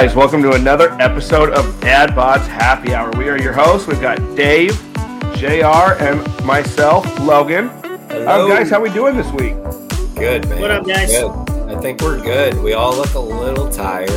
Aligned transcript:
guys, 0.00 0.14
welcome 0.14 0.40
to 0.40 0.52
another 0.52 0.92
episode 1.00 1.50
of 1.50 1.80
Dad 1.80 2.14
Bod's 2.14 2.46
Happy 2.46 2.94
Hour. 2.94 3.10
We 3.18 3.28
are 3.28 3.36
your 3.36 3.52
hosts. 3.52 3.88
We've 3.88 4.00
got 4.00 4.16
Dave, 4.36 4.87
JR, 5.38 5.94
and 6.02 6.44
myself, 6.44 7.06
Logan. 7.20 7.68
Hello. 8.08 8.42
Um, 8.44 8.50
guys, 8.50 8.68
how 8.70 8.80
we 8.80 8.90
doing 8.90 9.16
this 9.16 9.30
week? 9.34 9.54
Good, 10.16 10.48
man. 10.48 10.60
What 10.60 10.72
up, 10.72 10.84
guys? 10.84 11.10
Good. 11.10 11.30
I 11.70 11.80
think 11.80 12.00
we're 12.00 12.20
good. 12.20 12.60
We 12.60 12.72
all 12.72 12.96
look 12.96 13.14
a 13.14 13.20
little 13.20 13.70
tired. 13.70 14.08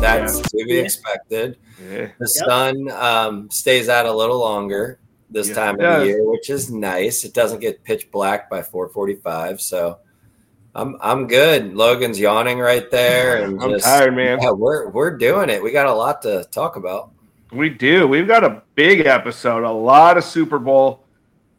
That's 0.00 0.36
Yeah. 0.38 0.42
to 0.44 0.64
be 0.66 0.74
Yeah. 0.74 0.82
expected. 0.82 1.56
Yeah. 1.82 2.06
The 2.20 2.32
Yep. 2.36 2.46
sun 2.46 2.88
um, 2.92 3.50
stays 3.50 3.88
out 3.88 4.06
a 4.06 4.12
little 4.12 4.38
longer 4.38 5.00
this 5.28 5.48
Yeah, 5.48 5.54
time 5.56 5.80
of 5.80 6.00
the 6.02 6.06
year, 6.06 6.22
which 6.22 6.48
is 6.50 6.70
nice. 6.70 7.24
It 7.24 7.34
doesn't 7.34 7.58
get 7.60 7.82
pitch 7.82 8.08
black 8.12 8.48
by 8.48 8.62
4:45, 8.62 9.60
so 9.60 9.96
I'm 10.76 10.96
I'm 11.00 11.26
good. 11.26 11.74
Logan's 11.74 12.20
yawning 12.20 12.60
right 12.60 12.88
there, 12.92 13.42
and 13.42 13.60
I'm 13.60 13.70
just, 13.70 13.84
tired, 13.86 14.14
man. 14.14 14.38
Yeah, 14.40 14.52
we're 14.52 14.88
we're 14.90 15.16
doing 15.16 15.50
it. 15.50 15.60
We 15.60 15.72
got 15.72 15.88
a 15.88 15.92
lot 15.94 16.22
to 16.22 16.44
talk 16.52 16.76
about. 16.76 17.10
We 17.52 17.68
do. 17.68 18.06
We've 18.06 18.28
got 18.28 18.44
a 18.44 18.62
big 18.74 19.06
episode, 19.06 19.64
a 19.64 19.70
lot 19.70 20.16
of 20.16 20.24
Super 20.24 20.58
Bowl 20.58 21.04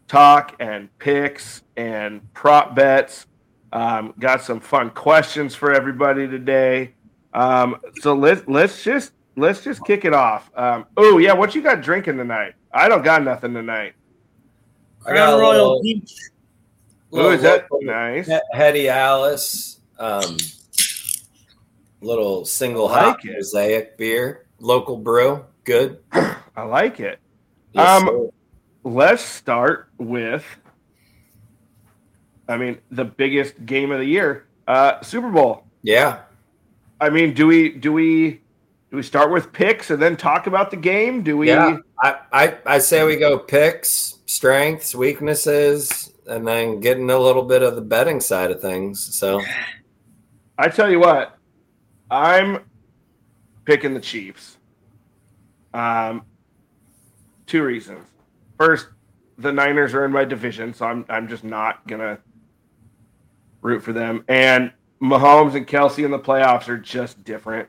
talk 0.08 0.55
and 0.59 0.90
picks 1.00 1.64
and 1.76 2.22
prop 2.34 2.76
bets. 2.76 3.25
Um, 3.73 4.14
got 4.20 4.42
some 4.42 4.59
fun 4.59 4.89
questions 4.92 5.56
for 5.56 5.73
everybody 5.73 6.28
today. 6.28 6.94
Um, 7.33 7.78
so 8.02 8.14
let's 8.14 8.45
let's 8.48 8.83
just 8.83 9.14
let's 9.36 9.64
just 9.64 9.83
kick 9.86 10.06
it 10.06 10.14
off. 10.14 10.50
Um, 10.56 10.86
oh 10.98 11.17
yeah, 11.17 11.33
what 11.33 11.56
you 11.56 11.61
got 11.61 11.81
drinking 11.81 12.17
tonight? 12.17 12.55
I 12.73 12.88
don't 12.88 13.03
got 13.03 13.23
nothing 13.23 13.53
tonight. 13.53 13.94
I 15.05 15.14
got 15.14 15.33
a 15.33 15.42
Royal 15.42 15.52
little, 15.52 15.81
Peach. 15.81 16.14
Oh, 17.14 17.31
is 17.31 17.42
that 17.42 17.67
nice? 17.81 18.30
Hetty 18.53 18.88
Alice, 18.88 19.80
um, 20.00 20.38
little 22.02 22.45
single 22.45 22.88
I 22.88 22.92
like 22.92 23.16
hop 23.17 23.26
it. 23.26 23.33
mosaic 23.33 23.98
beer, 23.98 24.45
local 24.59 24.98
brew, 24.98 25.44
good. 25.64 26.00
I 26.12 26.64
like 26.64 27.00
it. 27.00 27.20
Yes, 27.73 28.02
Um, 28.02 28.08
sir. 28.08 28.30
Let's 28.84 29.22
start 29.23 29.90
with, 30.00 30.44
I 32.48 32.58
mean, 32.58 32.80
the 32.90 33.06
biggest 33.06 33.66
game 33.66 33.92
of 33.92 34.00
the 34.00 34.06
year, 34.06 34.48
uh, 34.67 35.02
Super 35.02 35.30
Bowl. 35.30 35.64
yeah, 35.84 36.22
I 37.00 37.09
mean, 37.09 37.34
do 37.34 37.48
we 37.48 37.70
do 37.70 37.94
we 37.94 38.42
do 38.92 38.98
we 38.98 39.04
start 39.04 39.32
with 39.32 39.52
picks 39.54 39.89
and 39.92 40.02
then 40.02 40.17
talk 40.17 40.48
about 40.48 40.70
the 40.72 40.78
game? 40.78 41.23
Do 41.23 41.38
we? 41.38 41.48
yeah. 41.48 41.78
I, 42.04 42.16
I 42.34 42.58
I 42.66 42.78
say 42.80 43.04
we 43.06 43.16
go 43.17 43.38
picks, 43.39 44.20
strengths, 44.26 44.94
weaknesses, 44.95 46.12
and 46.28 46.48
then 46.48 46.80
getting 46.80 47.09
a 47.09 47.17
little 47.20 47.44
bit 47.44 47.62
of 47.64 47.76
the 47.76 47.82
betting 47.82 48.20
side 48.20 48.52
of 48.52 48.62
things. 48.62 49.16
So 49.16 49.42
I 50.58 50.67
tell 50.70 50.89
you 50.92 51.00
what, 51.00 51.38
I'm 52.09 52.59
picking 53.66 53.94
the 53.94 54.02
Chiefs. 54.02 54.58
Um, 55.73 56.23
two 57.47 57.64
reasons. 57.64 58.05
First, 58.58 58.88
the 59.38 59.52
Niners 59.52 59.94
are 59.94 60.05
in 60.05 60.11
my 60.11 60.25
division, 60.25 60.73
so 60.73 60.86
I'm 60.86 61.05
I'm 61.09 61.27
just 61.27 61.44
not 61.44 61.88
gonna 61.88 62.19
root 63.61 63.83
for 63.83 63.94
them. 63.94 64.23
And 64.27 64.72
Mahomes 65.02 65.55
and 65.55 65.67
Kelce 65.67 66.03
in 66.05 66.11
the 66.11 66.19
playoffs 66.19 66.67
are 66.67 66.77
just 66.77 67.23
different. 67.23 67.67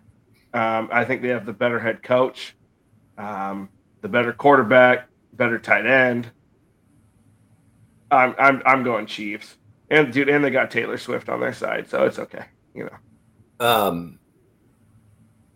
Um, 0.55 0.89
I 0.93 1.05
think 1.05 1.23
they 1.23 1.29
have 1.29 1.47
the 1.47 1.53
better 1.53 1.79
head 1.79 2.03
coach, 2.03 2.55
um, 3.17 3.71
the 4.03 4.09
better 4.09 4.33
quarterback, 4.33 5.09
better 5.33 5.59
tight 5.59 5.87
end. 5.87 6.31
I'm 8.11 8.35
I'm 8.39 8.63
I'm 8.67 8.83
going 8.83 9.07
Chiefs. 9.07 9.57
And 9.91 10.13
dude, 10.13 10.29
and 10.29 10.45
they 10.45 10.51
got 10.51 10.71
Taylor 10.71 10.99
Swift 10.99 11.29
on 11.29 11.41
their 11.41 11.53
side, 11.53 11.89
so 11.89 12.05
it's 12.05 12.19
okay. 12.19 12.45
You 12.75 12.85
know. 12.85 13.67
um 13.67 14.19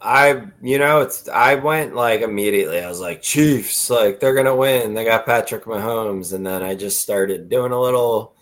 I 0.06 0.46
you 0.62 0.78
know 0.78 1.00
it's 1.00 1.28
I 1.28 1.56
went 1.56 1.94
like 1.94 2.20
immediately. 2.20 2.80
I 2.80 2.88
was 2.88 3.00
like 3.00 3.22
Chiefs, 3.22 3.90
like 3.90 4.20
they're 4.20 4.34
gonna 4.34 4.54
win. 4.54 4.94
They 4.94 5.04
got 5.04 5.26
Patrick 5.26 5.64
Mahomes, 5.64 6.32
and 6.32 6.46
then 6.46 6.62
I 6.62 6.74
just 6.76 7.00
started 7.00 7.48
doing 7.48 7.72
a 7.72 7.80
little 7.80 8.36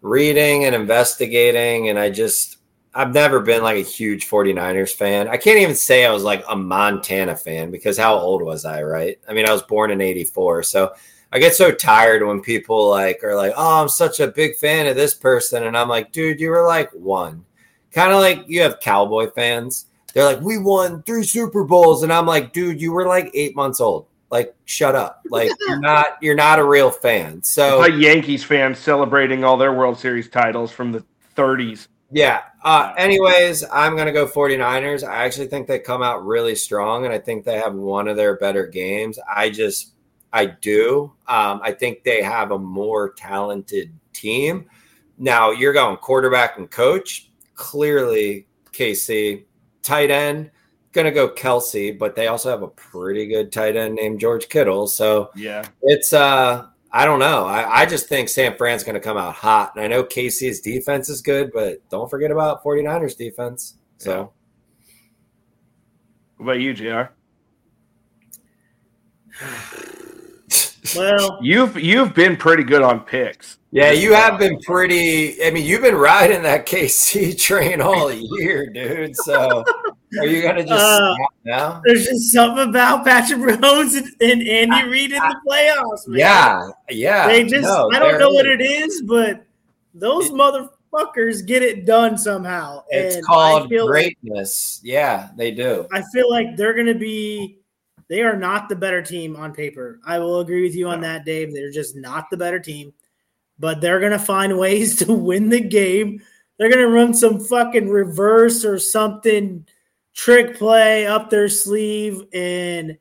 reading 0.00 0.64
and 0.64 0.74
investigating, 0.74 1.88
and 1.88 1.98
I 1.98 2.10
just 2.10 2.58
I've 2.94 3.14
never 3.14 3.38
been 3.40 3.62
like 3.62 3.76
a 3.76 3.82
huge 3.82 4.28
49ers 4.28 4.92
fan. 4.92 5.28
I 5.28 5.36
can't 5.36 5.60
even 5.60 5.76
say 5.76 6.04
I 6.04 6.12
was 6.12 6.24
like 6.24 6.44
a 6.48 6.56
Montana 6.56 7.36
fan 7.36 7.70
because 7.70 7.96
how 7.96 8.16
old 8.16 8.42
was 8.42 8.64
I, 8.64 8.82
right? 8.82 9.20
I 9.28 9.34
mean, 9.34 9.48
I 9.48 9.52
was 9.52 9.62
born 9.62 9.92
in 9.92 10.00
84. 10.00 10.64
So 10.64 10.92
I 11.32 11.38
get 11.38 11.54
so 11.54 11.70
tired 11.70 12.26
when 12.26 12.40
people 12.40 12.90
like 12.90 13.22
are 13.22 13.36
like, 13.36 13.52
"Oh, 13.56 13.82
I'm 13.82 13.88
such 13.88 14.18
a 14.18 14.26
big 14.28 14.56
fan 14.56 14.86
of 14.86 14.96
this 14.96 15.14
person." 15.14 15.64
And 15.64 15.76
I'm 15.76 15.88
like, 15.88 16.10
"Dude, 16.10 16.40
you 16.40 16.50
were 16.50 16.66
like 16.66 16.90
one." 16.92 17.44
Kind 17.92 18.12
of 18.12 18.18
like 18.18 18.44
you 18.48 18.62
have 18.62 18.80
cowboy 18.80 19.30
fans. 19.30 19.86
They're 20.14 20.24
like, 20.24 20.40
"We 20.40 20.58
won 20.58 21.02
3 21.02 21.22
Super 21.22 21.64
Bowls." 21.64 22.02
And 22.02 22.12
I'm 22.12 22.26
like, 22.26 22.52
"Dude, 22.52 22.80
you 22.80 22.92
were 22.92 23.06
like 23.06 23.30
8 23.34 23.54
months 23.56 23.80
old. 23.80 24.06
Like 24.30 24.54
shut 24.64 24.94
up. 24.94 25.22
Like 25.30 25.50
you're 25.66 25.80
not 25.80 26.06
you're 26.20 26.34
not 26.34 26.58
a 26.58 26.64
real 26.64 26.90
fan." 26.90 27.42
So 27.42 27.80
It's 27.82 27.90
like 27.90 28.00
Yankees 28.00 28.44
fans 28.44 28.78
celebrating 28.78 29.44
all 29.44 29.56
their 29.56 29.72
World 29.72 29.98
Series 29.98 30.28
titles 30.28 30.70
from 30.70 30.92
the 30.92 31.04
30s. 31.36 31.88
Yeah. 32.10 32.42
Uh, 32.64 32.92
anyways, 32.96 33.64
I'm 33.70 33.94
going 33.94 34.06
to 34.06 34.12
go 34.12 34.26
49ers. 34.26 35.06
I 35.06 35.24
actually 35.24 35.46
think 35.46 35.66
they 35.66 35.78
come 35.78 36.02
out 36.02 36.24
really 36.24 36.54
strong, 36.54 37.04
and 37.04 37.12
I 37.12 37.18
think 37.18 37.44
they 37.44 37.58
have 37.58 37.74
one 37.74 38.08
of 38.08 38.16
their 38.16 38.36
better 38.36 38.66
games. 38.66 39.18
I 39.32 39.50
just, 39.50 39.92
I 40.32 40.46
do. 40.46 41.12
Um, 41.26 41.60
I 41.62 41.72
think 41.72 42.02
they 42.02 42.22
have 42.22 42.50
a 42.50 42.58
more 42.58 43.12
talented 43.12 43.92
team. 44.12 44.66
Now, 45.18 45.50
you're 45.50 45.72
going 45.72 45.96
quarterback 45.98 46.58
and 46.58 46.70
coach. 46.70 47.30
Clearly, 47.54 48.46
KC. 48.72 49.44
Tight 49.88 50.10
end, 50.10 50.50
to 51.06 51.10
go 51.10 51.30
Kelce, 51.30 51.98
but 51.98 52.14
they 52.14 52.26
also 52.26 52.50
have 52.50 52.60
a 52.60 52.68
pretty 52.68 53.26
good 53.26 53.50
tight 53.50 53.74
end 53.74 53.94
named 53.94 54.20
George 54.20 54.50
Kittle. 54.50 54.86
So, 54.86 55.30
Yeah. 55.34 55.64
it's 55.82 56.12
uh 56.12 56.66
I 56.92 57.04
don't 57.06 57.18
know. 57.20 57.46
I, 57.46 57.80
I 57.82 57.86
just 57.86 58.06
think 58.06 58.28
San 58.28 58.54
Fran's 58.56 58.84
to 58.94 59.00
come 59.00 59.16
out 59.16 59.34
hot. 59.34 59.72
And 59.76 59.82
I 59.84 59.88
know 59.88 60.02
KC's 60.04 60.60
defense 60.60 61.08
is 61.08 61.22
good, 61.22 61.50
but 61.54 61.86
don't 61.90 62.08
forget 62.10 62.30
about 62.30 62.62
49ers 62.62 63.16
defense. 63.16 63.78
So 63.98 64.32
What 66.36 66.44
about 66.52 66.60
you, 66.60 66.74
JR? 66.74 67.02
Well, 70.96 71.38
You've 71.42 71.78
you've 71.78 72.14
been 72.14 72.36
pretty 72.36 72.62
good 72.64 72.82
on 72.82 73.00
picks. 73.00 73.58
yeah, 73.70 73.90
you 73.90 74.12
have 74.14 74.38
been 74.38 74.58
pretty 74.60 75.42
I 75.44 75.50
mean, 75.50 75.64
you've 75.66 75.82
been 75.82 75.94
riding 75.94 76.42
that 76.44 76.66
KC 76.66 77.38
train 77.40 77.80
all 77.80 78.10
year, 78.12 78.70
dude. 78.70 79.14
So 79.16 79.64
are 80.18 80.26
you 80.26 80.42
gonna 80.42 80.62
just 80.64 80.72
Uh, 80.72 81.14
snap 81.14 81.28
now? 81.44 81.82
there's 81.84 82.06
just 82.06 82.32
something 82.32 82.68
about 82.70 83.04
Patrick 83.04 83.38
Mahomes 83.40 83.96
and, 83.96 84.08
and 84.20 84.48
Andy 84.48 84.88
Reid 84.88 85.12
in 85.12 85.18
the 85.18 85.36
playoffs, 85.46 86.06
man. 86.08 86.18
Yeah, 86.18 86.68
yeah. 86.90 87.26
They 87.26 87.44
just, 87.44 87.62
No, 87.64 87.90
I 87.92 87.98
don't 87.98 88.10
they're- 88.12 88.18
know 88.20 88.30
what 88.30 88.46
it 88.46 88.60
is, 88.62 89.02
but 89.02 89.44
those 89.94 90.30
motherfuckers 90.30 91.44
get 91.46 91.62
it 91.62 91.84
done 91.84 92.16
somehow. 92.16 92.82
It's 92.88 93.16
And 93.16 93.24
called 93.26 93.66
I 93.66 93.68
feel 93.68 93.84
like- 93.84 93.90
greatness. 94.22 94.80
Yeah, 94.82 95.28
they 95.36 95.50
do. 95.50 95.86
I 95.92 96.02
feel 96.12 96.30
like 96.30 96.56
they're 96.56 96.74
going 96.74 96.86
to 96.86 96.94
be. 96.94 97.58
They 98.08 98.22
are 98.22 98.36
not 98.36 98.68
the 98.68 98.76
better 98.76 99.02
team 99.02 99.36
on 99.36 99.52
paper. 99.52 100.00
I 100.04 100.18
will 100.18 100.40
agree 100.40 100.62
with 100.62 100.74
you 100.74 100.88
on 100.88 101.00
that, 101.02 101.24
Dave. 101.24 101.52
They're 101.52 101.70
just 101.70 101.94
not 101.94 102.30
the 102.30 102.36
better 102.36 102.58
team, 102.58 102.92
but 103.58 103.80
they're 103.80 104.00
going 104.00 104.12
to 104.12 104.18
find 104.18 104.58
ways 104.58 104.96
to 104.96 105.12
win 105.12 105.48
the 105.48 105.60
game. 105.60 106.22
They're 106.58 106.70
going 106.70 106.86
to 106.86 106.92
run 106.92 107.14
some 107.14 107.38
fucking 107.38 107.88
reverse 107.88 108.64
or 108.64 108.78
something 108.78 109.66
trick 110.18 110.56
play 110.56 111.06
up 111.06 111.30
their 111.30 111.48
sleeve, 111.48 112.22
and 112.32 112.98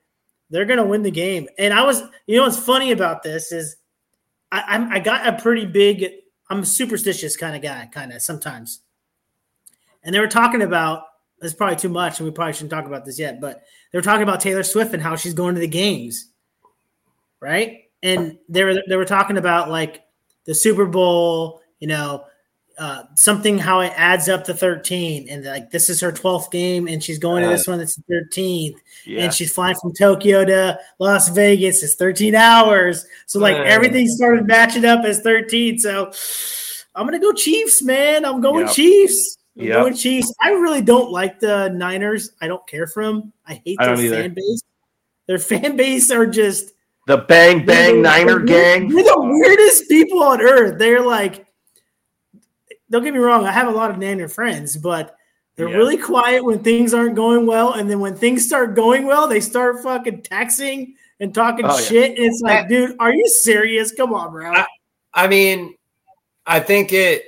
they're 0.52 0.66
going 0.66 0.78
to 0.78 0.86
win 0.86 1.02
the 1.02 1.10
game. 1.10 1.48
And 1.58 1.74
I 1.74 1.84
was, 1.84 2.04
you 2.28 2.38
know, 2.38 2.44
what's 2.44 2.60
funny 2.60 2.92
about 2.92 3.24
this 3.24 3.52
is 3.52 3.78
I, 4.52 4.64
I'm, 4.68 4.92
I 4.92 5.00
got 5.00 5.26
a 5.26 5.42
pretty 5.42 5.66
big. 5.66 6.06
I'm 6.50 6.60
a 6.60 6.66
superstitious 6.66 7.36
kind 7.36 7.56
of 7.56 7.62
guy, 7.62 7.90
kind 7.92 8.14
of 8.14 8.22
sometimes. 8.22 8.82
And 10.04 10.14
they 10.14 10.20
were 10.20 10.28
talking 10.28 10.62
about 10.62 11.04
it's 11.42 11.54
probably 11.54 11.76
too 11.76 11.90
much, 11.90 12.20
and 12.20 12.26
we 12.28 12.32
probably 12.32 12.54
shouldn't 12.54 12.72
talk 12.72 12.86
about 12.86 13.06
this 13.06 13.20
yet, 13.20 13.40
but 13.40 13.64
they 13.92 13.98
were 13.98 14.04
talking 14.04 14.24
about 14.24 14.40
Taylor 14.42 14.64
Swift 14.64 14.94
and 14.94 15.02
how 15.04 15.16
she's 15.16 15.34
going 15.34 15.56
to 15.56 15.62
the 15.62 15.68
games, 15.68 16.30
right? 17.40 17.84
And 18.04 18.38
they 18.50 18.64
were 18.64 18.82
they 18.88 18.96
were 18.96 19.06
talking 19.06 19.38
about 19.38 19.70
like 19.70 20.04
the 20.46 20.54
Super 20.56 20.86
Bowl, 20.86 21.62
you 21.80 21.88
know, 21.88 22.24
uh, 22.78 23.04
something 23.16 23.58
how 23.58 23.80
it 23.80 23.92
adds 23.96 24.30
up 24.30 24.44
to 24.44 24.54
13 24.54 25.28
and 25.30 25.44
like 25.46 25.72
this 25.72 25.90
is 25.90 26.00
her 26.00 26.12
12th 26.12 26.52
game 26.52 26.88
and 26.88 27.04
she's 27.04 27.18
going 27.18 27.42
to 27.42 27.50
this 27.50 27.66
one 27.66 27.80
that's 27.80 28.00
13th 28.08 28.76
Yeah. 29.04 29.24
and 29.24 29.34
she's 29.34 29.52
flying 29.52 29.76
from 29.82 29.94
Tokyo 29.94 30.46
to 30.46 30.80
Las 31.00 31.30
Vegas. 31.30 31.82
It's 31.82 31.96
13 31.96 32.36
hours. 32.36 33.04
So 33.26 33.40
like 33.40 33.58
Uh. 33.58 33.62
everything 33.64 34.08
started 34.08 34.46
matching 34.46 34.86
up 34.86 35.04
as 35.06 35.22
13. 35.22 35.80
So 35.80 36.12
I'm 36.94 37.08
gonna 37.08 37.18
go 37.20 37.32
Chiefs, 37.34 37.82
man. 37.82 38.26
I'm 38.26 38.42
going 38.42 38.68
Yep. 38.68 38.76
Chiefs. 38.76 39.37
I'm 39.60 39.66
Yep. 39.66 39.74
going 39.82 39.94
Chiefs. 39.96 40.34
I 40.42 40.50
really 40.52 40.82
don't 40.82 41.12
like 41.12 41.40
the 41.40 41.70
Niners. 41.70 42.32
I 42.42 42.48
don't 42.48 42.66
care 42.68 42.86
for 42.88 43.04
them. 43.06 43.34
I 43.46 43.62
hate 43.66 43.78
I 43.80 43.86
their 43.88 43.96
don't 43.96 44.06
either. 44.06 44.16
fan 44.22 44.34
base. 44.36 44.62
Their 45.28 45.40
fan 45.40 45.76
base 45.78 46.12
are 46.12 46.26
just 46.26 46.74
the 47.08 47.18
Bang 47.18 47.66
Bang 47.66 47.94
they're 47.96 48.02
Niner 48.02 48.36
they're- 48.38 48.46
gang. 48.46 48.90
They're 48.90 49.04
the 49.04 49.20
weirdest 49.20 49.90
people 49.90 50.22
on 50.22 50.42
earth. 50.42 50.78
They're 50.78 51.02
like, 51.02 51.46
don't 52.90 53.04
get 53.04 53.14
me 53.14 53.20
wrong. 53.20 53.46
I 53.46 53.52
have 53.52 53.68
a 53.68 53.72
lot 53.72 53.90
of 53.90 53.98
Niner 53.98 54.28
friends, 54.28 54.78
but 54.78 55.16
they're 55.56 55.70
Yeah. 55.70 55.76
really 55.78 55.98
quiet 55.98 56.44
when 56.44 56.60
things 56.64 56.94
aren't 56.94 57.16
going 57.16 57.46
well, 57.46 57.74
and 57.74 57.90
then 57.90 58.00
when 58.00 58.16
things 58.16 58.46
start 58.46 58.76
going 58.76 59.06
well, 59.06 59.28
they 59.28 59.40
start 59.40 59.82
fucking 59.84 60.22
texting 60.22 60.94
and 61.20 61.34
talking 61.34 61.66
Oh, 61.66 61.78
yeah. 61.78 61.84
shit. 61.84 62.10
And 62.12 62.20
it's 62.20 62.42
like, 62.42 62.70
dude, 62.70 62.96
are 63.00 63.14
you 63.14 63.28
serious? 63.28 63.92
Come 63.92 64.14
on, 64.14 64.32
bro. 64.32 64.52
I- 64.54 64.66
I 65.14 65.28
mean, 65.28 65.76
I 66.46 66.60
think 66.60 66.94
it, 66.94 67.24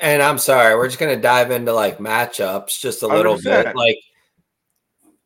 and 0.00 0.22
I'm 0.22 0.38
sorry, 0.38 0.74
we're 0.76 0.88
just 0.88 0.98
going 0.98 1.14
to 1.14 1.20
dive 1.20 1.50
into 1.50 1.72
like 1.72 1.98
matchups 1.98 2.80
just 2.80 3.02
a 3.02 3.06
little 3.06 3.36
100%. 3.36 3.44
bit. 3.44 3.76
Like, 3.76 3.98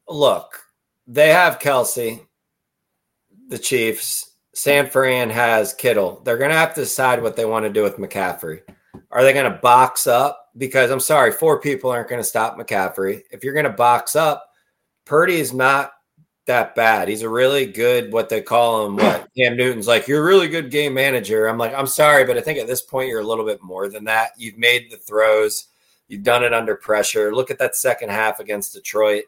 look, 0.09 0.61
they 1.07 1.29
have 1.29 1.59
Kelce, 1.59 2.21
the 3.49 3.59
Chiefs. 3.59 4.27
San 4.53 4.91
Fran 4.91 5.31
has 5.31 5.73
Kittle. 5.75 6.21
They're 6.25 6.39
going 6.39 6.51
to 6.51 6.57
have 6.57 6.75
to 6.75 6.83
decide 6.83 7.23
what 7.23 7.37
they 7.37 7.45
want 7.45 7.65
to 7.65 7.73
do 7.73 7.83
with 7.83 7.99
McCaffrey. 7.99 8.61
Are 9.11 9.23
they 9.23 9.33
going 9.33 9.51
to 9.51 9.59
box 9.59 10.07
up? 10.07 10.49
Because 10.57 10.91
I'm 10.91 11.01
sorry, 11.01 11.33
four 11.33 11.61
people 11.61 11.91
aren't 11.91 12.09
going 12.09 12.21
to 12.21 12.29
stop 12.29 12.59
McCaffrey. 12.59 13.23
If 13.31 13.45
you're 13.45 13.55
going 13.55 13.65
to 13.65 13.71
box 13.71 14.17
up, 14.17 14.51
Purdy 15.07 15.41
is 15.41 15.53
not 15.53 15.93
that 16.51 16.75
bad. 16.75 17.09
He's 17.09 17.23
a 17.23 17.29
really 17.29 17.65
good, 17.65 18.13
what 18.13 18.29
they 18.29 18.43
call 18.43 18.85
him, 18.85 18.97
what 18.97 19.29
Cam 19.37 19.57
Newton's 19.57 19.87
like, 19.87 20.09
you're 20.09 20.21
a 20.21 20.27
really 20.27 20.49
good 20.49 20.71
game 20.71 20.95
manager. 20.95 21.47
I'm 21.47 21.59
like, 21.59 21.73
I'm 21.73 21.87
sorry, 21.87 22.25
but 22.25 22.37
I 22.37 22.41
think 22.41 22.59
at 22.59 22.67
this 22.67 22.83
point 22.83 23.09
you're 23.09 23.21
a 23.21 23.27
little 23.27 23.47
bit 23.47 23.63
more 23.63 23.89
than 23.89 24.05
that. 24.05 24.33
You've 24.37 24.59
made 24.59 24.91
the 24.91 24.97
throws, 24.97 25.69
you've 26.09 26.25
done 26.25 26.43
it 26.43 26.53
under 26.53 26.75
pressure. 26.75 27.35
Look 27.35 27.51
at 27.51 27.59
that 27.61 27.77
second 27.77 28.11
half 28.11 28.41
against 28.41 28.75
Detroit. 28.75 29.25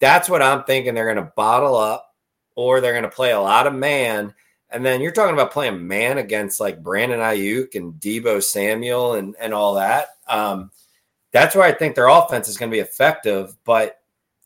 That's 0.00 0.28
what 0.28 0.42
I'm 0.42 0.64
thinking. 0.64 0.94
They're 0.94 1.12
going 1.12 1.24
to 1.24 1.32
bottle 1.36 1.76
up 1.76 2.12
or 2.56 2.80
they're 2.80 2.92
going 2.92 3.04
to 3.04 3.08
play 3.08 3.30
a 3.30 3.40
lot 3.40 3.66
of 3.66 3.74
man. 3.74 4.34
And 4.70 4.84
then 4.84 5.00
you're 5.00 5.12
talking 5.12 5.34
about 5.34 5.52
playing 5.52 5.86
man 5.86 6.18
against 6.18 6.58
like 6.58 6.82
Brandon 6.82 7.20
Aiyuk 7.20 7.76
and 7.76 7.94
Deebo 7.94 8.42
Samuel 8.42 9.14
and, 9.14 9.36
and 9.38 9.54
all 9.54 9.74
that. 9.74 10.08
Um, 10.28 10.72
that's 11.30 11.54
where 11.54 11.64
I 11.66 11.72
think 11.72 11.94
their 11.94 12.08
offense 12.08 12.48
is 12.48 12.56
going 12.56 12.70
to 12.70 12.74
be 12.74 12.80
effective. 12.80 13.56
But 13.64 14.00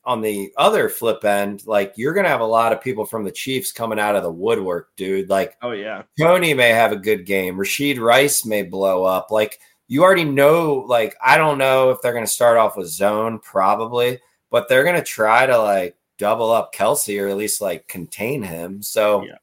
on 0.09 0.23
the 0.23 0.51
other 0.57 0.89
flip 0.89 1.23
end, 1.23 1.67
like 1.67 1.93
you're 1.97 2.15
to 2.25 2.31
have 2.31 2.41
a 2.41 2.47
lot 2.47 2.73
of 2.73 2.81
people 2.81 3.05
from 3.05 3.25
the 3.25 3.31
Chiefs 3.31 3.71
coming 3.71 4.01
out 4.01 4.17
of 4.17 4.23
the 4.23 4.33
woodwork, 4.33 4.97
dude. 4.97 5.29
Like 5.29 5.57
Oh 5.61 5.73
yeah. 5.73 6.03
Toney 6.19 6.55
may 6.55 6.71
have 6.71 6.93
a 6.93 6.97
good 6.97 7.27
game. 7.27 7.57
Rashee 7.57 8.01
Rice 8.01 8.47
may 8.47 8.63
blow 8.63 9.05
up. 9.05 9.31
Like 9.31 9.61
you 9.87 10.03
already 10.03 10.25
know, 10.25 10.85
like, 10.87 11.15
I 11.25 11.37
don't 11.39 11.59
know 11.59 11.91
if 11.91 12.01
they're 12.01 12.13
to 12.25 12.31
start 12.31 12.59
off 12.59 12.77
with 12.77 12.89
zone, 12.89 13.39
probably, 13.39 14.19
but 14.51 14.69
they're 14.69 14.85
to 14.97 15.03
try 15.03 15.47
to 15.47 15.59
like 15.59 15.97
double 16.17 16.51
up 16.51 16.75
Kelce 16.75 17.23
or 17.23 17.29
at 17.29 17.37
least 17.37 17.61
like 17.61 17.87
contain 17.87 18.43
him. 18.43 18.83
So 18.83 19.25
Yeah. 19.25 19.37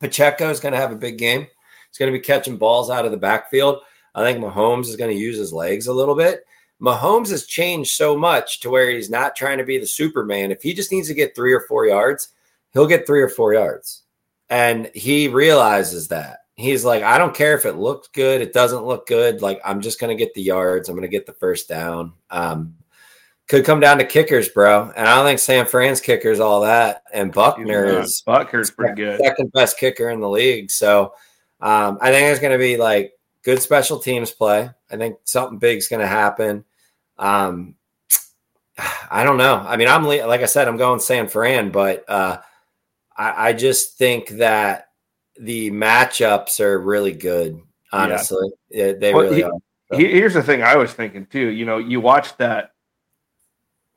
Pacheco 0.00 0.48
is 0.48 0.60
to 0.72 0.80
have 0.80 0.92
a 0.92 0.96
big 0.96 1.18
game. 1.18 1.42
He's 1.42 1.98
to 2.10 2.18
be 2.18 2.24
catching 2.24 2.56
balls 2.56 2.88
out 2.88 3.04
of 3.04 3.10
the 3.10 3.18
backfield. 3.18 3.80
I 4.14 4.22
think 4.22 4.42
Mahomes 4.42 4.88
is 4.88 4.96
to 5.10 5.18
use 5.18 5.36
his 5.36 5.52
legs 5.52 5.86
a 5.86 5.92
little 5.92 6.14
bit. 6.14 6.46
Mahomes 6.82 7.30
has 7.30 7.46
changed 7.46 7.92
so 7.92 8.16
much 8.16 8.60
to 8.60 8.70
where 8.70 8.90
he's 8.90 9.08
not 9.08 9.36
trying 9.36 9.58
to 9.58 9.64
be 9.64 9.78
the 9.78 9.86
Superman. 9.86 10.50
If 10.50 10.62
he 10.62 10.74
just 10.74 10.90
needs 10.90 11.08
to 11.08 11.14
get 11.14 11.34
three 11.34 11.52
or 11.52 11.60
four 11.60 11.86
yards, 11.86 12.30
he'll 12.72 12.88
get 12.88 13.06
three 13.06 13.22
or 13.22 13.28
four 13.28 13.54
yards. 13.54 14.02
And 14.50 14.90
he 14.92 15.28
realizes 15.28 16.08
that. 16.08 16.38
He's 16.56 16.84
like, 16.84 17.02
I 17.02 17.18
don't 17.18 17.34
care 17.34 17.54
if 17.54 17.64
it 17.64 17.76
looks 17.76 18.08
good, 18.08 18.40
it 18.40 18.52
doesn't 18.52 18.84
look 18.84 19.06
good. 19.06 19.40
Like, 19.40 19.60
I'm 19.64 19.80
just 19.80 20.00
going 20.00 20.16
to 20.16 20.22
get 20.22 20.34
the 20.34 20.42
yards. 20.42 20.88
I'm 20.88 20.96
going 20.96 21.02
to 21.02 21.08
get 21.08 21.24
the 21.24 21.32
first 21.32 21.68
down. 21.68 22.12
Um, 22.30 22.74
could 23.48 23.64
come 23.64 23.80
down 23.80 23.98
to 23.98 24.04
kickers, 24.04 24.48
bro. 24.48 24.92
And 24.94 25.06
I 25.06 25.16
don't 25.16 25.26
think 25.26 25.38
San 25.38 25.66
Fran's 25.66 26.00
kicker 26.00 26.30
is 26.30 26.40
all 26.40 26.62
that. 26.62 27.02
And 27.12 27.32
Butker 27.32 28.00
is 28.00 28.22
Butker's 28.26 28.70
pretty 28.70 28.94
good. 28.94 29.20
second 29.20 29.52
best 29.52 29.78
kicker 29.78 30.10
in 30.10 30.20
the 30.20 30.28
league. 30.28 30.70
So 30.70 31.14
um, 31.60 31.98
I 32.00 32.10
think 32.10 32.26
there's 32.26 32.40
going 32.40 32.52
to 32.52 32.58
be 32.58 32.76
like 32.76 33.12
good 33.42 33.62
special 33.62 33.98
teams 33.98 34.30
play. 34.30 34.70
I 34.90 34.96
think 34.96 35.18
something 35.24 35.58
big's 35.58 35.88
going 35.88 36.00
to 36.00 36.06
happen. 36.06 36.64
Um, 37.18 37.74
I 39.10 39.24
don't 39.24 39.36
know. 39.36 39.56
I 39.56 39.76
mean, 39.76 39.88
I'm 39.88 40.04
like 40.04 40.40
I 40.42 40.46
said, 40.46 40.68
I'm 40.68 40.76
going 40.76 41.00
San 41.00 41.28
Fran, 41.28 41.70
but 41.70 42.04
uh, 42.08 42.38
I, 43.16 43.48
I 43.48 43.52
just 43.52 43.98
think 43.98 44.28
that 44.30 44.88
the 45.38 45.70
matchups 45.70 46.60
are 46.60 46.78
really 46.78 47.12
good. 47.12 47.60
Honestly, 47.92 48.48
Yeah, 48.70 48.92
they 48.92 49.12
Well, 49.12 49.24
really 49.24 49.36
he- 49.36 49.42
are. 49.42 49.52
He- 49.94 50.10
Here's 50.12 50.32
the 50.34 50.42
thing 50.42 50.62
I 50.62 50.76
was 50.76 50.92
thinking 50.94 51.26
too. 51.26 51.48
You 51.48 51.66
know, 51.66 51.76
you 51.76 52.00
watched 52.00 52.38
that 52.38 52.70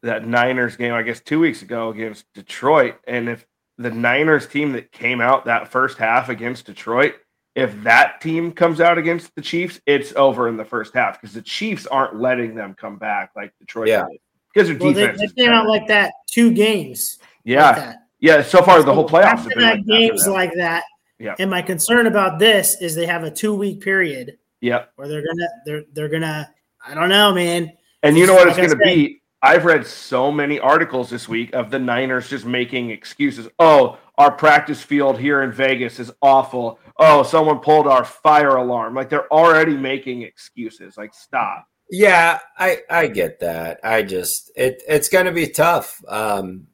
that 0.03 0.27
Niners 0.27 0.75
game, 0.75 0.93
I 0.93 1.01
guess, 1.01 1.19
two 1.21 1.39
weeks 1.39 1.61
ago 1.61 1.89
against 1.89 2.31
Detroit, 2.33 2.95
and 3.07 3.29
if 3.29 3.47
the 3.77 3.89
Niners 3.89 4.45
team 4.47 4.73
that 4.73 4.91
came 4.91 5.19
out 5.21 5.45
that 5.45 5.69
first 5.69 5.97
half 5.97 6.29
against 6.29 6.65
Detroit, 6.65 7.15
if 7.55 7.81
that 7.83 8.19
team 8.21 8.51
comes 8.51 8.81
out 8.81 8.97
against 8.97 9.33
the 9.35 9.41
Chiefs, 9.41 9.79
it's 9.85 10.13
over 10.15 10.47
in 10.49 10.57
the 10.57 10.65
first 10.65 10.93
half 10.93 11.19
because 11.19 11.33
the 11.33 11.41
Chiefs 11.41 11.87
aren't 11.87 12.15
letting 12.19 12.53
them 12.55 12.73
come 12.73 12.97
back 12.97 13.31
like 13.35 13.53
Detroit 13.59 13.87
Yeah. 13.87 14.05
did. 14.11 14.19
Because 14.53 14.67
their 14.69 14.77
Well, 14.77 14.93
they, 14.93 15.01
defense. 15.01 15.19
they 15.19 15.25
is 15.25 15.33
came 15.33 15.49
out 15.51 15.67
like 15.67 15.87
that 15.87 16.13
two 16.31 16.51
games. 16.51 17.17
like 17.21 17.29
yeah, 17.45 17.71
that. 17.73 17.97
yeah. 18.19 18.41
So 18.41 18.61
far, 18.61 18.81
the 18.83 18.93
whole 18.93 19.07
So 19.07 19.15
playoffs 19.15 19.39
have 19.39 19.49
been 19.49 19.59
that 19.59 19.75
like 19.77 19.85
that 19.85 19.91
for 19.93 19.99
games 19.99 20.23
them. 20.25 20.33
like 20.33 20.53
that. 20.55 20.83
Yeah. 21.19 21.35
And 21.39 21.49
my 21.49 21.61
concern 21.61 22.07
about 22.07 22.39
this 22.39 22.81
is 22.81 22.93
they 22.95 23.05
have 23.05 23.23
a 23.23 23.31
two 23.31 23.53
week 23.55 23.81
period 23.81 24.37
Yeah. 24.61 24.85
where 24.95 25.07
they're 25.07 25.23
gonna 25.25 25.47
they're 25.65 25.83
they're 25.93 26.09
gonna 26.09 26.49
I 26.85 26.93
don't 26.93 27.09
know, 27.09 27.33
man. 27.33 27.71
And 28.03 28.17
you 28.17 28.27
know 28.27 28.33
what 28.35 28.47
it's 28.47 28.57
Like 28.57 28.65
I 28.65 28.67
going 28.67 28.79
to 28.79 28.85
said- 28.85 28.95
be? 28.95 29.21
I've 29.41 29.65
read 29.65 29.85
so 29.85 30.31
many 30.31 30.59
articles 30.59 31.09
this 31.09 31.27
week 31.29 31.53
of 31.53 31.69
the 31.69 31.77
Niners 31.77 32.29
just 32.29 32.45
making 32.45 32.89
excuses. 32.89 33.47
Oh, 33.59 33.97
our 34.17 34.31
practice 34.31 34.81
field 34.81 35.19
here 35.19 35.43
in 35.43 35.51
Vegas 35.51 35.99
is 35.99 36.11
awful. 36.21 36.79
Oh, 36.97 37.23
someone 37.23 37.59
pulled 37.59 37.87
our 37.87 38.05
fire 38.05 38.55
alarm. 38.55 38.93
Like 38.95 39.09
they're 39.09 39.31
already 39.31 39.75
making 39.75 40.21
excuses. 40.21 40.97
Like 40.97 41.13
stop. 41.13 41.67
Yeah, 41.91 42.39
I 42.57 42.79
I 42.89 43.07
get 43.07 43.39
that. 43.41 43.79
I 43.83 44.01
just 44.03 44.51
it 44.55 44.81
it's 44.87 45.09
going 45.09 45.25
to 45.25 45.31
be 45.31 45.47
tough. 45.47 46.01
Um, 46.07 46.67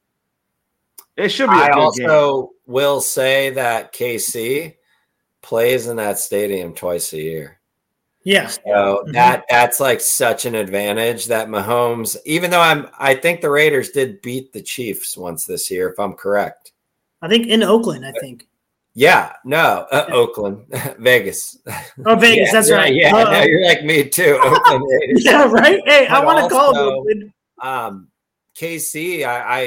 It 1.16 1.28
should 1.30 1.50
be. 1.50 1.56
a 1.56 1.58
I 1.58 1.66
good 1.68 1.78
also 1.78 2.50
will 2.66 3.00
say 3.00 3.50
that 3.50 3.92
KC 3.92 4.76
plays 5.42 5.88
in 5.88 5.96
that 5.96 6.18
stadium 6.18 6.72
twice 6.72 7.12
a 7.12 7.20
year. 7.20 7.58
Yeah. 8.24 8.46
So 8.46 9.04
Mhm. 9.08 9.12
that 9.14 9.44
that's 9.50 9.80
like 9.80 10.00
such 10.00 10.46
an 10.46 10.54
advantage 10.54 11.26
that 11.26 11.48
Mahomes, 11.48 12.16
even 12.24 12.50
though 12.52 12.60
I'm 12.60 12.88
I 12.96 13.16
think 13.16 13.40
the 13.40 13.50
Raiders 13.50 13.90
did 13.90 14.22
beat 14.22 14.52
the 14.52 14.62
Chiefs 14.62 15.16
once 15.16 15.44
this 15.44 15.68
year, 15.70 15.90
if 15.90 15.98
I'm 15.98 16.12
correct. 16.14 16.70
I 17.20 17.28
think 17.28 17.48
in 17.48 17.62
Oakland, 17.64 18.06
I 18.06 18.12
think. 18.20 18.46
Yeah, 18.94 19.32
no, 19.44 19.86
uh, 19.90 20.06
Oakland, 20.10 20.66
Vegas. 20.98 21.58
Oh, 22.04 22.14
Vegas, 22.16 22.48
Yeah, 22.52 22.52
that's 22.52 22.70
right. 22.70 22.94
Yeah, 22.94 23.14
Uh, 23.16 23.30
no, 23.32 23.42
you're 23.42 23.64
like 23.64 23.84
me 23.84 24.08
too. 24.08 24.38
Oakland 24.44 24.84
Raiders. 24.88 25.24
yeah, 25.24 25.44
right. 25.50 25.80
Hey, 25.86 26.06
I 26.08 26.22
want 26.22 26.44
to 26.48 26.54
call 26.54 26.74
it 26.74 26.78
Oakland. 26.78 27.32
Um, 27.62 28.08
KC, 28.54 29.24
I, 29.24 29.40
I 29.40 29.60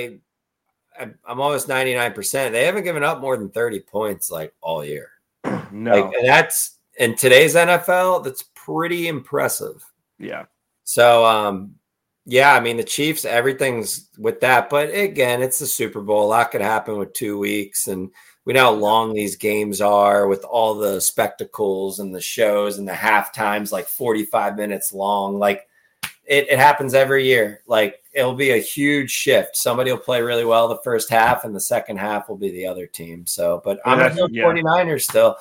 I'm- 0.99 1.17
I'm 1.27 1.41
almost 1.41 1.67
99. 1.67 2.13
percent 2.13 2.53
They 2.53 2.65
haven't 2.65 2.83
given 2.83 3.03
up 3.03 3.19
more 3.19 3.35
than 3.35 3.49
30 3.49 3.79
points 3.81 4.29
like 4.31 4.53
all 4.61 4.85
year. 4.85 5.09
No. 5.71 5.91
Like 6.05 6.13
and 6.15 6.27
that's 6.27 6.77
in 6.99 7.15
today's 7.15 7.55
NFL. 7.55 8.23
That's 8.23 8.43
pretty 8.55 9.07
impressive. 9.07 9.83
yeah. 10.19 10.45
So, 10.83 11.25
um, 11.25 11.75
yeah, 12.27 12.53
I 12.53 12.59
mean 12.59 12.77
the 12.77 12.83
Chiefs, 12.83 13.25
everything's 13.25 14.09
with 14.19 14.39
that, 14.41 14.69
but 14.69 14.93
again, 14.93 15.41
it's 15.41 15.57
the 15.59 15.65
Super 15.65 16.01
Bowl. 16.01 16.25
A 16.25 16.27
lot 16.27 16.51
could 16.51 16.61
happen 16.61 16.97
with 16.97 17.13
two 17.13 17.37
weeks, 17.39 17.87
and 17.87 18.09
we 18.45 18.53
know 18.53 18.65
how 18.65 18.71
long 18.73 19.13
these 19.13 19.35
games 19.35 19.81
are 19.81 20.27
with 20.27 20.43
all 20.43 20.75
the 20.75 21.01
spectacles 21.01 21.99
and 21.99 22.13
the 22.13 22.21
shows 22.21 22.77
and 22.77 22.87
the 22.87 22.93
half 22.93 23.33
times, 23.33 23.71
like 23.71 23.87
forty-five 23.87 24.55
minutes 24.55 24.93
long. 24.93 25.37
Like 25.39 25.67
it, 26.25 26.47
it 26.49 26.57
happens 26.59 26.93
every 26.93 27.25
year. 27.25 27.61
Like 27.67 28.03
it'll 28.13 28.35
be 28.35 28.51
a 28.51 28.57
huge 28.57 29.11
shift. 29.11 29.57
Somebody 29.57 29.91
will 29.91 29.97
play 29.99 30.21
really 30.21 30.45
well 30.45 30.67
the 30.67 30.77
first 30.83 31.09
half, 31.09 31.43
and 31.43 31.55
the 31.55 31.59
second 31.59 31.97
half 31.97 32.29
will 32.29 32.37
be 32.37 32.51
the 32.51 32.65
other 32.67 32.85
team. 32.87 33.25
So, 33.25 33.61
but 33.65 33.79
I'm 33.85 33.99
Yeah, 33.99 34.09
gonna 34.09 34.21
go 34.21 34.27
yeah. 34.31 34.43
49ers 34.43 35.01
still. 35.01 35.35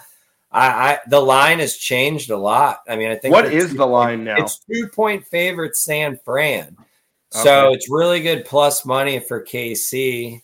I, 0.50 0.66
I 0.92 0.98
the 1.08 1.20
line 1.20 1.58
has 1.58 1.76
changed 1.76 2.30
a 2.30 2.36
lot. 2.36 2.80
I 2.88 2.96
mean, 2.96 3.10
I 3.10 3.16
think 3.16 3.32
what 3.34 3.46
is 3.52 3.64
the 3.64 3.70
two- 3.72 3.76
the 3.78 3.86
line 3.86 4.24
now? 4.24 4.36
it's 4.38 4.60
two 4.60 4.88
point 4.88 5.26
favorite 5.26 5.76
San 5.76 6.16
Fran. 6.24 6.76
So 7.30 7.72
it's 7.72 7.90
really 7.90 8.20
good 8.22 8.44
plus 8.44 8.86
money 8.86 9.18
for 9.18 9.44
KC. 9.44 10.40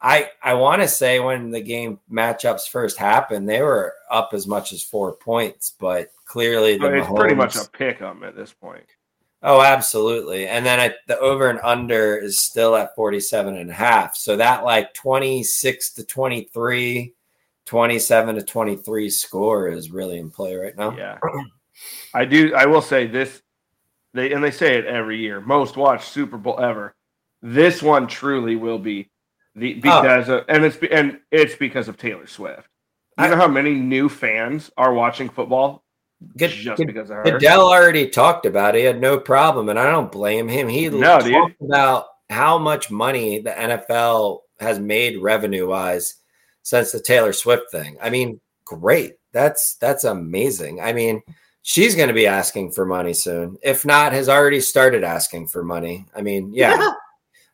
I 0.00 0.30
I 0.42 0.54
want 0.54 0.82
to 0.82 0.88
say 0.88 1.20
when 1.20 1.50
the 1.50 1.60
game 1.60 1.98
matchups 2.10 2.68
first 2.68 2.98
happened, 2.98 3.48
they 3.48 3.62
were 3.62 3.94
up 4.10 4.30
as 4.32 4.46
much 4.46 4.72
as 4.72 4.82
four 4.82 5.14
points, 5.16 5.74
but 5.78 6.10
clearly 6.26 6.76
the 6.76 6.86
I 6.86 6.90
mean, 6.90 6.98
it's 7.00 7.12
pretty 7.12 7.34
much 7.34 7.54
Mahomes- 7.54 7.68
a 7.68 7.70
pick 7.70 8.02
'em 8.02 8.22
at 8.22 8.36
this 8.36 8.52
point. 8.52 8.84
Oh, 9.42 9.62
absolutely. 9.62 10.48
And 10.48 10.66
then 10.66 10.80
I, 10.80 10.94
the 11.06 11.18
over 11.20 11.50
and 11.50 11.60
under 11.62 12.16
is 12.16 12.40
still 12.40 12.74
at 12.74 12.94
47 12.96 13.56
and 13.56 13.70
a 13.70 13.74
half. 13.74 14.16
So 14.16 14.34
that 14.36 14.64
like 14.64 14.92
26 14.94 15.92
to 15.92 16.04
23, 16.04 17.14
27 17.66 18.34
to 18.34 18.42
23 18.42 19.10
score 19.10 19.68
is 19.68 19.90
really 19.90 20.18
in 20.18 20.30
play 20.30 20.56
right 20.56 20.76
now. 20.76 20.96
Yeah. 20.96 21.18
I 22.14 22.24
do 22.24 22.54
I 22.54 22.66
will 22.66 22.82
say 22.82 23.06
this 23.06 23.42
they 24.14 24.32
and 24.32 24.42
they 24.42 24.50
say 24.50 24.78
it 24.78 24.86
every 24.86 25.18
year. 25.18 25.40
Most 25.40 25.76
watched 25.76 26.08
Super 26.10 26.38
Bowl 26.38 26.58
ever. 26.58 26.96
This 27.42 27.82
one 27.82 28.06
truly 28.06 28.56
will 28.56 28.78
be 28.78 29.10
the 29.56 29.72
Oh. 29.72 29.80
because 29.80 30.28
of, 30.28 30.44
and 30.48 30.64
it's 30.64 30.76
and 30.90 31.18
it's 31.32 31.56
because 31.56 31.88
of 31.88 31.96
Taylor 31.96 32.26
Swift. 32.26 32.68
You 33.18 33.24
I- 33.24 33.28
know 33.30 33.36
how 33.36 33.48
many 33.48 33.72
new 33.74 34.08
fans 34.08 34.70
are 34.76 34.92
watching 34.92 35.28
football 35.28 35.82
Good, 36.36 36.50
just 36.50 36.76
good, 36.78 36.86
because 36.86 37.10
of 37.10 37.16
her? 37.16 37.22
Goodell 37.24 37.66
already 37.70 38.08
talked 38.08 38.46
about 38.46 38.74
it. 38.76 38.80
He 38.80 38.84
had 38.84 39.00
no 39.00 39.18
problem, 39.18 39.68
and 39.68 39.78
I 39.78 39.90
don't 39.90 40.12
blame 40.12 40.46
him. 40.48 40.68
He 40.68 40.88
No, 40.88 41.18
talked 41.18 41.24
dude. 41.26 41.54
about 41.70 42.06
how 42.30 42.58
much 42.58 42.90
money 42.90 43.40
the 43.40 43.50
NFL 43.58 44.40
has 44.60 44.78
made 44.78 45.18
revenue 45.22 45.68
wise 45.68 46.14
since 46.62 46.92
the 46.92 47.00
Taylor 47.00 47.32
Swift 47.32 47.70
thing. 47.70 47.96
I 48.02 48.10
mean, 48.10 48.40
great. 48.64 49.14
That's 49.32 49.76
that's 49.76 50.04
amazing. 50.04 50.80
I 50.80 50.92
mean, 50.92 51.22
she's 51.62 51.94
going 51.94 52.08
to 52.08 52.14
be 52.14 52.26
asking 52.26 52.72
for 52.72 52.84
money 52.86 53.12
soon. 53.12 53.56
If 53.62 53.84
not, 53.84 54.12
has 54.12 54.28
already 54.28 54.60
started 54.60 55.04
asking 55.04 55.48
for 55.48 55.62
money. 55.62 56.06
I 56.16 56.22
mean, 56.22 56.52
yeah. 56.54 56.92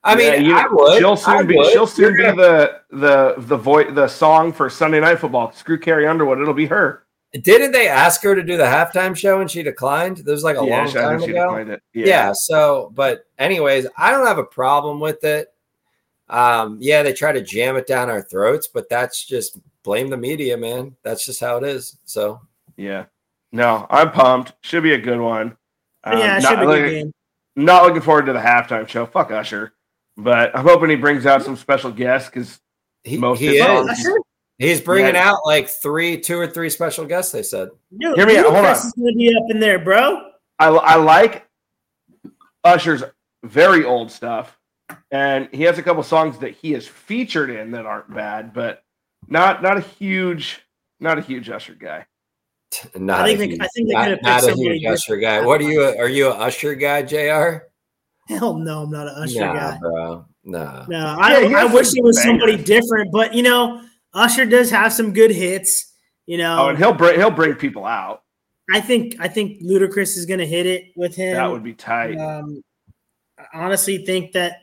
I 0.05 0.15
mean, 0.17 0.33
Yeah, 0.33 0.39
you- 0.41 0.55
I 0.57 0.67
would. 0.71 0.99
She'll 0.99 1.13
I 1.13 1.15
soon 1.15 1.47
be. 1.47 1.57
would. 1.57 1.73
She'll 1.73 1.87
soon 1.87 2.17
be 2.17 2.23
You're 2.23 2.35
the 2.37 2.81
the 2.91 3.35
the 3.39 3.57
voice 3.57 3.89
the 3.93 4.09
song 4.09 4.53
for 4.53 4.69
Sunday 4.69 5.01
Night 5.01 5.19
Football. 5.21 5.53
Screw 5.53 5.79
Carrie 5.79 6.07
Underwood. 6.07 6.41
It'll 6.41 6.55
be 6.55 6.67
her. 6.67 7.05
Didn't 7.33 7.73
they 7.73 7.89
ask 7.89 8.23
her 8.25 8.35
to 8.35 8.43
do 8.43 8.57
the 8.59 8.65
halftime 8.65 9.17
show 9.17 9.41
and 9.41 9.51
she 9.51 9.63
declined? 9.63 10.19
That 10.19 10.31
was 10.31 10.45
like 10.45 10.57
a 10.59 10.63
long 10.63 10.87
she- 10.89 10.95
time 10.95 11.19
think 11.19 11.31
she 11.31 11.37
ago. 11.37 11.45
declined 11.47 11.71
it. 11.71 11.83
yeah. 11.95 12.33
so 12.35 12.91
but 12.95 13.25
anyways 13.39 13.87
i 13.97 14.11
don't 14.11 14.27
have 14.27 14.37
a 14.39 14.45
problem 14.45 15.01
with 15.01 15.25
it 15.25 15.49
um 16.29 16.77
yeah 16.81 17.03
they 17.03 17.13
try 17.13 17.33
to 17.33 17.41
jam 17.43 17.77
it 17.77 17.87
down 17.87 18.11
our 18.11 18.21
throats 18.23 18.69
but 18.69 18.89
that's 18.91 19.25
just 19.25 19.59
blame 19.83 20.09
the 20.09 20.17
media 20.17 20.57
man 20.57 20.95
that's 21.03 21.25
just 21.25 21.41
how 21.41 21.57
it 21.57 21.65
is 21.65 21.99
so 22.05 22.39
Yeah. 22.77 23.07
No, 23.55 23.87
I'm 23.91 24.11
pumped. 24.11 24.53
Should 24.63 24.83
be 24.83 24.95
a 24.95 24.99
good 24.99 25.21
one. 25.21 25.57
Um, 26.05 26.19
yeah, 26.19 26.39
it 26.39 26.43
not, 26.43 26.49
should 26.51 26.57
be 26.61 26.63
a 26.63 26.67
good 26.67 26.83
looking, 26.83 27.05
game. 27.05 27.13
not 27.57 27.83
looking 27.85 28.01
forward 28.01 28.25
to 28.27 28.33
the 28.33 28.39
halftime 28.39 28.89
show. 28.89 29.05
Fuck 29.05 29.31
Usher. 29.31 29.75
But 30.17 30.57
I'm 30.57 30.65
hoping 30.67 30.91
he 30.91 30.97
brings 30.97 31.25
out 31.27 31.43
some 31.43 31.57
special 31.57 31.91
guests 31.91 32.29
because 32.29 32.61
he, 33.05 33.17
Most 33.17 33.39
he 33.41 33.49
of 33.49 33.55
is 33.55 33.63
oh, 33.67 33.85
the- 33.87 34.23
he's 34.59 34.81
bringing 34.81 35.15
Yeah. 35.15 35.31
out 35.31 35.39
like 35.47 35.69
three 35.69 36.21
two 36.21 36.39
or 36.39 36.47
three 36.47 36.69
special 36.71 37.05
guests 37.07 37.33
they 37.33 37.43
said 37.43 37.71
Dude, 37.99 38.17
Hear 38.17 38.27
me 38.27 38.37
out, 38.37 38.47
hold 38.53 38.65
on. 38.67 38.73
is 38.77 38.93
gonna 38.97 39.13
be 39.13 39.35
up 39.37 39.45
in 39.51 39.59
there, 39.61 39.79
bro. 39.79 40.31
I, 40.59 40.69
I 40.69 40.95
like 40.97 41.49
Usher's 42.65 43.03
very 43.43 43.85
old 43.85 44.11
stuff. 44.11 44.57
And 45.11 45.49
he 45.53 45.63
has 45.65 45.79
a 45.79 45.83
couple 45.83 46.03
songs 46.03 46.39
that 46.39 46.51
he 46.55 46.75
is 46.75 46.87
featured 46.87 47.51
in 47.51 47.71
that 47.73 47.87
aren't 47.87 48.13
bad, 48.15 48.53
but 48.53 48.83
not 49.29 49.63
not 49.63 49.79
a 49.79 49.81
huge 49.81 50.61
not 51.01 51.19
a 51.19 51.23
huge 51.23 51.49
Usher 51.49 51.75
guy. 51.75 52.07
not 52.95 53.21
I 53.23 53.37
think 53.37 53.55
a 53.55 53.57
they- 53.57 53.65
I 53.65 53.69
think 53.69 53.89
they 53.89 53.95
not, 53.95 54.05
could've 54.05 54.19
picked 54.19 54.25
not 54.27 54.39
a 54.39 54.43
somebody 54.43 54.79
huge 54.79 54.93
usher 54.93 55.17
guy 55.17 55.41
what 55.45 55.61
are 55.61 55.71
you 55.71 55.83
are 55.83 56.09
you 56.09 56.29
a 56.29 56.31
usher 56.35 56.75
guy 56.75 57.03
jr 57.03 57.65
Hell 58.29 58.55
no, 58.55 58.83
I'm 58.83 58.91
not 58.91 59.09
an 59.09 59.15
Usher 59.17 59.41
nah, 59.41 59.53
guy. 59.53 59.79
bro 59.79 60.25
no 60.45 60.85
No, 60.89 61.17
I, 61.19 61.47
he 61.47 61.55
I 61.55 61.65
wish 61.65 61.89
some 61.89 61.99
it 61.99 62.05
was 62.05 62.23
somebody 62.23 62.57
different, 62.57 63.13
but 63.13 63.35
you 63.35 63.43
know, 63.43 63.83
Usher 64.15 64.47
does 64.47 64.71
have 64.71 64.93
some 64.93 65.13
good 65.13 65.31
hits. 65.31 65.93
You 66.27 66.39
know, 66.39 66.67
Oh, 66.67 66.69
and 66.69 66.79
he'll 66.79 66.93
bring 66.93 67.19
he'll 67.19 67.31
bring 67.31 67.55
people 67.55 67.85
out. 67.85 68.23
I 68.73 68.81
think 68.81 69.17
I 69.19 69.29
think 69.29 69.61
Ludacris 69.63 70.17
is 70.17 70.27
going 70.27 70.39
to 70.39 70.47
hit 70.47 70.67
it 70.67 70.93
with 70.97 71.15
him. 71.17 71.35
That 71.35 71.51
would 71.51 71.65
be 71.65 71.75
tight. 71.75 72.17
Um, 72.17 72.63
I 73.39 73.65
honestly 73.65 74.05
think 74.05 74.33
that 74.33 74.61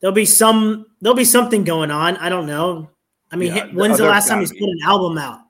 there'll 0.00 0.14
be 0.14 0.24
some 0.24 0.86
there'll 1.00 1.16
be 1.16 1.24
something 1.24 1.64
going 1.64 1.90
on. 1.90 2.16
I 2.18 2.28
don't 2.28 2.46
know. 2.46 2.90
I 3.30 3.36
mean, 3.36 3.54
Yeah, 3.54 3.66
when's 3.66 3.98
the 3.98 4.04
last 4.04 4.28
time 4.28 4.40
he's 4.40 4.52
put 4.52 4.62
an 4.62 4.78
album 4.84 5.18
out? 5.18 5.40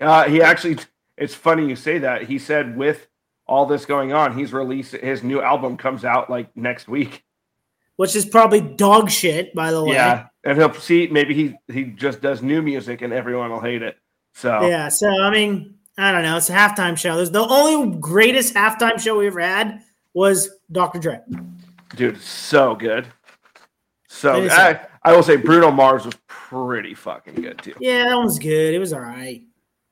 Uh, 0.00 0.24
he 0.24 0.40
actually, 0.40 0.78
it's 1.16 1.34
funny 1.34 1.68
you 1.68 1.76
say 1.76 1.98
that. 1.98 2.22
He 2.22 2.38
said 2.38 2.76
with 2.76 3.06
all 3.48 3.66
this 3.66 3.86
going 3.86 4.12
on, 4.12 4.36
he's 4.36 4.52
released 4.52 4.92
his 4.92 5.22
new 5.22 5.40
album 5.40 5.76
comes 5.76 6.04
out 6.04 6.30
like 6.30 6.54
next 6.56 6.88
week. 6.88 7.24
Which 7.96 8.14
is 8.14 8.24
probably 8.24 8.60
dog 8.60 9.10
shit, 9.10 9.52
by 9.54 9.72
the 9.72 9.82
way. 9.82 9.94
Yeah, 9.94 10.26
and 10.44 10.56
he'll 10.56 10.72
see. 10.74 11.08
Maybe 11.08 11.34
he 11.34 11.54
he 11.72 11.84
just 11.84 12.20
does 12.20 12.42
new 12.42 12.62
music 12.62 13.02
and 13.02 13.12
everyone 13.12 13.50
will 13.50 13.60
hate 13.60 13.82
it. 13.82 13.96
So 14.34 14.68
Yeah. 14.68 14.88
So 14.88 15.08
I 15.08 15.30
mean, 15.30 15.74
I 15.96 16.12
don't 16.12 16.22
know. 16.22 16.36
It's 16.36 16.48
a 16.48 16.52
halftime 16.52 16.96
show. 16.96 17.16
There's 17.16 17.32
the 17.32 17.44
only 17.44 17.98
greatest 17.98 18.54
halftime 18.54 19.00
show 19.00 19.18
we 19.18 19.26
ever 19.26 19.40
had 19.40 19.82
was 20.14 20.48
Dr. 20.70 21.00
Dre. 21.00 21.20
dude, 21.96 22.20
so 22.20 22.76
good. 22.76 23.08
So 24.08 24.48
I, 24.48 24.80
I 25.02 25.14
will 25.14 25.22
say 25.22 25.36
Bruno 25.36 25.70
Mars 25.70 26.04
was 26.04 26.14
pretty 26.26 26.94
fucking 26.94 27.34
good 27.34 27.58
too. 27.58 27.74
Yeah, 27.80 28.04
that 28.04 28.16
one's 28.16 28.38
good. 28.38 28.74
It 28.74 28.78
was 28.78 28.92
all 28.92 29.00
right. 29.00 29.42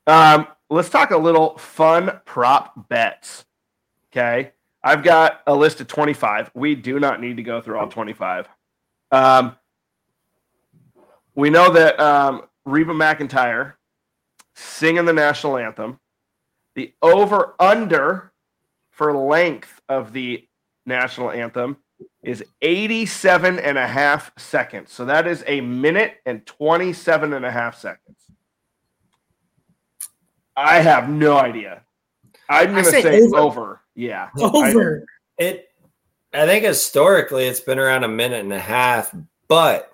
Um, 0.07 0.47
let's 0.71 0.91
talk 0.91 1.11
a 1.11 1.17
little 1.17 1.59
fun 1.59 2.21
prop 2.25 2.89
bets. 2.89 3.46
Okay. 4.17 4.53
I've 4.83 5.03
got 5.03 5.43
a 5.47 5.55
list 5.55 5.81
of 5.83 5.89
25. 5.89 6.51
We 6.55 6.75
do 6.75 6.99
not 6.99 7.21
need 7.21 7.37
to 7.37 7.43
go 7.43 7.61
through 7.61 7.79
all 7.79 7.89
25. 7.89 8.49
Um, 9.11 9.57
we 11.35 11.51
know 11.51 11.71
that 11.73 12.01
um, 12.01 12.43
Reba 12.65 12.93
McEntire 12.93 13.75
singing 14.55 15.05
the 15.05 15.13
national 15.13 15.59
anthem, 15.59 16.01
the 16.77 16.95
over 17.03 17.55
under 17.61 18.33
for 18.91 19.15
length 19.15 19.83
of 19.89 20.15
the 20.15 20.49
national 20.87 21.31
anthem 21.31 21.77
is 22.23 22.43
87 22.63 23.59
and 23.59 23.77
a 23.77 23.87
half 23.87 24.33
seconds. 24.39 24.93
So 24.93 25.05
that 25.05 25.27
is 25.27 25.45
a 25.47 25.61
minute 25.61 26.15
and 26.25 26.47
27 26.47 27.35
and 27.35 27.45
a 27.45 27.51
half 27.51 27.79
seconds. 27.79 28.19
I 30.57 30.81
have 30.81 31.11
no 31.11 31.37
idea. 31.37 31.83
I'm 32.49 32.73
going 32.73 32.85
to 32.85 32.91
say 32.91 33.03
say, 33.03 33.23
over. 33.23 33.37
over. 33.39 33.81
Yeah. 33.95 34.29
Over. 34.39 35.05
It, 35.39 35.69
I 36.33 36.47
think 36.47 36.65
historically 36.65 37.45
it's 37.47 37.61
been 37.61 37.79
around 37.79 38.05
a 38.05 38.09
minute 38.09 38.41
and 38.45 38.53
a 38.53 38.59
half, 38.59 39.15
but 39.49 39.93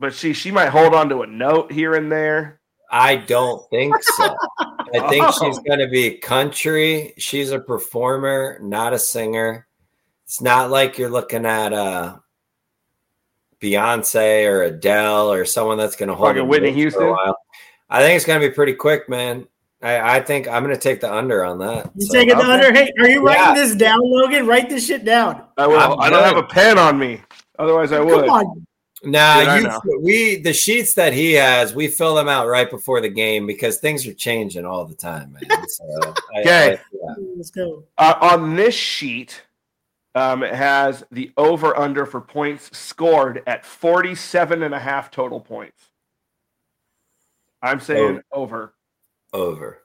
But 0.00 0.14
she 0.14 0.32
she 0.32 0.50
might 0.50 0.70
hold 0.70 0.94
on 0.94 1.08
to 1.10 1.22
a 1.22 1.26
note 1.26 1.70
here 1.72 1.94
and 1.94 2.10
there. 2.10 2.60
I 2.90 3.16
don't 3.16 3.68
think 3.70 3.94
so. 4.02 4.36
I 4.60 5.08
think 5.08 5.24
she's 5.32 5.58
Oh. 5.58 5.62
going 5.66 5.80
to 5.80 5.88
be 5.88 6.18
country. 6.18 7.12
She's 7.18 7.50
a 7.50 7.58
performer, 7.58 8.58
not 8.62 8.92
a 8.92 8.98
singer. 8.98 9.66
It's 10.24 10.40
not 10.40 10.70
like 10.70 10.96
you're 10.96 11.10
looking 11.10 11.44
at 11.44 11.72
uh, 11.72 12.16
Beyonce 13.60 14.46
or 14.48 14.62
Adele 14.62 15.32
or 15.32 15.44
someone 15.44 15.78
that's 15.78 15.96
going 15.96 16.08
to 16.08 16.14
hold 16.14 16.28
Like 16.28 16.36
a 16.36 16.38
the 16.40 16.44
Whitney 16.44 16.68
notes 16.68 16.94
for 16.94 17.02
Houston? 17.02 17.08
while. 17.10 17.36
I 17.90 18.00
think 18.00 18.16
it's 18.16 18.24
going 18.26 18.40
to 18.40 18.48
be 18.48 18.54
pretty 18.54 18.74
quick, 18.74 19.08
man. 19.08 19.46
I, 19.84 20.16
I 20.16 20.20
think 20.20 20.48
I'm 20.48 20.64
going 20.64 20.74
to 20.74 20.80
take 20.80 21.00
the 21.00 21.12
under 21.12 21.44
on 21.44 21.58
that. 21.58 21.90
You 21.94 22.06
So- 22.06 22.14
taking 22.14 22.36
the 22.38 22.44
under? 22.44 22.72
Hey, 22.72 22.90
are 22.98 23.08
you 23.08 23.22
Yeah. 23.28 23.34
writing 23.50 23.62
this 23.62 23.74
down, 23.76 24.00
Logan? 24.02 24.46
Write 24.46 24.68
this 24.70 24.86
shit 24.86 25.04
down. 25.04 25.44
I 25.58 25.66
will. 25.66 25.78
I'm 25.78 26.00
I 26.00 26.10
don't 26.10 26.24
have 26.24 26.36
a 26.38 26.42
pen 26.42 26.78
on 26.78 26.98
me. 26.98 27.20
Otherwise, 27.58 27.92
I 27.92 28.00
would. 28.00 28.26
Come 28.26 28.30
on. 28.30 28.66
Nah, 29.06 29.58
Dude, 29.58 29.70
you 29.84 30.00
we 30.02 30.36
the 30.40 30.54
sheets 30.54 30.94
that 30.94 31.12
he 31.12 31.34
has, 31.34 31.74
we 31.74 31.88
fill 31.88 32.14
them 32.14 32.26
out 32.26 32.46
right 32.48 32.70
before 32.70 33.02
the 33.02 33.10
game 33.10 33.46
because 33.46 33.76
things 33.78 34.06
are 34.06 34.14
changing 34.14 34.64
all 34.64 34.86
the 34.86 34.94
time, 34.94 35.34
man. 35.34 35.42
So, 35.68 35.84
Okay. 36.40 36.72
I- 36.72 36.78
yeah. 36.92 37.14
Let's 37.36 37.50
go. 37.50 37.84
Uh, 37.98 38.14
on 38.22 38.56
this 38.56 38.74
sheet, 38.74 39.42
um, 40.14 40.42
it 40.42 40.54
has 40.54 41.04
the 41.12 41.30
over 41.36 41.76
under 41.76 42.06
for 42.06 42.22
points 42.22 42.74
scored 42.76 43.42
at 43.46 43.66
47 43.66 44.62
and 44.62 44.74
a 44.74 44.78
half 44.78 45.10
total 45.10 45.40
points. 45.40 45.90
I'm 47.60 47.80
saying 47.80 48.22
over. 48.32 48.72
Over. 49.34 49.82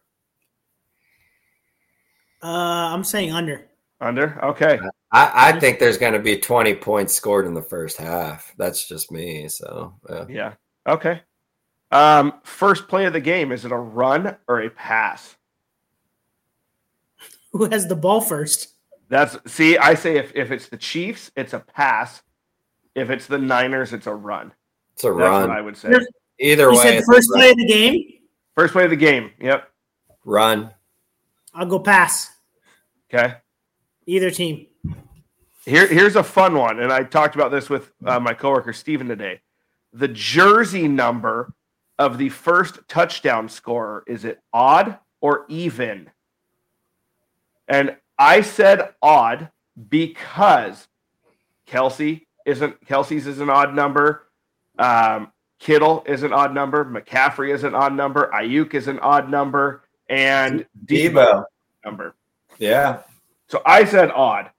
Uh, 2.41 2.47
I'm 2.93 3.03
saying 3.03 3.33
under. 3.33 3.65
Under. 3.99 4.39
Okay. 4.45 4.79
I, 5.11 5.49
I 5.49 5.59
think 5.59 5.79
there's 5.79 5.97
going 5.97 6.13
to 6.13 6.19
be 6.19 6.37
20 6.37 6.75
points 6.75 7.13
scored 7.13 7.45
in 7.45 7.53
the 7.53 7.61
first 7.61 7.97
half. 7.97 8.53
That's 8.57 8.87
just 8.87 9.11
me. 9.11 9.49
So, 9.49 9.95
yeah. 10.09 10.25
Yeah. 10.29 10.53
Okay. 10.87 11.21
Um, 11.91 12.35
first 12.43 12.87
play 12.87 13.05
of 13.05 13.13
the 13.13 13.19
game 13.19 13.51
is 13.51 13.65
it 13.65 13.71
a 13.71 13.77
run 13.77 14.37
or 14.47 14.61
a 14.61 14.69
pass? 14.69 15.35
Who 17.51 17.65
has 17.65 17.87
the 17.87 17.95
ball 17.95 18.21
first? 18.21 18.69
That's 19.09 19.35
see. 19.51 19.75
I 19.75 19.95
say 19.95 20.17
if 20.17 20.31
if 20.35 20.51
it's 20.51 20.69
the 20.69 20.77
Chiefs, 20.77 21.31
it's 21.35 21.53
a 21.53 21.59
pass. 21.59 22.21
If 22.93 23.09
it's 23.09 23.25
the 23.25 23.39
Niners, 23.39 23.91
it's 23.91 24.05
a 24.05 24.13
run. 24.13 24.53
it's 24.93 25.03
a 25.03 25.07
That's 25.11 25.47
what 25.47 25.49
I 25.49 25.61
would 25.61 25.75
say. 25.75 25.89
Yes. 25.91 26.05
Either 26.39 26.65
You 26.65 26.77
way, 26.77 26.83
said 26.83 26.93
it's 26.99 27.09
a 27.09 27.11
first 27.11 27.29
run. 27.31 27.39
play 27.39 27.49
of 27.49 27.57
the 27.57 27.65
game. 27.65 28.03
First 28.59 28.73
play 28.73 28.83
of 28.83 28.89
the 28.89 28.97
game. 28.97 29.31
Yep. 29.39 29.71
run. 30.25 30.71
I'll 31.53 31.65
go 31.65 31.79
pass. 31.79 32.29
Okay. 33.07 33.35
Either 34.05 34.29
team. 34.31 34.67
Here, 35.63 35.87
here's 35.87 36.17
a 36.17 36.23
fun 36.23 36.57
one, 36.57 36.81
and 36.81 36.91
I 36.91 37.03
talked 37.03 37.35
about 37.35 37.51
this 37.51 37.69
with 37.69 37.89
uh, 38.05 38.19
my 38.19 38.33
coworker 38.33 38.73
Steven 38.73 39.07
today. 39.07 39.39
the 39.93 40.09
jersey 40.09 40.89
number 40.89 41.53
of 41.97 42.17
the 42.17 42.27
first 42.27 42.79
touchdown 42.89 43.47
scorer. 43.47 44.03
Is 44.07 44.25
it 44.25 44.41
odd 44.51 44.99
or 45.21 45.45
even? 45.47 46.09
And 47.69 47.95
I 48.17 48.41
said 48.41 48.93
odd 49.01 49.51
because 49.87 50.85
Kelce 51.65 52.25
isn't 52.45 52.85
Kelce's 52.85 53.25
is 53.25 53.39
an 53.39 53.49
odd 53.49 53.73
number. 53.73 54.27
Um, 54.77 55.31
Kittle 55.59 56.03
is 56.07 56.23
an 56.23 56.31
odd 56.33 56.53
number. 56.53 56.85
McCaffrey 56.85 57.53
is 57.53 57.63
an 57.63 57.75
odd 57.75 57.93
number. 57.93 58.31
Aiyuk 58.33 58.73
is 58.73 58.87
an 58.87 58.99
odd 58.99 59.29
number, 59.29 59.83
and 60.09 60.65
Deebo 60.85 61.11
Deebo. 61.13 61.43
number. 61.85 62.15
Yeah. 62.57 63.01
So 63.47 63.61
I 63.65 63.83
said 63.83 64.11
odd, 64.11 64.51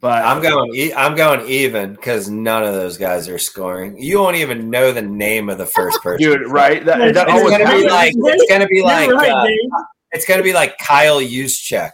but 0.00 0.24
I'm 0.24 0.42
going. 0.42 0.74
E- 0.74 0.92
I'm 0.92 1.14
going 1.14 1.46
even 1.48 1.94
because 1.94 2.28
none 2.28 2.62
of 2.62 2.74
those 2.74 2.98
guys 2.98 3.28
are 3.28 3.38
scoring. 3.38 3.96
You 3.98 4.18
won't 4.20 4.36
even 4.36 4.68
know 4.70 4.92
the 4.92 5.02
name 5.02 5.48
of 5.48 5.56
the 5.58 5.66
first 5.66 6.02
person. 6.02 6.18
dude, 6.26 6.50
right? 6.50 6.84
That, 6.84 7.14
that 7.14 7.28
It's 7.28 7.40
It's 7.40 7.50
gonna 7.50 7.70
be 7.80 7.88
like. 7.88 8.12
It's 8.16 8.50
gonna 8.50 8.66
be 8.66 8.82
like. 8.82 9.10
right, 9.10 9.30
uh, 9.30 9.84
it's 10.12 10.26
gonna 10.26 10.42
be 10.42 10.52
like 10.52 10.76
Kyle 10.78 11.20
Juszczyk, 11.20 11.90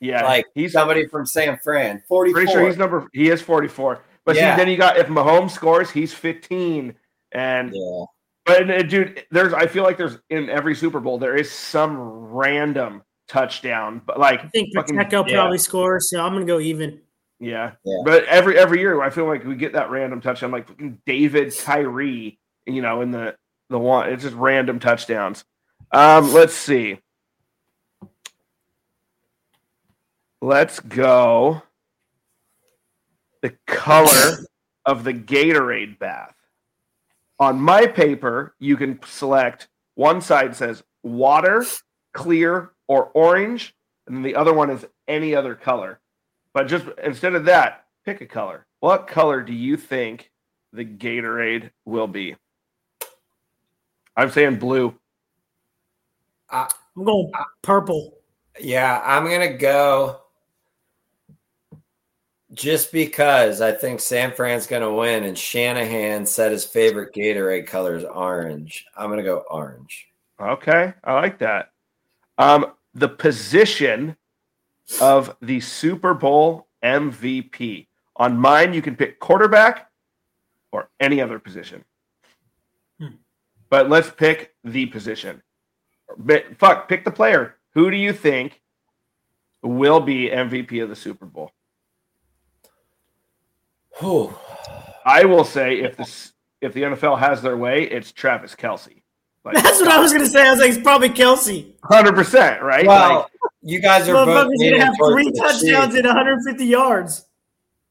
yeah, 0.00 0.24
like 0.24 0.46
he's 0.54 0.72
somebody 0.72 1.06
from 1.06 1.24
San 1.24 1.58
Fran. 1.62 2.02
Forty 2.08 2.32
pretty 2.32 2.50
sure 2.50 2.66
he's 2.66 2.76
number. 2.76 3.06
He 3.12 3.30
is 3.30 3.40
forty 3.42 3.68
four. 3.68 4.02
But 4.24 4.34
Yeah. 4.36 4.54
see, 4.54 4.60
then 4.62 4.68
you 4.70 4.76
got 4.76 4.96
if 4.98 5.06
Mahomes 5.06 5.52
scores, 5.52 5.90
he's 5.90 6.12
fifteen, 6.12 6.94
and 7.36 7.72
Yeah. 7.74 8.04
But 8.44 8.70
uh, 8.70 8.82
dude, 8.82 9.24
there's 9.32 9.52
I 9.52 9.66
feel 9.66 9.82
like 9.82 9.96
there's 9.98 10.18
in 10.30 10.48
every 10.48 10.74
Super 10.74 11.00
Bowl 11.00 11.18
there 11.18 11.34
is 11.36 11.50
some 11.50 11.98
random 11.98 13.02
touchdown, 13.28 14.00
but 14.06 14.20
like 14.20 14.44
I 14.44 14.48
think 14.48 14.68
fucking- 14.74 14.96
Pacheco 14.96 15.24
yeah. 15.26 15.34
probably 15.34 15.58
scores, 15.58 16.10
so 16.10 16.24
I'm 16.24 16.32
gonna 16.32 16.44
go 16.44 16.60
even. 16.60 17.00
yeah. 17.40 17.72
Yeah. 17.84 18.02
But 18.04 18.24
every 18.26 18.56
every 18.56 18.78
year 18.78 19.02
I 19.02 19.10
feel 19.10 19.26
like 19.26 19.44
we 19.44 19.56
get 19.56 19.72
that 19.72 19.90
random 19.90 20.20
touchdown, 20.20 20.52
like 20.52 20.68
David 21.06 21.52
Tyree, 21.56 22.38
you 22.66 22.82
know, 22.82 23.00
in 23.00 23.10
the 23.10 23.34
the 23.68 23.78
one. 23.80 24.10
It's 24.12 24.22
just 24.22 24.36
random 24.36 24.78
touchdowns. 24.78 25.44
Um, 25.90 26.32
let's 26.32 26.54
see. 26.54 27.00
Let's 30.40 30.78
go. 30.78 31.62
The 33.42 33.56
color 33.66 34.38
of 34.84 35.02
the 35.02 35.12
Gatorade 35.14 35.98
bath. 35.98 36.35
On 37.38 37.60
my 37.60 37.86
paper, 37.86 38.54
you 38.58 38.76
can 38.76 38.98
select 39.06 39.68
one 39.94 40.20
side 40.20 40.56
says 40.56 40.82
water, 41.02 41.64
clear, 42.12 42.72
or 42.88 43.06
orange, 43.14 43.74
and 44.06 44.24
the 44.24 44.34
other 44.36 44.54
one 44.54 44.70
is 44.70 44.86
any 45.08 45.34
other 45.34 45.54
color. 45.54 46.00
But 46.52 46.68
just 46.68 46.86
instead 47.02 47.34
of 47.34 47.44
that, 47.46 47.86
pick 48.04 48.20
a 48.20 48.26
color. 48.26 48.66
What 48.80 49.06
color 49.06 49.42
do 49.42 49.52
you 49.52 49.76
think 49.76 50.30
the 50.72 50.84
Gatorade 50.84 51.70
will 51.84 52.06
be? 52.06 52.36
I'm 54.16 54.30
saying 54.30 54.58
blue. 54.58 54.94
I'm 56.48 56.68
going 56.96 57.32
purple. 57.62 58.18
Yeah, 58.58 59.02
I'm 59.04 59.24
gonna 59.24 59.56
go 59.56 60.20
just 62.56 62.90
because 62.90 63.60
I 63.60 63.70
think 63.70 64.00
San 64.00 64.32
Fran's 64.32 64.66
gonna 64.66 64.92
win, 64.92 65.24
and 65.24 65.36
Shanahan 65.36 66.24
said 66.24 66.50
his 66.50 66.64
favorite 66.64 67.14
Gatorade 67.14 67.66
color 67.66 67.96
is 67.96 68.04
orange. 68.04 68.86
I'm 68.96 69.10
gonna 69.10 69.22
go 69.22 69.44
orange. 69.50 70.08
Okay, 70.40 70.94
I 71.04 71.12
like 71.12 71.38
that. 71.38 71.70
Um, 72.38 72.72
the 72.94 73.08
position 73.08 74.16
of 75.00 75.36
the 75.42 75.60
Super 75.60 76.14
Bowl 76.14 76.66
MVP. 76.82 77.88
On 78.16 78.38
mine, 78.38 78.72
you 78.72 78.80
can 78.80 78.96
pick 78.96 79.20
quarterback 79.20 79.90
or 80.72 80.88
any 80.98 81.20
other 81.20 81.38
position. 81.38 81.84
Hmm. 82.98 83.16
But 83.68 83.90
let's 83.90 84.10
pick 84.10 84.54
the 84.64 84.86
position. 84.86 85.42
But 86.16 86.56
fuck, 86.56 86.88
pick 86.88 87.04
the 87.04 87.10
player. 87.10 87.56
Who 87.74 87.90
do 87.90 87.96
you 87.98 88.14
think 88.14 88.62
will 89.62 90.00
be 90.00 90.30
MVP 90.30 90.82
of 90.82 90.88
the 90.88 90.96
Super 90.96 91.26
Bowl? 91.26 91.52
Whew. 93.98 94.34
I 95.04 95.24
will 95.24 95.44
say 95.44 95.80
if 95.80 95.96
this 95.96 96.32
if 96.60 96.72
the 96.72 96.82
NFL 96.82 97.18
has 97.18 97.42
their 97.42 97.56
way, 97.56 97.84
it's 97.84 98.12
Travis 98.12 98.54
Kelce. 98.54 99.02
Like 99.44 99.54
That's 99.62 99.80
what 99.80 99.88
I 99.88 100.00
was 100.00 100.12
gonna 100.12 100.26
say. 100.26 100.46
I 100.46 100.50
was 100.50 100.60
like, 100.60 100.70
it's 100.70 100.82
probably 100.82 101.08
Kelce. 101.10 101.72
hundred 101.84 102.14
percent, 102.14 102.62
right? 102.62 102.86
Well, 102.86 103.18
Like, 103.20 103.26
you 103.62 103.80
guys 103.80 104.08
are 104.08 104.12
both 104.26 104.48
gonna 104.60 104.84
have 104.84 104.94
three 105.12 105.30
touchdowns 105.32 105.60
Chiefs. 105.62 105.96
and 105.96 106.06
150 106.06 106.64
yards. 106.64 107.26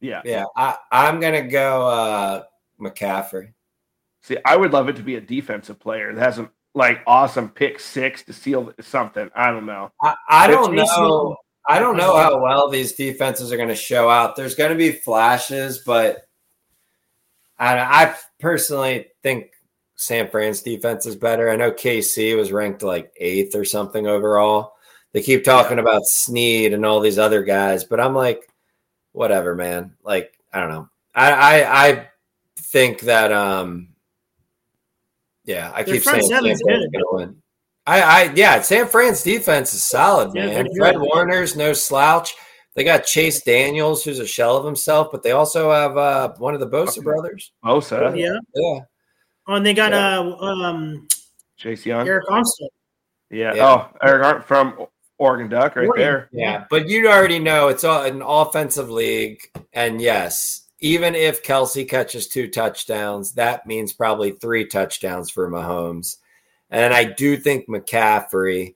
yeah. 0.01 0.21
Yeah, 0.25 0.43
I, 0.55 0.75
I'm 0.91 1.19
gonna 1.19 1.47
go 1.47 1.87
uh, 1.87 2.43
McCaffrey. 2.79 3.53
See, 4.21 4.37
I 4.45 4.55
would 4.57 4.73
love 4.73 4.89
it 4.89 4.95
to 4.97 5.03
be 5.03 5.15
a 5.15 5.21
defensive 5.21 5.79
player 5.79 6.13
that 6.13 6.21
has 6.21 6.39
a 6.39 6.49
like 6.73 7.01
awesome 7.07 7.47
pick 7.49 7.79
six 7.79 8.23
to 8.23 8.33
seal 8.33 8.73
something. 8.81 9.29
I 9.35 9.51
don't 9.51 9.65
know. 9.65 9.91
I, 10.01 10.15
I 10.27 10.47
don't 10.47 10.75
know. 10.75 11.37
I 11.67 11.79
don't 11.79 11.97
know 11.97 12.15
how 12.15 12.39
well 12.39 12.69
these 12.69 12.93
defenses 12.93 13.51
are 13.51 13.57
going 13.57 13.69
to 13.69 13.75
show 13.75 14.09
out. 14.09 14.35
There's 14.35 14.55
going 14.55 14.71
to 14.71 14.77
be 14.77 14.91
flashes, 14.91 15.79
but 15.79 16.27
I, 17.57 17.79
I 17.79 18.15
personally 18.39 19.07
think 19.23 19.51
San 19.95 20.29
Fran's 20.29 20.61
defense 20.61 21.05
is 21.05 21.15
better. 21.15 21.49
I 21.49 21.55
know 21.55 21.71
KC 21.71 22.37
was 22.37 22.51
ranked 22.51 22.83
like 22.83 23.11
eighth 23.17 23.55
or 23.55 23.65
something 23.65 24.05
overall. 24.05 24.73
They 25.13 25.21
keep 25.21 25.43
talking 25.43 25.79
about 25.79 26.05
Sneed 26.05 26.73
and 26.73 26.85
all 26.85 26.99
these 26.99 27.17
other 27.17 27.41
guys, 27.41 27.83
but 27.85 27.99
I'm 27.99 28.13
like, 28.13 28.47
whatever, 29.13 29.55
man. 29.55 29.95
Like, 30.03 30.37
I 30.53 30.59
don't 30.59 30.69
know. 30.69 30.89
I 31.15 31.31
I, 31.31 31.87
I 31.87 32.07
think 32.57 33.01
that 33.01 33.31
um, 33.31 33.95
yeah, 35.45 35.71
I 35.73 35.83
Their 35.83 35.95
keep 35.95 36.03
saying 36.03 36.23
San 36.23 36.41
Fran's 36.41 36.61
going 36.61 36.89
to 36.91 37.05
win. 37.11 37.41
I, 37.87 38.01
I, 38.01 38.33
yeah, 38.35 38.61
San 38.61 38.87
Fran's 38.87 39.21
defense 39.21 39.73
is 39.73 39.83
solid, 39.83 40.33
man. 40.33 40.49
they're 40.53 40.65
Fred. 40.93 40.99
Warner's 40.99 41.55
no 41.55 41.73
slouch. 41.73 42.33
They 42.75 42.83
got 42.83 43.05
Chase 43.05 43.41
Daniels, 43.43 44.03
who's 44.03 44.19
a 44.19 44.25
shell 44.27 44.57
of 44.57 44.65
himself, 44.65 45.09
but 45.11 45.23
they 45.23 45.31
also 45.31 45.71
have 45.71 45.95
uh, 45.95 46.33
one 46.39 46.53
of 46.53 46.59
the 46.59 46.67
Bosa 46.67 47.03
brothers. 47.03 47.51
Bosa, 47.63 48.17
Yeah. 48.17 48.37
Yeah, 48.55 48.79
Oh, 49.47 49.53
and 49.53 49.65
they 49.65 49.73
got 49.73 49.91
Yeah. 49.91 50.17
uh 50.19 50.35
um 50.45 51.07
Chase 51.57 51.85
Young, 51.85 52.05
Arik 52.07 52.23
Armstead. 52.29 52.67
yeah. 53.29 53.53
Yeah. 53.53 53.67
Oh, 53.67 53.97
Eric 54.05 54.25
Arndt 54.25 54.45
from 54.45 54.87
Oregon 55.19 55.47
Duck, 55.47 55.75
right 55.77 55.87
Oregon. 55.87 56.03
there. 56.03 56.29
yeah. 56.33 56.65
But 56.69 56.89
you 56.89 57.07
already 57.07 57.39
know 57.39 57.69
it's 57.69 57.83
all 57.85 58.03
an 58.03 58.21
offensive 58.21 58.89
league, 58.89 59.39
and 59.71 60.01
yes, 60.01 60.67
even 60.81 61.15
if 61.15 61.43
Kelce 61.43 61.87
catches 61.87 62.27
two 62.27 62.49
touchdowns, 62.49 63.33
that 63.35 63.65
means 63.67 63.93
probably 63.93 64.31
three 64.31 64.65
touchdowns 64.65 65.29
for 65.29 65.49
Mahomes. 65.49 66.17
And 66.69 66.93
I 66.93 67.03
do 67.03 67.37
think 67.37 67.67
McCaffrey. 67.67 68.75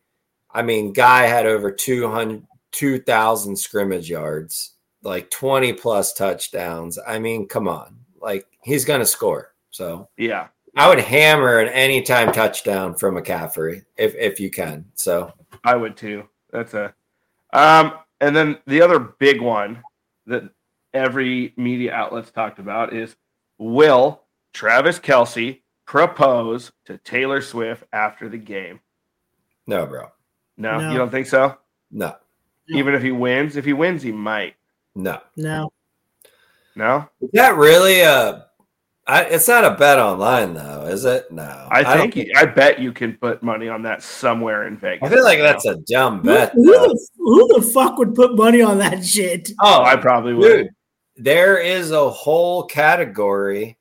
I 0.51 0.61
mean, 0.61 0.93
guy 0.93 1.23
had 1.23 1.45
over 1.45 1.71
200, 1.71 2.45
2,000 2.71 3.55
scrimmage 3.55 4.09
yards, 4.09 4.73
like 5.03 5.29
20 5.29 5.73
plus 5.73 6.13
touchdowns. 6.13 6.97
I 7.07 7.19
mean, 7.19 7.47
come 7.47 7.67
on. 7.67 7.97
Like, 8.21 8.45
he's 8.63 8.85
going 8.85 8.99
to 8.99 9.05
score. 9.05 9.53
So 9.71 10.09
Yeah, 10.17 10.47
I 10.75 10.87
would 10.87 10.99
hammer 10.99 11.59
an 11.59 11.69
anytime 11.69 12.31
touchdown 12.31 12.95
from 12.95 13.15
McCaffrey 13.15 13.83
if, 13.97 14.15
if 14.15 14.39
you 14.39 14.49
can. 14.49 14.85
So, 14.95 15.31
I 15.63 15.75
would 15.75 15.95
too. 15.95 16.27
That's 16.51 16.73
a. 16.73 16.93
Um, 17.53 17.93
and 18.21 18.35
then 18.35 18.57
the 18.67 18.81
other 18.81 18.99
big 18.99 19.41
one 19.41 19.81
that 20.25 20.43
every 20.93 21.53
media 21.57 21.93
outlet's 21.93 22.31
talked 22.31 22.59
about 22.59 22.93
is 22.93 23.15
will 23.57 24.23
Travis 24.53 24.99
Kelce 24.99 25.61
propose 25.89 26.71
to 26.85 26.99
Taylor 26.99 27.41
Swift 27.41 27.83
after 27.91 28.29
the 28.29 28.37
game? 28.37 28.79
no, 29.65 29.87
bro. 29.87 30.05
No, 30.55 30.77
No. 30.77 30.91
you 30.91 30.97
don't 30.97 31.09
think 31.09 31.25
so? 31.25 31.57
No, 31.91 32.15
No. 32.67 32.77
Even 32.77 32.93
if 32.93 33.01
he 33.01 33.11
wins, 33.11 33.55
if 33.55 33.65
he 33.65 33.73
wins, 33.73 34.03
he 34.03 34.11
might. 34.11 34.53
no. 34.95 35.19
No. 35.35 35.71
No, 36.75 37.09
Is 37.21 37.31
that 37.33 37.57
really 37.57 38.01
a? 38.01 38.45
I, 39.07 39.23
it's 39.23 39.47
not 39.47 39.65
a 39.65 39.71
bet 39.71 39.97
online 39.97 40.53
though, 40.53 40.85
is 40.85 41.03
it? 41.03 41.29
No, 41.31 41.67
I 41.71 41.81
don't 41.81 42.13
think 42.13 42.29
I 42.37 42.45
bet 42.45 42.79
you 42.79 42.93
can 42.93 43.13
put 43.17 43.41
money 43.41 43.67
on 43.67 43.81
that 43.81 44.03
somewhere 44.03 44.67
in 44.67 44.77
Vegas. 44.77 45.09
I 45.09 45.13
feel 45.13 45.23
like 45.23 45.39
that's 45.39 45.65
a 45.65 45.77
dumb 45.87 46.21
bet. 46.21 46.53
who 46.53 46.65
though. 46.71 46.87
the, 46.87 47.07
who 47.17 47.47
the 47.59 47.61
fuck 47.73 47.97
would 47.97 48.13
put 48.13 48.37
money 48.37 48.61
on 48.61 48.77
that 48.77 49.03
shit? 49.03 49.49
Oh, 49.59 49.81
I 49.83 49.95
probably 49.97 50.35
would. 50.35 50.43
Dude, 50.47 50.67
there 51.17 51.57
is 51.57 51.89
a 51.91 52.09
whole 52.09 52.63
category 52.65 53.78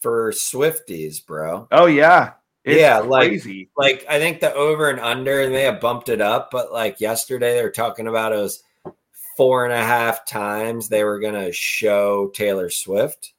for 0.00 0.32
Swifties, 0.32 1.24
bro. 1.24 1.68
Oh 1.72 1.86
yeah, 1.86 2.32
it's 2.64 2.80
Yeah, 2.80 2.98
like- 2.98 3.28
crazy. 3.28 3.68
Like 3.76 4.04
I 4.08 4.18
think 4.18 4.40
the 4.40 4.52
over 4.54 4.90
and 4.90 5.00
under, 5.00 5.42
and 5.42 5.54
they 5.54 5.62
have 5.62 5.80
bumped 5.80 6.08
it 6.08 6.20
up, 6.20 6.50
but 6.50 6.72
like 6.72 7.00
yesterday 7.00 7.54
they 7.54 7.62
were 7.62 7.70
talking 7.70 8.06
about 8.06 8.32
it 8.32 8.36
was 8.36 8.62
four 9.36 9.64
and 9.64 9.72
a 9.72 9.84
half 9.84 10.26
times 10.26 10.88
they 10.88 11.04
were 11.04 11.18
gonna 11.20 11.52
show 11.52 12.28
Taylor 12.34 12.68
Swift. 12.70 13.32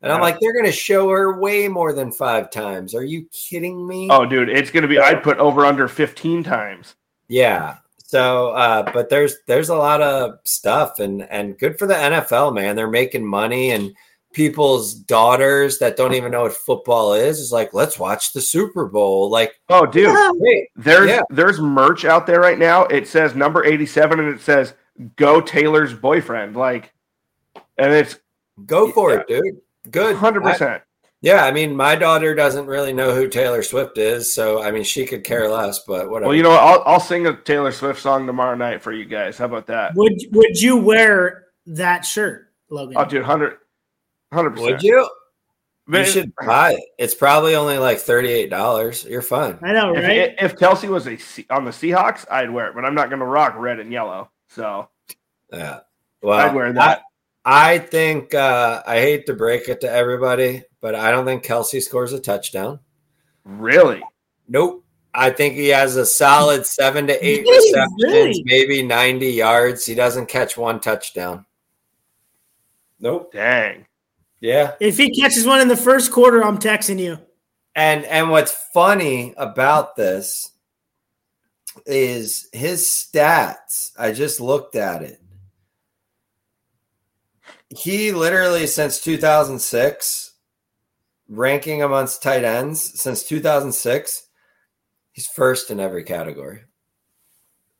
And 0.00 0.10
I'm 0.10 0.20
like, 0.20 0.40
they're 0.40 0.54
gonna 0.56 0.72
show 0.72 1.08
her 1.10 1.38
way 1.38 1.68
more 1.68 1.92
than 1.92 2.10
five 2.10 2.50
times. 2.50 2.92
Are 2.94 3.04
you 3.04 3.26
kidding 3.32 3.86
me? 3.86 4.08
oh, 4.10 4.26
dude, 4.26 4.48
it's 4.48 4.70
gonna 4.70 4.88
be. 4.88 4.98
I'd 4.98 5.22
put 5.22 5.38
over 5.38 5.64
under 5.64 5.86
fifteen 5.88 6.42
times. 6.42 6.96
Yeah. 7.28 7.76
So, 7.98 8.48
uh, 8.50 8.90
but 8.92 9.08
there's 9.08 9.36
there's 9.46 9.68
a 9.68 9.76
lot 9.76 10.02
of 10.02 10.38
stuff, 10.44 10.98
and 10.98 11.22
and 11.30 11.56
good 11.56 11.78
for 11.78 11.86
the 11.86 11.94
NFL, 11.94 12.52
man. 12.52 12.74
They're 12.76 12.90
making 12.90 13.24
money, 13.24 13.70
and 13.70 13.94
people's 14.32 14.94
daughters 14.94 15.78
that 15.78 15.96
don't 15.96 16.14
even 16.14 16.32
know 16.32 16.42
what 16.42 16.52
football 16.52 17.14
is 17.14 17.38
is 17.38 17.52
like, 17.52 17.72
let's 17.74 17.98
watch 17.98 18.32
the 18.32 18.40
Super 18.40 18.86
Bowl. 18.86 19.30
Like, 19.30 19.60
Oh, 19.68 19.86
dude, 19.86 20.16
hey, 20.44 20.68
there's 20.76 21.08
Yeah. 21.10 21.22
there's 21.30 21.60
merch 21.60 22.04
out 22.04 22.26
there 22.26 22.40
right 22.40 22.58
now. 22.58 22.84
It 22.84 23.06
says 23.08 23.34
number 23.34 23.64
87 23.64 24.20
and 24.20 24.34
it 24.34 24.40
says 24.40 24.74
go 25.16 25.40
Taylor's 25.40 25.94
boyfriend. 25.94 26.56
Like 26.56 26.92
and 27.78 27.92
it's 27.92 28.18
go 28.66 28.90
for 28.92 29.14
it, 29.14 29.26
dude. 29.28 29.60
Good. 29.90 30.16
100%. 30.16 30.80
Yeah, 31.22 31.44
I 31.44 31.52
mean, 31.52 31.76
my 31.76 31.94
daughter 31.94 32.34
doesn't 32.34 32.66
really 32.66 32.92
know 32.92 33.14
who 33.14 33.28
Taylor 33.28 33.62
Swift 33.62 33.96
is, 33.96 34.34
so 34.34 34.60
I 34.60 34.72
mean, 34.72 34.82
she 34.82 35.06
could 35.06 35.22
care 35.22 35.48
less. 35.48 35.78
But 35.86 36.10
whatever. 36.10 36.28
Well, 36.30 36.36
you 36.36 36.42
know 36.42 36.50
what? 36.50 36.60
I'll 36.60 36.82
I'll 36.84 37.00
sing 37.00 37.28
a 37.28 37.36
Taylor 37.42 37.70
Swift 37.70 38.02
song 38.02 38.26
tomorrow 38.26 38.56
night 38.56 38.82
for 38.82 38.92
you 38.92 39.04
guys. 39.04 39.38
How 39.38 39.44
about 39.44 39.68
that? 39.68 39.94
Would 39.94 40.20
would 40.32 40.60
you 40.60 40.76
wear 40.76 41.44
that 41.66 42.04
shirt, 42.04 42.48
Logan? 42.70 42.96
Oh, 42.98 43.04
dude, 43.04 43.20
100 43.20 43.58
100%. 44.32 44.58
would 44.60 44.82
you? 44.82 44.96
You 44.98 45.08
Man, 45.86 46.06
should 46.06 46.32
buy 46.46 46.72
it. 46.74 46.80
It's 46.96 47.14
probably 47.14 47.56
only 47.56 47.76
like 47.76 47.98
thirty-eight 47.98 48.50
dollars. 48.50 49.04
You're 49.04 49.20
fine. 49.20 49.58
I 49.62 49.72
know, 49.72 49.92
If, 49.94 50.04
right? 50.04 50.34
if 50.40 50.56
Kelce 50.56 50.88
was 50.88 51.08
a 51.08 51.18
on 51.52 51.64
the 51.64 51.72
Seahawks, 51.72 52.24
I'd 52.30 52.50
wear 52.50 52.68
it, 52.68 52.74
but 52.76 52.84
I'm 52.84 52.94
not 52.94 53.08
going 53.10 53.18
to 53.18 53.26
rock 53.26 53.54
red 53.58 53.80
and 53.80 53.92
yellow. 53.92 54.30
So 54.48 54.88
Yeah. 55.52 55.80
Well, 56.22 56.38
I'd 56.38 56.54
wear 56.54 56.72
that. 56.72 57.02
I, 57.44 57.74
I 57.74 57.78
think 57.80 58.32
uh, 58.32 58.82
I 58.86 59.00
hate 59.00 59.26
to 59.26 59.34
break 59.34 59.68
it 59.68 59.80
to 59.80 59.90
everybody, 59.90 60.62
but 60.80 60.94
I 60.94 61.10
don't 61.10 61.24
think 61.26 61.44
Kelce 61.44 61.82
scores 61.82 62.12
a 62.12 62.20
touchdown. 62.20 62.78
really? 63.44 64.02
Nope. 64.48 64.84
I 65.14 65.30
think 65.30 65.54
he 65.54 65.68
has 65.68 65.96
a 65.96 66.06
solid 66.06 66.64
seven 66.64 67.06
to 67.08 67.26
eight 67.26 67.42
Really? 67.42 67.70
receptions, 67.72 68.02
Really? 68.04 68.42
maybe 68.46 68.82
90 68.82 69.26
yards. 69.26 69.84
He 69.84 69.94
doesn't 69.96 70.26
catch 70.26 70.56
one 70.56 70.78
touchdown. 70.80 71.44
Nope. 73.00 73.32
Dang. 73.32 73.84
Yeah. 74.42 74.74
if 74.80 74.98
he 74.98 75.08
catches 75.18 75.46
one 75.46 75.60
in 75.60 75.68
the 75.68 75.76
first 75.76 76.10
quarter, 76.12 76.44
I'm 76.44 76.58
texting 76.58 76.98
you. 76.98 77.18
And 77.74 78.04
and 78.04 78.28
what's 78.28 78.52
funny 78.74 79.32
about 79.38 79.96
this 79.96 80.50
is 81.86 82.48
his 82.52 82.82
stats. 82.82 83.92
I 83.98 84.12
just 84.12 84.40
looked 84.40 84.74
at 84.76 85.02
it. 85.02 85.20
He 87.70 88.12
literally 88.12 88.66
since 88.66 89.00
2006 89.00 90.34
ranking 91.28 91.82
amongst 91.82 92.22
tight 92.22 92.44
ends 92.44 93.00
since 93.00 93.22
2006 93.22 94.26
he's 95.12 95.26
first 95.28 95.70
in 95.70 95.80
every 95.80 96.04
category. 96.04 96.64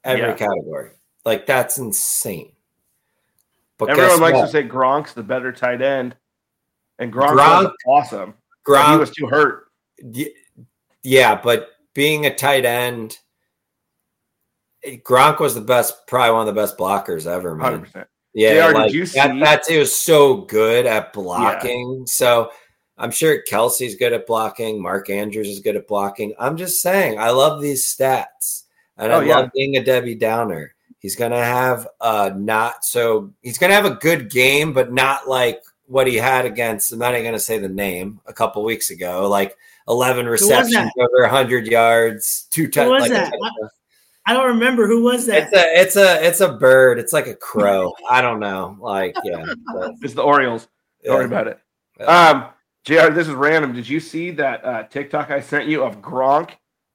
Every 0.05 0.22
Yeah. 0.29 0.37
category. 0.37 0.92
Like 1.25 1.44
that's 1.46 1.77
insane. 1.77 2.53
But 3.79 3.90
Everyone 3.90 4.20
likes 4.20 4.37
what? 4.38 4.46
to 4.46 4.53
say 4.53 4.62
Gronk's 4.66 5.12
the 5.12 5.22
better 5.22 5.53
tight 5.53 5.83
end, 5.83 6.16
and 7.03 7.12
Gronk, 7.12 7.37
Gronk- 7.37 7.65
was 7.65 7.73
awesome. 7.87 8.35
Gronk 8.67 9.01
was 9.01 9.11
too 9.11 9.27
hurt. 9.27 9.67
Yeah, 11.03 11.41
but 11.41 11.71
being 11.95 12.27
a 12.27 12.35
tight 12.35 12.65
end, 12.65 13.19
eh, 14.85 14.97
Gronk 15.05 15.41
was 15.41 15.55
the 15.55 15.61
best, 15.61 16.07
probably 16.07 16.33
one 16.33 16.49
of 16.49 16.55
the 16.55 16.61
best 16.61 16.79
blockers 16.79 17.27
ever, 17.27 17.55
man. 17.55 17.73
100. 17.73 17.85
percent 17.85 18.09
Yeah, 18.35 18.55
JR, 18.71 18.75
like, 18.75 18.93
that, 19.41 19.65
he 19.69 19.79
was 19.79 19.95
so 19.95 20.43
good 20.43 20.87
at 20.87 21.12
blocking. 21.12 22.07
So 22.07 22.51
I'm 22.99 23.11
sure 23.11 23.43
Kelce's 23.51 23.97
good 23.97 24.12
at 24.12 24.27
blocking. 24.27 24.81
Mark 24.81 25.11
Andrews 25.11 25.49
is 25.49 25.61
good 25.61 25.77
at 25.77 25.88
blocking. 25.88 26.35
I'm 26.38 26.57
just 26.57 26.81
saying, 26.81 27.19
I 27.19 27.31
love 27.31 27.61
these 27.61 27.85
stats, 27.85 28.65
and 28.97 29.12
oh, 29.12 29.17
I 29.17 29.19
Oh, 29.19 29.23
yeah. 29.23 29.37
love 29.38 29.51
being 29.55 29.77
a 29.77 29.85
Debbie 29.85 30.15
Downer. 30.15 30.75
He's 31.01 31.17
gonna 31.17 31.43
have 31.43 31.88
a 32.01 32.33
not 32.33 32.85
so. 32.85 33.33
He's 33.43 33.59
gonna 33.59 33.75
have 33.75 33.87
a 33.87 33.97
good 33.97 34.31
game, 34.31 34.73
but 34.73 34.93
not 34.93 35.27
like 35.29 35.61
what 35.87 36.07
he 36.07 36.16
had 36.16 36.45
against. 36.47 36.92
I'm 36.92 36.99
not 36.99 37.12
even 37.14 37.25
gonna 37.25 37.38
say 37.38 37.59
the 37.59 37.68
name 37.68 38.21
a 38.27 38.33
couple 38.33 38.64
weeks 38.64 38.90
ago. 38.90 39.29
Like 39.29 39.57
11 39.88 40.27
receptions 40.27 40.90
over 40.99 41.23
100 41.23 41.66
yards, 41.66 42.47
two 42.51 42.62
Who 42.64 42.68
touchdowns. 42.71 43.01
Like 43.03 43.11
a 43.11 43.14
that? 43.14 43.25
touchdown. 43.33 43.71
I 44.27 44.35
don't 44.35 44.47
remember 44.47 44.87
who 44.87 45.03
was 45.03 45.27
that. 45.27 45.49
It's 45.49 45.57
a 45.57 45.81
it's 45.81 45.97
a 45.97 46.27
it's 46.27 46.40
a 46.40 46.53
bird. 46.53 46.99
It's 47.01 47.12
like 47.12 47.27
a 47.27 47.35
crow. 47.35 47.92
I 48.09 48.21
don't 48.23 48.38
know. 48.38 48.77
Like 48.81 49.16
yeah. 49.25 49.45
but, 49.75 49.95
It's 50.03 50.14
the 50.14 50.23
Orioles. 50.23 50.68
Don't 51.05 51.16
worry 51.16 51.25
about 51.25 51.49
it. 51.49 51.59
Yeah. 51.99 52.07
Um, 52.31 52.47
Jr. 52.85 53.12
This 53.12 53.27
is 53.29 53.35
random. 53.35 53.73
Did 53.73 53.88
you 53.88 53.99
see 53.99 54.31
that 54.33 54.64
uh, 54.64 54.83
TikTok 54.85 55.31
I 55.31 55.40
sent 55.40 55.66
you 55.66 55.83
of 55.83 56.01
Gronk 56.01 56.51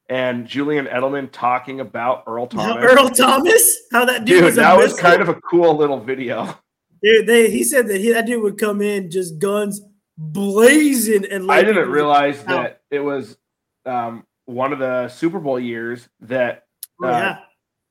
and 0.10 0.48
Julian 0.48 0.86
Edelman 0.86 1.30
talking 1.34 1.82
about 1.82 2.24
Earl 2.28 2.48
How- 2.54 2.76
Thomas? 2.78 2.84
Earl 2.92 3.10
Thomas? 3.10 3.78
How 3.92 4.06
that 4.06 4.20
dude, 4.24 4.38
Dude, 4.38 4.44
was 4.46 4.54
a 4.58 4.62
that 4.62 4.78
was 4.78 4.94
kind 4.98 5.22
of 5.22 5.28
a 5.28 5.36
cool 5.36 5.76
little 5.76 6.00
video. 6.00 6.58
Dude, 7.04 7.28
they, 7.28 7.50
he 7.52 7.64
said 7.64 7.88
that 7.88 8.00
he, 8.02 8.12
that 8.12 8.26
dude 8.26 8.42
would 8.44 8.58
come 8.58 8.82
in 8.82 9.10
just 9.12 9.40
guns 9.40 9.82
blazing 10.18 11.26
and 11.32 11.46
like, 11.48 11.60
I 11.60 11.64
didn't 11.64 11.90
realize 11.90 12.38
Wow. 12.46 12.64
that 12.64 12.82
it 12.92 13.00
was 13.00 13.38
um, 13.86 14.26
one 14.46 14.74
of 14.74 14.80
the 14.80 15.08
Super 15.10 15.40
Bowl 15.40 15.60
years 15.60 16.08
that 16.22 16.64
Oh, 17.04 17.08
yeah. 17.10 17.38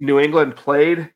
New 0.00 0.18
England 0.18 0.56
played 0.56 1.12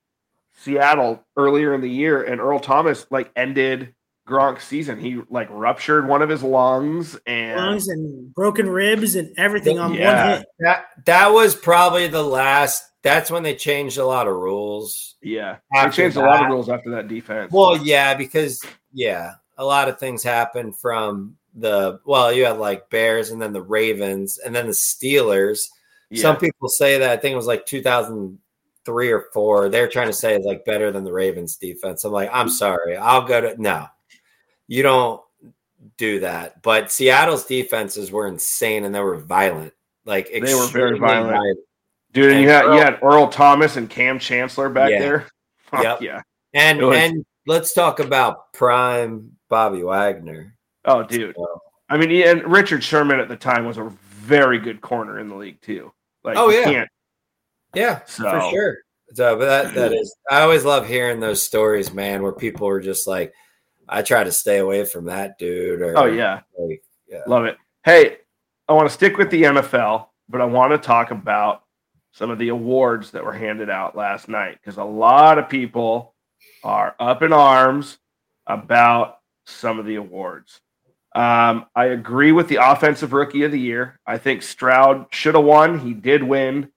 Seattle 0.58 1.24
earlier 1.36 1.74
in 1.74 1.80
the 1.80 1.90
year, 1.90 2.22
and 2.22 2.40
Earl 2.40 2.60
Thomas 2.60 3.04
like 3.10 3.32
ended 3.34 3.94
Gronk's 4.28 4.64
season. 4.64 5.00
He 5.00 5.20
like 5.28 5.48
ruptured 5.50 6.06
one 6.06 6.22
of 6.22 6.28
his 6.28 6.42
lungs, 6.44 7.18
and 7.26 7.56
lungs 7.60 7.88
and 7.88 8.32
broken 8.32 8.68
ribs 8.68 9.16
and 9.16 9.36
everything 9.36 9.80
on 9.80 9.94
Yeah. 9.94 10.28
one 10.28 10.38
hit. 10.38 10.46
That 10.60 10.84
that 11.06 11.28
was 11.32 11.56
probably 11.56 12.06
the 12.06 12.22
last. 12.22 12.84
That's 13.02 13.30
when 13.30 13.42
they 13.42 13.54
changed 13.54 13.98
a 13.98 14.04
lot 14.04 14.28
of 14.28 14.34
rules. 14.34 15.16
yeah, 15.22 15.56
they 15.72 15.80
After 15.80 16.02
changed 16.02 16.16
a 16.16 16.20
lot 16.20 16.44
of 16.44 16.50
rules 16.50 16.68
after 16.68 16.90
that 16.90 17.08
defense. 17.08 17.50
Well, 17.50 17.76
yeah, 17.78 18.14
because 18.14 18.62
yeah, 18.92 19.32
a 19.56 19.64
lot 19.64 19.88
of 19.88 19.98
things 19.98 20.22
happened 20.22 20.76
from 20.76 21.36
the 21.54 22.00
well, 22.04 22.32
you 22.32 22.44
had 22.44 22.58
like 22.58 22.90
Bears 22.90 23.30
and 23.30 23.40
then 23.40 23.52
the 23.52 23.62
Ravens 23.62 24.38
and 24.38 24.54
then 24.54 24.66
the 24.66 24.72
Steelers. 24.72 25.68
yeah. 26.10 26.22
Some 26.22 26.36
people 26.36 26.68
say 26.68 26.98
that 26.98 27.10
I 27.10 27.16
think 27.16 27.32
it 27.32 27.36
was 27.36 27.46
like 27.46 27.66
2003 27.66 29.10
or 29.10 29.24
four. 29.32 29.68
They're 29.68 29.88
trying 29.88 30.08
to 30.08 30.12
say 30.12 30.34
it's 30.34 30.46
like 30.46 30.64
better 30.64 30.92
than 30.92 31.04
the 31.04 31.12
Ravens 31.12 31.56
defense. 31.56 32.04
I'm 32.04 32.12
like, 32.12 32.30
I'm 32.32 32.48
sorry, 32.50 32.96
I'll 32.96 33.22
go 33.26 33.40
to 33.40 33.60
no. 33.60 33.86
You 34.68 34.82
don't 34.82 35.20
do 35.96 36.20
that. 36.20 36.62
But 36.62 36.92
Seattle's 36.92 37.46
defenses 37.46 38.12
were 38.12 38.26
insane 38.26 38.84
and 38.84 38.94
they 38.94 39.00
were 39.00 39.18
violent. 39.18 39.72
Like 40.04 40.30
They 40.32 40.54
were 40.54 40.66
very 40.66 40.96
extremely 40.96 40.98
violent. 41.00 41.58
Dude, 42.12 42.32
and 42.32 42.40
you 42.42 42.48
had 42.48 42.64
Earl- 42.64 42.74
you 42.74 42.80
had 42.80 42.98
Earl 43.02 43.28
Thomas 43.28 43.76
and 43.76 43.88
Kam 43.88 44.18
Chancellor 44.18 44.68
back 44.68 44.90
Yeah. 44.90 44.98
there. 45.00 45.26
Yep. 45.72 46.02
Yeah. 46.02 46.22
And 46.52 46.80
was- 46.82 46.98
and 46.98 47.24
let's 47.46 47.72
talk 47.72 48.00
about 48.00 48.52
prime 48.52 49.36
Bobby 49.48 49.82
Wagner. 49.84 50.56
Oh, 50.84 51.02
dude. 51.04 51.34
So- 51.36 51.60
I 51.88 51.96
mean, 51.96 52.10
and 52.26 52.44
Richard 52.50 52.82
Sherman 52.84 53.20
at 53.20 53.28
the 53.28 53.36
time 53.36 53.66
was 53.66 53.78
a 53.78 53.84
very 54.10 54.58
good 54.58 54.80
corner 54.80 55.18
in 55.20 55.28
the 55.28 55.34
league 55.36 55.60
too. 55.60 55.92
Like, 56.24 56.36
Oh, 56.36 56.50
yeah. 56.50 56.84
Yeah, 57.74 57.98
for 58.00 58.40
sure. 58.50 58.78
So, 59.14 59.36
but 59.36 59.46
that 59.46 59.74
that 59.74 59.92
is, 59.92 60.14
I 60.30 60.42
always 60.42 60.64
love 60.64 60.86
hearing 60.86 61.18
those 61.20 61.42
stories, 61.42 61.92
man, 61.92 62.22
where 62.22 62.32
people 62.32 62.66
are 62.68 62.80
just 62.80 63.06
like, 63.08 63.32
I 63.88 64.02
try 64.02 64.22
to 64.22 64.30
stay 64.32 64.58
away 64.58 64.84
from 64.84 65.06
that 65.06 65.36
dude. 65.38 65.80
Or 65.82 65.98
Oh 65.98 66.04
yeah. 66.06 66.40
like, 66.58 66.82
yeah. 67.08 67.22
Love 67.26 67.44
it. 67.44 67.56
Hey, 67.84 68.18
I 68.68 68.72
want 68.72 68.88
to 68.88 68.94
stick 68.94 69.16
with 69.18 69.30
the 69.30 69.42
NFL, 69.44 70.06
but 70.28 70.40
I 70.40 70.44
want 70.44 70.70
to 70.72 70.78
talk 70.78 71.10
about 71.10 71.64
some 72.12 72.30
of 72.30 72.38
the 72.38 72.48
awards 72.48 73.12
that 73.12 73.24
were 73.24 73.32
handed 73.32 73.70
out 73.70 73.96
last 73.96 74.28
night 74.28 74.58
because 74.60 74.76
a 74.76 74.84
lot 74.84 75.38
of 75.38 75.48
people 75.48 76.14
are 76.64 76.94
up 76.98 77.22
in 77.22 77.32
arms 77.32 77.98
about 78.46 79.18
some 79.46 79.78
of 79.78 79.86
the 79.86 79.96
awards. 79.96 80.60
Um, 81.14 81.66
I 81.74 81.86
agree 81.86 82.32
with 82.32 82.48
the 82.48 82.56
offensive 82.56 83.12
rookie 83.12 83.42
of 83.42 83.52
the 83.52 83.58
year. 83.58 83.98
I 84.06 84.18
think 84.18 84.42
Stroud 84.42 85.06
should 85.10 85.34
have 85.34 85.44
won. 85.44 85.78
He 85.78 85.92
did 85.92 86.22
win 86.22 86.70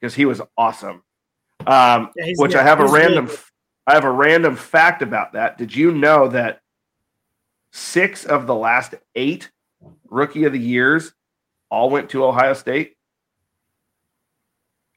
because 0.00 0.14
he 0.14 0.24
was 0.24 0.40
awesome. 0.56 1.02
Um, 1.66 2.10
Yeah, 2.16 2.32
which. 2.36 2.54
I 2.54 2.62
have 2.62 2.80
a 2.80 2.86
random 2.86 3.26
good. 3.26 3.38
I 3.86 3.94
have 3.94 4.04
a 4.04 4.10
random 4.10 4.56
fact 4.56 5.02
about 5.02 5.32
that. 5.32 5.58
Did 5.58 5.74
you 5.74 5.92
know 5.92 6.28
that 6.28 6.60
six 7.72 8.24
of 8.24 8.46
the 8.46 8.54
last 8.54 8.94
eight 9.14 9.50
rookie 10.08 10.44
of 10.44 10.52
the 10.52 10.58
years 10.58 11.12
all 11.70 11.90
went 11.90 12.10
to 12.10 12.24
Ohio 12.24 12.54
State? 12.54 12.96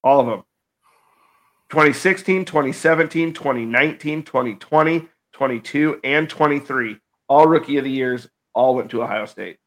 All 0.03 0.19
of 0.19 0.27
them. 0.27 0.43
2016, 1.69 2.45
2017, 2.45 3.33
2019, 3.33 4.23
2020, 4.23 5.07
22, 5.31 5.99
and 6.03 6.29
23. 6.29 6.97
All 7.27 7.47
rookie 7.47 7.77
of 7.77 7.83
the 7.83 7.89
years 7.89 8.27
all 8.53 8.75
went 8.75 8.91
to 8.91 9.01
Ohio 9.01 9.25
State. 9.25 9.57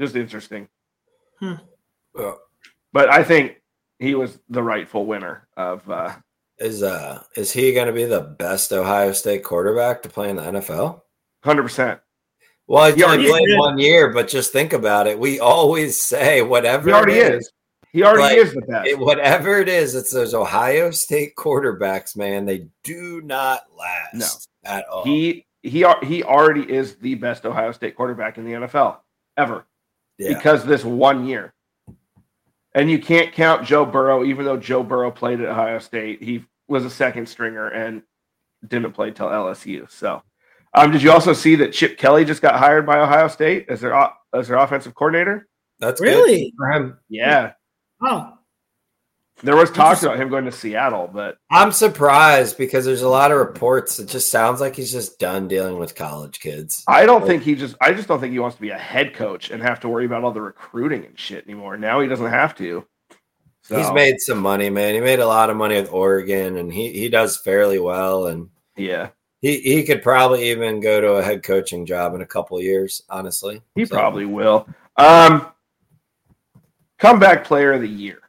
Just 0.00 0.16
interesting. 0.16 0.68
Well, 1.40 2.40
But 2.92 3.12
I 3.12 3.22
think 3.22 3.62
he 3.98 4.14
was 4.14 4.38
the 4.48 4.62
rightful 4.62 5.06
winner 5.06 5.46
of 5.56 5.88
uh, 5.88 6.16
Is 6.58 6.82
uh 6.82 7.22
is 7.36 7.52
he 7.52 7.72
going 7.72 7.86
to 7.86 7.92
be 7.92 8.04
the 8.04 8.20
best 8.20 8.72
Ohio 8.72 9.12
State 9.12 9.44
quarterback 9.44 10.02
to 10.02 10.08
play 10.08 10.30
in 10.30 10.36
the 10.36 10.42
NFL? 10.42 11.02
100%. 11.44 12.00
Well, 12.66 12.90
he 12.90 12.96
He 12.96 13.04
only 13.04 13.28
played 13.28 13.56
one 13.56 13.78
year, 13.78 14.12
but 14.12 14.28
just 14.28 14.52
think 14.52 14.72
about 14.72 15.06
it. 15.06 15.18
We 15.18 15.38
always 15.38 16.00
say 16.02 16.42
whatever 16.42 16.88
He 16.88 16.92
already 16.92 17.14
it 17.14 17.34
is. 17.34 17.52
He 17.98 18.04
already 18.04 18.36
Like, 18.36 18.46
is 18.46 18.54
the 18.54 18.60
best. 18.62 18.86
It, 18.86 18.96
whatever 18.98 19.58
it 19.58 19.68
is, 19.68 19.96
it's 19.96 20.12
those 20.12 20.32
Ohio 20.32 20.92
State 20.92 21.34
quarterbacks, 21.36 22.16
man. 22.16 22.46
They 22.46 22.68
do 22.84 23.20
not 23.22 23.62
last 23.76 24.48
no. 24.64 24.70
at 24.70 24.86
all. 24.86 25.02
he 25.04 25.46
he 25.64 25.84
he 26.04 26.22
already 26.22 26.62
is 26.72 26.94
the 26.96 27.16
best 27.16 27.44
Ohio 27.44 27.72
State 27.72 27.96
quarterback 27.96 28.38
in 28.38 28.44
the 28.44 28.52
NFL 28.52 28.98
ever 29.36 29.66
Yeah. 30.16 30.28
because 30.34 30.64
this 30.64 30.84
one 30.84 31.26
year. 31.26 31.52
And 32.72 32.88
you 32.88 33.00
can't 33.00 33.32
count 33.32 33.66
Joe 33.66 33.84
Burrow, 33.84 34.22
even 34.24 34.44
though 34.44 34.56
Joe 34.58 34.84
Burrow 34.84 35.10
played 35.10 35.40
at 35.40 35.48
Ohio 35.48 35.80
State. 35.80 36.22
He 36.22 36.44
was 36.68 36.84
a 36.84 36.90
second 36.90 37.28
stringer 37.28 37.66
and 37.68 38.02
didn't 38.64 38.92
play 38.92 39.10
till 39.10 39.26
LSU. 39.26 39.90
So, 39.90 40.22
um, 40.74 40.92
did 40.92 41.02
you 41.02 41.10
also 41.10 41.32
see 41.32 41.56
that 41.56 41.72
Chip 41.72 41.98
Kelly 41.98 42.24
just 42.24 42.42
got 42.42 42.54
hired 42.60 42.86
by 42.86 43.00
Ohio 43.00 43.26
State 43.26 43.66
as 43.68 43.80
their 43.80 43.94
as 44.32 44.46
their 44.46 44.58
offensive 44.58 44.94
coordinator? 44.94 45.48
That's 45.80 46.00
Really? 46.00 46.50
good 46.50 46.52
for 46.56 46.70
him. 46.72 46.98
Yeah, 47.08 47.52
Oh, 48.00 48.38
there 49.42 49.54
was 49.54 49.70
talks 49.70 50.02
about 50.02 50.18
him 50.18 50.28
going 50.30 50.44
to 50.46 50.52
Seattle, 50.52 51.08
but 51.12 51.38
I'm 51.50 51.70
surprised 51.70 52.58
because 52.58 52.84
there's 52.84 53.02
a 53.02 53.08
lot 53.08 53.30
of 53.30 53.38
reports. 53.38 53.98
It 54.00 54.08
just 54.08 54.30
sounds 54.32 54.60
like 54.60 54.74
he's 54.74 54.90
just 54.90 55.20
done 55.20 55.46
dealing 55.46 55.78
with 55.78 55.94
college 55.94 56.40
kids. 56.40 56.82
I 56.88 57.06
don't 57.06 57.24
think 57.24 57.44
he 57.44 57.54
just 57.54 57.76
I 57.80 57.92
just 57.92 58.08
don't 58.08 58.20
think 58.20 58.32
he 58.32 58.40
wants 58.40 58.56
to 58.56 58.62
be 58.62 58.70
a 58.70 58.78
head 58.78 59.14
coach 59.14 59.50
and 59.50 59.62
have 59.62 59.80
to 59.80 59.88
worry 59.88 60.06
about 60.06 60.24
all 60.24 60.32
the 60.32 60.40
recruiting 60.40 61.04
and 61.04 61.18
shit 61.18 61.44
anymore. 61.44 61.76
Now 61.76 62.00
he 62.00 62.08
doesn't 62.08 62.30
have 62.30 62.56
to. 62.56 62.84
So, 63.62 63.76
He's 63.76 63.92
made 63.92 64.18
some 64.18 64.38
money, 64.38 64.70
man. 64.70 64.94
He 64.94 65.00
made 65.00 65.20
a 65.20 65.26
lot 65.26 65.50
of 65.50 65.56
money 65.56 65.76
with 65.76 65.92
Oregon, 65.92 66.56
and 66.56 66.72
he 66.72 66.92
he 66.92 67.08
does 67.08 67.36
fairly 67.36 67.78
well. 67.78 68.26
And 68.26 68.48
yeah, 68.76 69.10
he 69.40 69.60
he 69.60 69.84
could 69.84 70.02
probably 70.02 70.50
even 70.50 70.80
go 70.80 71.00
to 71.00 71.12
a 71.12 71.22
head 71.22 71.44
coaching 71.44 71.86
job 71.86 72.14
in 72.14 72.22
a 72.22 72.26
couple 72.26 72.60
years. 72.60 73.02
Honestly, 73.08 73.62
he 73.74 73.84
So, 73.84 73.94
probably 73.94 74.24
will. 74.24 74.66
Um, 74.96 75.52
comeback 76.98 77.44
player 77.44 77.72
of 77.72 77.80
the 77.80 77.88
year. 77.88 78.20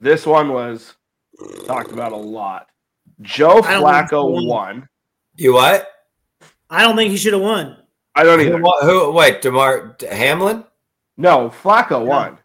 This 0.00 0.26
one 0.26 0.52
was 0.52 0.94
talked 1.66 1.92
about 1.92 2.12
a 2.12 2.16
lot. 2.16 2.68
Joe 3.22 3.48
I 3.48 3.52
don't 3.52 3.62
think 3.62 3.82
Flacco 3.82 4.10
so. 4.10 4.26
won. 4.26 4.88
You 5.36 5.54
what? 5.54 5.88
I 6.68 6.82
don't 6.82 6.96
think 6.96 7.10
he 7.10 7.16
should 7.16 7.32
have 7.32 7.42
won. 7.42 7.76
I 8.14 8.24
don't 8.24 8.40
either. 8.40 8.58
Who, 8.58 8.80
who? 8.80 9.12
Wait, 9.12 9.42
Damar 9.42 9.96
Hamlin? 10.10 10.64
No, 11.16 11.50
Flacco 11.50 12.04
won. 12.04 12.38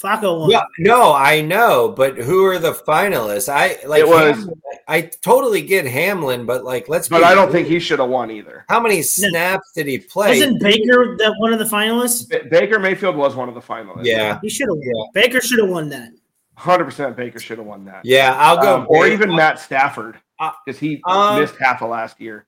Flacco 0.00 0.40
won. 0.40 0.50
Yeah, 0.50 0.62
no, 0.78 1.12
I 1.12 1.40
know, 1.40 1.88
but 1.88 2.16
who 2.16 2.44
are 2.46 2.58
the 2.58 2.72
finalists? 2.72 3.48
I 3.52 3.84
like. 3.86 4.00
It 4.00 4.08
was- 4.08 4.36
Hamlin- 4.36 4.60
I 4.90 5.02
totally 5.02 5.60
get 5.60 5.84
Hamlin, 5.86 6.46
but 6.46 6.64
like, 6.64 6.88
let's. 6.88 7.08
But 7.08 7.18
be 7.18 7.24
I 7.24 7.34
don't 7.34 7.46
real. 7.46 7.52
think 7.52 7.68
he 7.68 7.78
should 7.78 7.98
have 7.98 8.08
won 8.08 8.30
either. 8.30 8.64
How 8.70 8.80
many 8.80 9.02
snaps 9.02 9.72
did 9.74 9.86
he 9.86 9.98
play? 9.98 10.38
Wasn't 10.40 10.62
Baker 10.62 11.14
that 11.18 11.34
one 11.38 11.52
of 11.52 11.58
the 11.58 11.64
finalists? 11.66 12.26
B- 12.28 12.48
Baker 12.48 12.78
Mayfield 12.78 13.14
was 13.16 13.34
one 13.34 13.48
of 13.50 13.54
the 13.54 13.60
finalists. 13.60 14.04
Yeah, 14.06 14.38
He 14.40 14.48
should 14.48 14.68
have 14.68 14.76
won. 14.78 14.82
Yeah. 14.82 15.04
Baker 15.22 15.40
should 15.42 15.58
have 15.58 15.68
won 15.68 15.88
that. 15.90 16.10
hundred 16.56 16.84
percent. 16.86 17.16
Baker 17.16 17.38
should 17.38 17.58
have 17.58 17.66
won 17.66 17.84
that. 17.84 18.00
yeah. 18.04 18.34
I'll 18.38 18.56
go. 18.62 18.76
Um, 18.78 18.86
or 18.88 19.06
even 19.06 19.34
Matt 19.36 19.58
Stafford 19.58 20.18
Uh, 20.38 20.52
because 20.64 20.78
he 20.80 21.02
um, 21.06 21.40
missed 21.40 21.56
half 21.60 21.82
of 21.82 21.90
last 21.90 22.18
year. 22.20 22.46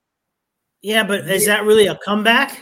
Yeah, 0.83 1.03
but 1.05 1.29
is 1.29 1.45
that 1.45 1.65
really 1.65 1.89
a 1.89 1.99
comeback? 2.05 2.59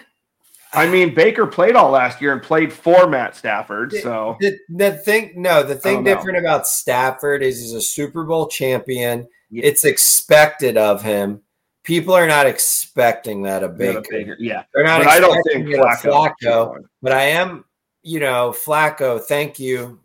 I 0.72 0.86
mean, 0.86 1.14
Baker 1.14 1.46
played 1.46 1.76
all 1.76 1.90
last 1.90 2.20
year 2.20 2.32
and 2.32 2.42
played 2.42 2.72
for 2.72 3.06
Matt 3.08 3.34
Stafford. 3.36 3.92
So 3.92 4.36
The, 4.40 4.58
the 4.68 4.92
thing, 4.92 5.32
no, 5.36 5.62
the 5.62 5.74
thing 5.74 5.96
don't 5.96 6.04
know. 6.04 6.14
different 6.14 6.38
about 6.38 6.66
Stafford 6.66 7.42
is 7.42 7.60
he's 7.60 7.72
a 7.72 7.80
Super 7.80 8.24
Bowl 8.24 8.46
champion. 8.48 9.26
Yeah. 9.50 9.64
It's 9.64 9.84
expected 9.84 10.76
of 10.76 11.02
him. 11.02 11.40
People 11.84 12.12
are 12.12 12.26
not 12.26 12.46
expecting 12.46 13.42
that 13.42 13.62
of 13.62 13.80
yeah, 13.80 13.92
Baker. 13.94 14.02
Baker, 14.10 14.36
yeah. 14.38 14.64
They're 14.74 14.84
not 14.84 14.98
But 15.04 15.08
I 15.08 15.20
don't 15.20 15.42
think 15.44 15.66
Flacco. 15.68 16.34
Flacco. 16.42 16.76
But 17.00 17.12
I 17.12 17.22
am, 17.22 17.64
you 18.02 18.20
know, 18.20 18.54
Flacco. 18.66 19.18
Thank 19.22 19.58
you 19.58 19.98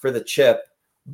for 0.00 0.10
the 0.10 0.20
chip, 0.22 0.62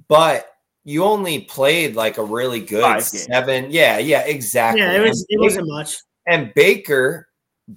but 0.08 0.46
you 0.84 1.04
only 1.04 1.40
played 1.42 1.94
like 1.94 2.16
a 2.16 2.24
really 2.24 2.60
good 2.60 2.82
Five 2.82 2.96
games. 3.00 3.24
seven. 3.24 3.66
Yeah, 3.70 3.98
yeah, 3.98 4.20
exactly. 4.20 4.80
Yeah, 4.80 4.92
it 4.92 5.00
was. 5.00 5.26
It 5.28 5.40
wasn't 5.40 5.68
much. 5.68 5.96
and 6.26 6.52
Baker 6.54 7.28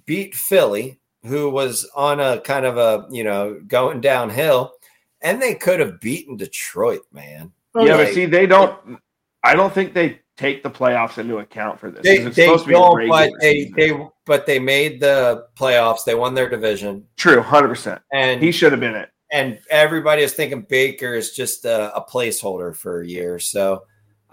beat 0.06 0.34
Philly, 0.34 1.00
who 1.24 1.50
was 1.50 1.88
on 1.96 2.20
a 2.20 2.40
kind 2.40 2.64
of 2.66 2.76
a 2.78 3.06
you 3.10 3.24
know 3.24 3.60
going 3.66 4.00
downhill, 4.00 4.72
and 5.20 5.40
they 5.42 5.54
could 5.54 5.80
have 5.80 6.00
beaten 6.00 6.36
Detroit, 6.36 7.02
man. 7.12 7.52
Oh, 7.74 7.84
yeah, 7.84 7.96
yeah. 7.98 8.04
but 8.04 8.14
see, 8.14 8.26
they 8.26 8.46
don't. 8.46 8.98
I 9.44 9.54
don't 9.54 9.72
think 9.72 9.94
they 9.94 10.20
take 10.36 10.62
the 10.62 10.70
playoffs 10.70 11.18
into 11.18 11.38
account 11.38 11.78
for 11.80 11.90
this. 11.90 12.02
They 12.02 12.18
'cause 12.18 12.26
it's 12.28 12.36
they 12.36 12.44
supposed 12.46 12.64
to 12.64 12.68
be 12.68 12.74
a 12.74 12.78
don't, 12.78 12.96
regular 12.96 13.30
but 13.30 13.40
they 13.40 13.54
season. 13.64 13.74
they 13.76 14.06
but 14.24 14.46
they 14.46 14.58
made 14.58 15.00
the 15.00 15.46
playoffs. 15.56 16.04
They 16.04 16.14
won 16.14 16.34
their 16.34 16.48
division, 16.48 17.04
true, 17.16 17.40
hundred 17.42 17.68
percent. 17.68 18.00
and 18.12 18.42
He 18.42 18.50
should 18.52 18.72
have 18.72 18.80
been 18.80 18.94
it. 18.94 19.10
and 19.30 19.58
everybody 19.70 20.22
is 20.22 20.32
thinking 20.34 20.62
Baker 20.62 21.14
is 21.14 21.32
just 21.32 21.64
a, 21.64 21.94
a 21.94 22.04
placeholder 22.04 22.74
for 22.76 23.02
a 23.02 23.06
year. 23.06 23.38
So 23.38 23.84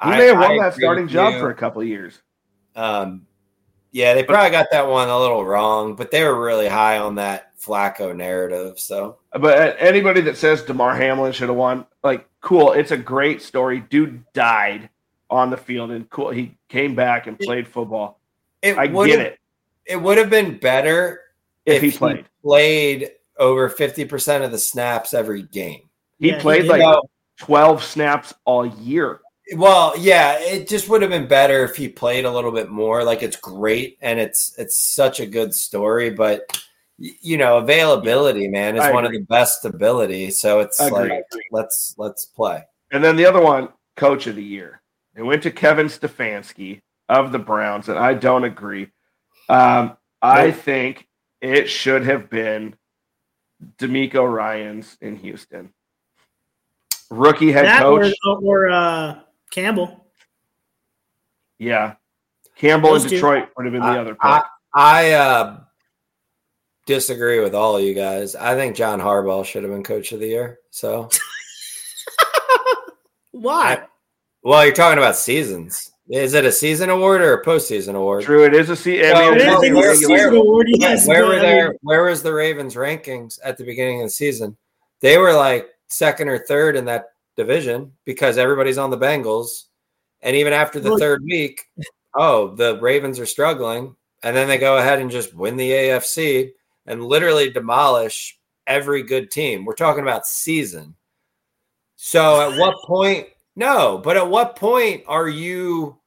He 0.04 0.10
I- 0.10 0.18
may 0.18 0.26
have 0.28 0.38
I 0.38 0.48
won 0.50 0.58
that 0.60 0.74
starting 0.76 1.08
job 1.08 1.34
you. 1.34 1.40
for 1.40 1.50
a 1.50 1.56
couple 1.56 1.82
of 1.82 1.88
years. 1.88 2.20
Um, 2.76 3.26
yeah, 3.96 4.14
they 4.14 4.24
probably 4.26 4.52
got 4.52 4.68
that 4.72 4.90
one 4.90 5.08
a 5.08 5.18
little 5.18 5.46
wrong, 5.46 5.96
but 5.96 6.12
they 6.12 6.22
were 6.26 6.44
really 6.44 6.68
high 6.68 6.98
on 6.98 7.16
that 7.16 7.58
Flacco 7.58 8.14
narrative. 8.14 8.78
So 8.78 9.20
But 9.32 9.78
anybody 9.80 10.20
that 10.20 10.36
says 10.36 10.64
Damar 10.64 10.94
Hamlin 10.98 11.32
should 11.32 11.48
have 11.48 11.56
won, 11.58 11.86
like, 12.04 12.28
cool. 12.42 12.74
It's 12.74 12.92
a 12.92 12.98
great 12.98 13.42
story. 13.42 13.80
Dude 13.80 14.22
died 14.34 14.90
on 15.30 15.50
the 15.50 15.56
field, 15.56 15.92
and 15.92 16.10
cool. 16.10 16.30
He 16.30 16.58
came 16.68 16.94
back 16.94 17.28
and 17.28 17.40
played 17.40 17.70
football. 17.70 18.20
it 18.62 18.78
I 18.78 18.88
would 18.88 19.08
get 19.08 19.20
have 19.20 19.28
it 19.28 19.40
it 19.86 20.02
would 20.02 20.18
have 20.18 20.30
been 20.30 20.58
better 20.58 21.22
if 21.66 21.82
he 21.82 21.90
played. 21.92 22.26
played 22.44 23.12
over 23.40 23.70
fifty 23.70 24.04
percent 24.04 24.44
of 24.44 24.52
the 24.52 24.60
snaps 24.60 25.14
every 25.14 25.44
game. 25.44 25.88
He 26.20 26.32
Yeah, 26.32 26.42
played 26.42 26.64
did. 26.64 26.72
like 26.72 26.82
So, 26.82 27.02
twelve 27.38 27.82
snaps 27.82 28.34
all 28.44 28.66
year. 28.66 29.22
Well, 29.54 29.94
yeah, 29.98 30.40
it 30.40 30.68
just 30.68 30.90
would 30.90 31.02
have 31.02 31.12
been 31.12 31.28
better 31.28 31.64
if 31.64 31.76
he 31.76 31.88
played 31.88 32.26
a 32.26 32.32
little 32.32 32.52
bit 32.52 32.70
more. 32.70 33.04
Like 33.04 33.22
it's 33.22 33.36
great 33.36 33.98
and 34.02 34.20
it's 34.20 34.58
it's 34.58 34.80
such 34.80 35.20
a 35.20 35.26
good 35.26 35.54
story, 35.54 36.10
but 36.10 36.60
you 36.98 37.38
know, 37.38 37.58
availability, 37.58 38.48
man, 38.48 38.76
is 38.76 38.82
I 38.82 38.92
one 38.92 39.06
of 39.06 39.12
the 39.12 39.22
best 39.22 39.66
ability. 39.66 40.32
So 40.32 40.62
it's 40.62 40.80
Agreed. 40.80 41.10
like 41.10 41.24
let's 41.52 41.94
let's 41.98 42.26
play. 42.26 42.64
And 42.92 43.04
then 43.04 43.16
the 43.16 43.26
other 43.26 43.42
one, 43.42 43.70
coach 43.96 44.28
of 44.28 44.36
the 44.36 44.44
year. 44.44 44.82
It 45.16 45.22
went 45.22 45.44
to 45.44 45.52
Kevin 45.52 45.88
Stefanski 45.88 46.82
of 47.08 47.32
the 47.32 47.40
Browns, 47.40 47.90
and 47.90 48.00
I 48.00 48.14
don't 48.14 48.44
agree. 48.44 48.92
Um, 49.48 49.96
I 50.22 50.52
think 50.52 51.08
it 51.42 51.70
should 51.70 52.06
have 52.06 52.30
been 52.30 52.76
DeMeco 53.78 54.30
Ryans 54.32 54.98
in 55.02 55.16
Houston. 55.18 55.72
Rookie 57.10 57.52
head 57.52 57.66
that 57.66 57.82
coach. 57.82 58.14
or, 58.26 58.38
or 58.42 58.70
uh, 58.70 59.20
Campbell. 59.56 60.06
yeah. 61.60 61.94
Campbell 62.58 62.92
Those 62.92 63.04
in 63.06 63.10
two. 63.10 63.16
Detroit 63.16 63.50
would 63.56 63.66
have 63.66 63.72
been 63.74 63.82
the 63.82 63.88
I- 63.88 64.00
other 64.00 64.14
pick. 64.16 64.24
I, 64.24 64.44
I 64.74 65.12
uh, 65.14 65.60
disagree 66.86 67.40
with 67.40 67.56
all 67.56 67.78
of 67.78 67.84
you 67.84 67.94
guys. 67.94 68.36
I 68.36 68.56
think 68.56 68.76
John 68.76 69.00
Harbaugh 69.00 69.46
should 69.46 69.64
have 69.64 69.72
been 69.72 69.84
coach 69.84 70.12
of 70.12 70.20
the 70.20 70.28
year. 70.28 70.60
So, 70.72 71.10
Why? 73.32 73.84
well, 74.44 74.66
you're 74.66 74.74
talking 74.74 74.98
about 74.98 75.16
seasons. 75.16 75.92
Is 76.10 76.34
it 76.36 76.46
a 76.46 76.52
season 76.52 76.90
award 76.90 77.22
or 77.22 77.34
a 77.34 77.44
postseason 77.46 77.96
award? 77.96 78.24
True, 78.24 78.44
it 78.46 78.54
is 78.54 78.70
a 78.70 78.76
C. 78.76 79.04
I 79.04 79.12
Well, 79.14 79.32
well, 79.32 79.36
is 79.36 79.44
It 79.44 79.48
a 79.48 79.68
is 79.68 79.74
where- 79.76 79.96
season 79.96 80.36
award, 80.36 80.68
yes, 80.70 81.08
where 81.08 81.26
were 81.26 81.36
I 81.36 81.40
their 81.40 81.76
Where 81.82 82.04
was 82.04 82.22
the 82.22 82.34
Ravens 82.34 82.76
rankings 82.76 83.40
at 83.44 83.58
the 83.58 83.64
beginning 83.64 84.02
of 84.02 84.08
the 84.08 84.12
season? 84.12 84.56
They 85.02 85.18
were 85.18 85.34
like 85.34 85.70
second 85.88 86.30
or 86.30 86.38
third 86.40 86.76
in 86.76 86.86
that 86.86 87.10
division 87.38 87.92
because 88.06 88.38
everybody's 88.38 88.78
on 88.78 88.90
the 88.90 88.98
Bengals, 88.98 89.66
and 90.22 90.36
even 90.36 90.54
after 90.54 90.80
the 90.80 90.98
third 90.98 91.24
week, 91.24 91.62
oh, 92.16 92.56
the 92.56 92.80
Ravens 92.80 93.20
are 93.20 93.26
struggling, 93.26 93.96
and 94.24 94.36
then 94.36 94.48
they 94.48 94.58
go 94.58 94.78
ahead 94.78 95.00
and 95.00 95.12
just 95.12 95.34
win 95.34 95.58
the 95.58 95.72
AFC 95.72 96.52
and 96.86 97.04
literally 97.04 97.50
demolish 97.50 98.40
every 98.68 99.04
good 99.04 99.30
team. 99.32 99.66
We're 99.66 99.74
talking 99.74 100.04
about 100.04 100.26
season. 100.26 100.96
So 101.96 102.52
at 102.52 102.60
what 102.60 102.76
point? 102.86 103.28
No, 103.56 103.98
but 103.98 104.18
at 104.18 104.30
what 104.30 104.56
point 104.56 105.04
are 105.08 105.30
you? 105.30 105.98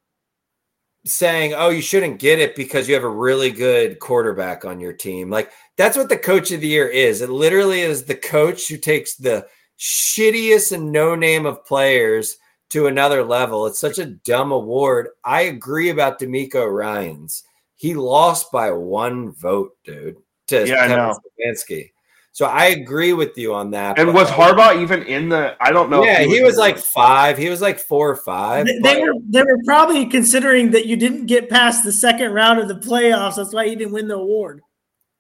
saying, 1.05 1.55
"Oh, 1.55 1.71
you 1.71 1.81
shouldn't 1.81 2.19
get 2.19 2.38
it 2.38 2.55
because 2.55 2.88
you 2.88 2.95
have 2.95 3.05
a 3.05 3.09
really 3.09 3.51
good 3.51 3.99
quarterback 3.99 4.64
on 4.64 4.81
your 4.81 4.93
team." 4.93 5.31
Like 5.31 5.51
that's 5.77 5.97
what 5.97 6.09
the 6.09 6.19
coach 6.19 6.51
of 6.51 6.61
the 6.61 6.69
year 6.69 6.88
is. 6.88 7.23
It 7.23 7.31
literally 7.31 7.81
is 7.81 8.05
the 8.05 8.14
coach 8.14 8.69
who 8.69 8.77
takes 8.77 9.14
the 9.14 9.47
shittiest 9.79 10.73
and 10.73 10.91
no 10.93 11.14
name 11.14 11.47
of 11.47 11.64
players 11.64 12.38
to 12.71 12.87
another 12.87 13.23
level. 13.25 13.67
It's 13.67 13.79
such 13.79 13.99
a 13.99 14.07
dumb 14.07 14.53
award. 14.53 15.09
I 15.25 15.43
agree 15.43 15.91
about 15.91 16.19
DeMeco 16.21 16.71
Ryans. 16.71 17.45
He 17.77 17.95
lost 17.95 18.51
by 18.53 18.71
one 18.73 19.33
vote, 19.33 19.77
dude, 19.85 20.17
to 20.49 20.67
Yeah, 20.67 20.75
I 20.85 20.88
Kevin 20.88 20.97
know. 20.97 21.19
Stefanski. 21.41 21.91
So 22.33 22.47
I 22.47 22.67
agree 22.67 23.14
with 23.14 23.37
you 23.37 23.53
on 23.53 23.73
that. 23.73 23.99
And 23.99 24.14
was 24.14 24.29
Harbaugh 24.29 24.81
even 24.81 25.03
in 25.05 25.29
the? 25.29 25.57
I 25.61 25.73
don't 25.73 25.91
know. 25.91 26.05
Yeah, 26.05 26.21
he 26.23 26.41
was 26.41 26.55
in 26.55 26.61
like 26.61 26.77
the- 26.77 26.83
five. 26.83 27.37
He 27.37 27.49
was 27.49 27.61
like 27.61 27.81
four 27.81 28.11
or 28.11 28.17
five. 28.17 28.67
They, 28.67 28.79
they 28.79 29.03
were 29.03 29.14
they 29.29 29.43
were 29.43 29.59
probably 29.64 30.07
considering 30.07 30.71
that 30.71 30.87
you 30.87 30.97
didn't 30.97 31.27
get 31.27 31.49
past 31.51 31.83
the 31.83 31.91
second 31.91 32.33
round 32.33 32.61
of 32.61 32.69
the 32.69 32.77
playoffs. 32.77 33.37
That's 33.37 33.53
why 33.53 33.64
you 33.64 33.75
didn't 33.75 33.93
win 33.93 34.07
the 34.07 34.17
award. 34.17 34.61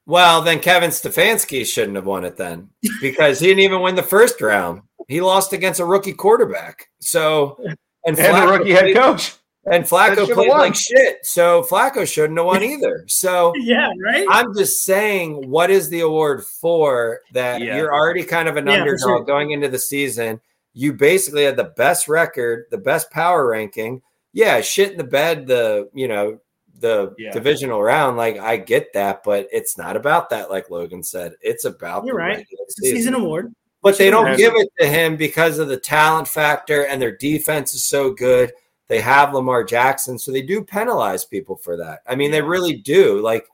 Well, 0.08 0.40
then 0.40 0.58
Kevin 0.60 0.88
Stefanski 0.88 1.66
shouldn't 1.66 1.96
have 1.96 2.06
won 2.06 2.24
it 2.24 2.34
then 2.38 2.70
because 3.02 3.38
he 3.40 3.46
didn't 3.48 3.60
even 3.62 3.82
win 3.82 3.94
the 3.94 4.02
first 4.02 4.40
round. 4.40 4.80
He 5.06 5.20
lost 5.20 5.52
against 5.52 5.80
a 5.80 5.84
rookie 5.84 6.14
quarterback. 6.14 6.88
So 6.98 7.58
and, 7.62 7.76
and 8.06 8.16
the 8.16 8.22
Flacco 8.22 8.58
rookie 8.58 8.72
head 8.72 8.94
coach. 8.96 9.34
And 9.70 9.84
Flacco 9.84 10.14
should've 10.14 10.30
played 10.34 10.48
won. 10.48 10.60
like 10.60 10.74
shit. 10.74 11.18
So 11.26 11.62
Flacco 11.62 12.10
shouldn't 12.10 12.38
have 12.38 12.46
won 12.46 12.62
either. 12.72 13.04
So 13.06 13.52
Yeah, 13.56 13.90
right. 14.02 14.26
I'm 14.30 14.54
just 14.56 14.82
saying, 14.82 15.46
what 15.50 15.70
is 15.70 15.90
the 15.90 16.00
award 16.00 16.42
for 16.42 17.20
that 17.34 17.60
Yeah. 17.60 17.76
you're 17.76 17.94
already 17.94 18.24
kind 18.24 18.48
of 18.48 18.56
an 18.56 18.66
Yeah, 18.66 18.80
underdog 18.80 19.00
sure. 19.00 19.24
going 19.24 19.50
into 19.50 19.68
the 19.68 19.78
season? 19.78 20.40
You 20.72 20.94
basically 20.94 21.44
had 21.44 21.58
the 21.58 21.72
best 21.76 22.08
record, 22.08 22.64
the 22.70 22.78
best 22.78 23.10
power 23.10 23.46
ranking. 23.46 24.00
Yeah, 24.32 24.62
shit 24.62 24.92
in 24.92 24.96
the 24.96 25.04
bed, 25.04 25.46
the 25.46 25.90
you 25.92 26.08
know, 26.08 26.38
the 26.80 27.14
Yeah. 27.18 27.32
divisional 27.32 27.82
round. 27.82 28.16
Like 28.16 28.38
I 28.38 28.56
get 28.56 28.92
that, 28.94 29.22
but 29.24 29.48
it's 29.52 29.76
not 29.78 29.96
about 29.96 30.30
that, 30.30 30.50
like 30.50 30.70
Logan 30.70 31.02
said. 31.02 31.34
It's 31.40 31.64
about 31.64 32.04
You're 32.04 32.14
the 32.14 32.18
right. 32.18 32.46
It's 32.50 32.78
a 32.80 32.82
season 32.82 33.14
award. 33.14 33.54
but 33.82 33.96
they 33.98 34.10
don't 34.10 34.36
give 34.36 34.54
it 34.56 34.68
to 34.80 34.86
him 34.86 35.16
because 35.16 35.58
of 35.58 35.68
the 35.68 35.76
talent 35.76 36.28
factor 36.28 36.86
and 36.86 37.00
their 37.00 37.16
defense 37.16 37.74
is 37.74 37.84
so 37.84 38.12
good. 38.12 38.52
They 38.88 39.00
have 39.00 39.34
Lamar 39.34 39.64
Jackson, 39.64 40.18
so 40.18 40.32
they 40.32 40.40
do 40.42 40.62
penalize 40.64 41.24
people 41.24 41.56
for 41.56 41.76
that. 41.76 42.00
I 42.06 42.14
mean, 42.14 42.30
they 42.30 42.40
really 42.42 42.74
do. 42.76 43.20
Like 43.20 43.46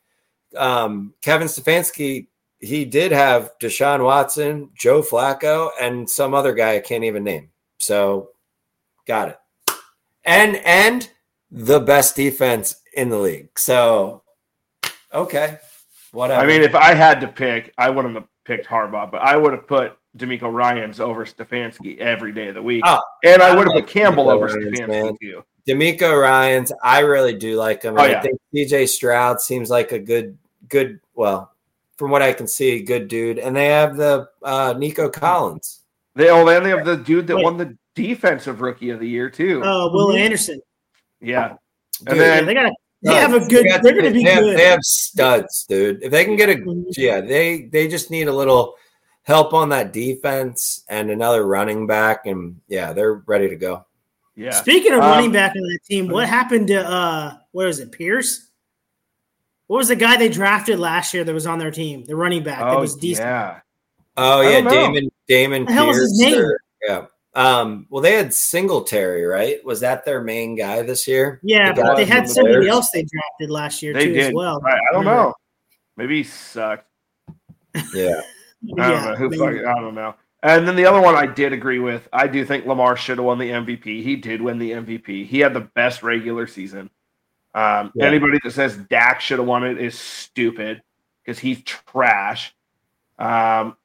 um, 0.57 1.13
Kevin 1.23 1.49
Stefanski, 1.49 2.29
he 2.61 2.85
did 2.85 3.11
have 3.11 3.51
Deshaun 3.61 4.05
Watson, 4.05 4.71
Joe 4.75 5.03
Flacco, 5.03 5.71
and 5.81 6.09
some 6.09 6.35
other 6.35 6.55
guy 6.55 6.77
I 6.77 6.81
can't 6.81 7.05
even 7.05 7.25
name. 7.25 7.51
So, 7.79 8.31
got 9.07 9.29
it. 9.31 9.39
And 10.25 10.57
and 10.65 11.11
the 11.51 11.81
best 11.81 12.17
defense 12.17 12.77
in 12.97 13.09
the 13.09 13.19
league. 13.19 13.59
So, 13.59 14.23
okay, 15.13 15.59
whatever. 16.13 16.43
I 16.43 16.47
mean, 16.47 16.63
if 16.63 16.75
I 16.75 16.95
had 16.95 17.21
to 17.21 17.29
pick, 17.29 17.73
I 17.79 17.91
wouldn't 17.91 18.15
have 18.15 18.25
picked 18.45 18.67
Harbaugh, 18.67 19.11
but 19.11 19.23
I 19.23 19.37
would 19.37 19.53
have 19.53 19.67
put 19.67 19.97
DeMeco 20.19 20.53
Ryans 20.53 21.01
over 21.01 21.25
Stefanski 21.25 21.99
every 21.99 22.33
day 22.33 22.49
of 22.49 22.55
the 22.55 22.63
week, 22.63 22.83
Oh, 22.87 23.01
and 23.25 23.43
I 23.43 23.49
I 23.49 23.57
would 23.57 23.67
have 23.67 23.75
like 23.75 23.85
put 23.87 23.93
Campbell 23.93 24.27
DeMeco 24.27 24.33
over 24.35 24.47
Ryans, 24.47 24.81
Stefanski 24.81 24.89
man. 24.89 25.17
too. 25.21 25.45
DeMeco 25.67 26.21
Ryans, 26.23 26.73
I 26.83 27.01
really 27.01 27.35
do 27.35 27.57
like 27.57 27.83
him. 27.83 27.95
Oh, 27.99 28.03
I 28.03 28.09
yeah. 28.11 28.21
think 28.23 28.39
CJ 28.55 28.89
Stroud 28.89 29.41
seems 29.41 29.71
like 29.71 29.93
a 29.93 29.99
good, 29.99 30.37
good. 30.69 31.01
Well, 31.15 31.51
from 31.97 32.11
what 32.11 32.21
I 32.23 32.33
can 32.35 32.47
see, 32.47 32.83
good 32.83 33.09
dude. 33.09 33.39
And 33.39 33.57
they 33.57 33.67
have 33.69 33.97
the 33.97 34.29
uh, 34.43 34.75
Nico 34.77 35.09
Collins. 35.09 35.81
They 36.17 36.29
only 36.29 36.59
they 36.61 36.69
have 36.69 36.85
the 36.85 36.97
dude 36.99 37.27
that 37.29 37.37
Wait. 37.37 37.45
won 37.45 37.57
the 37.57 37.77
defensive 37.95 38.61
rookie 38.61 38.91
of 38.91 39.01
the 39.01 39.09
year 39.09 39.31
too. 39.31 39.63
Uh, 39.65 39.89
Will 39.91 40.13
Anderson. 40.13 40.61
yeah, 41.21 41.55
Dude, 42.01 42.09
and 42.09 42.17
Yeah, 42.19 42.25
then 42.37 42.47
they 42.47 42.55
got. 42.55 42.73
They 43.05 43.15
have 43.15 43.35
a 43.35 43.41
good. 43.47 43.67
got- 43.67 43.83
They're 43.83 43.93
going 43.93 44.05
to 44.07 44.11
be 44.13 44.25
they 44.25 44.31
have, 44.31 44.43
good. 44.43 44.59
They 44.59 44.65
have 44.65 44.83
studs, 44.83 45.67
dude. 45.69 46.03
If 46.03 46.11
they 46.11 46.25
can 46.25 46.37
get 46.37 46.49
a, 46.49 46.55
Mhm. 46.55 46.85
yeah, 46.97 47.21
they 47.21 47.63
they 47.71 47.87
just 47.87 48.11
need 48.11 48.29
a 48.29 48.33
little 48.33 48.75
help 49.23 49.53
on 49.55 49.69
that 49.71 49.93
defense 49.93 50.85
and 50.89 51.11
another 51.11 51.47
running 51.47 51.87
back, 51.87 52.27
and 52.27 52.61
yeah, 52.69 52.93
they're 52.93 53.15
ready 53.27 53.49
to 53.49 53.57
go. 53.57 53.85
yeah. 54.37 54.51
Speaking 54.53 54.93
of 54.93 55.01
Um, 55.01 55.11
running 55.11 55.33
back 55.33 55.53
on 55.55 55.63
that 55.63 55.79
team, 55.89 56.09
what 56.09 56.29
happened 56.29 56.69
to 56.69 56.85
uh 56.89 57.35
what 57.53 57.67
was 57.67 57.79
it, 57.79 57.93
Pierce? 57.93 58.49
What 59.67 59.79
was 59.79 59.89
the 59.89 59.97
guy 59.97 60.17
they 60.17 60.29
drafted 60.29 60.79
last 60.79 61.15
year 61.15 61.25
that 61.25 61.33
was 61.33 61.47
on 61.47 61.59
their 61.59 61.71
team? 61.71 62.05
The 62.05 62.17
running 62.17 62.43
back 62.43 62.59
that 62.59 62.69
Oh 62.77 62.81
was 62.81 62.97
decent. 62.97 63.27
yeah, 63.27 63.61
Oh 64.17 64.41
yeah, 64.43 64.61
don't. 64.61 64.71
Damon 64.95 65.11
Damon 65.29 65.65
The 65.67 65.73
hell 65.73 65.87
was 65.89 65.97
his 65.99 66.19
name? 66.21 66.39
or- 66.41 66.61
yeah. 66.87 67.07
Um, 67.37 67.87
well, 67.91 68.01
they 68.03 68.13
had 68.13 68.33
Singletary, 68.33 69.25
right? 69.25 69.65
Was 69.65 69.81
that 69.81 70.05
their 70.05 70.23
main 70.23 70.55
guy 70.57 70.83
this 70.83 71.09
year? 71.09 71.41
Yeah, 71.43 71.73
The 71.73 71.83
but 71.83 71.97
they 71.97 72.05
had 72.05 72.25
the 72.25 72.29
somebody 72.29 72.55
Bears? 72.57 72.69
else 72.69 72.91
they 72.93 73.03
drafted 73.03 73.51
last 73.51 73.83
year 73.83 73.93
they 73.93 74.07
too 74.07 74.13
did. 74.13 74.27
as 74.29 74.33
well. 74.35 74.63
I, 74.65 74.73
I 74.75 74.93
don't 74.93 75.05
know. 75.05 75.35
Maybe 75.97 76.19
he 76.19 76.23
sucked. 76.25 76.87
Yeah. 77.93 78.21
I 78.77 78.77
don't 78.77 78.79
Yeah, 78.79 79.05
know 79.11 79.15
who. 79.17 79.29
maybe. 79.31 79.59
Fuck, 79.59 79.67
I 79.67 79.81
don't 79.81 79.95
know. 79.97 80.15
And 80.45 80.67
then 80.69 80.77
the 80.77 80.87
other 80.87 81.01
one 81.01 81.15
I 81.17 81.27
did 81.27 81.53
agree 81.53 81.81
with. 81.81 82.09
I 82.13 82.27
do 82.29 82.45
think 82.45 82.67
Lamar 82.67 82.97
should 82.97 83.19
have 83.19 83.25
won 83.25 83.39
the 83.39 83.51
MVP. 83.51 83.85
He 84.03 84.15
did 84.17 84.41
win 84.41 84.59
the 84.59 84.71
MVP. 84.73 85.27
He 85.27 85.41
had 85.41 85.55
the 85.55 85.61
best 85.75 86.03
regular 86.03 86.47
season. 86.47 86.89
Um, 87.55 87.91
Yeah. 87.95 88.07
Anybody 88.07 88.39
that 88.45 88.53
says 88.53 88.77
Dak 88.77 89.21
should 89.21 89.39
have 89.39 89.49
won 89.49 89.65
it 89.65 89.79
is 89.81 89.99
stupid 89.99 90.83
because 91.25 91.39
he's 91.39 91.63
trash. 91.65 92.55
Um, 93.19 93.77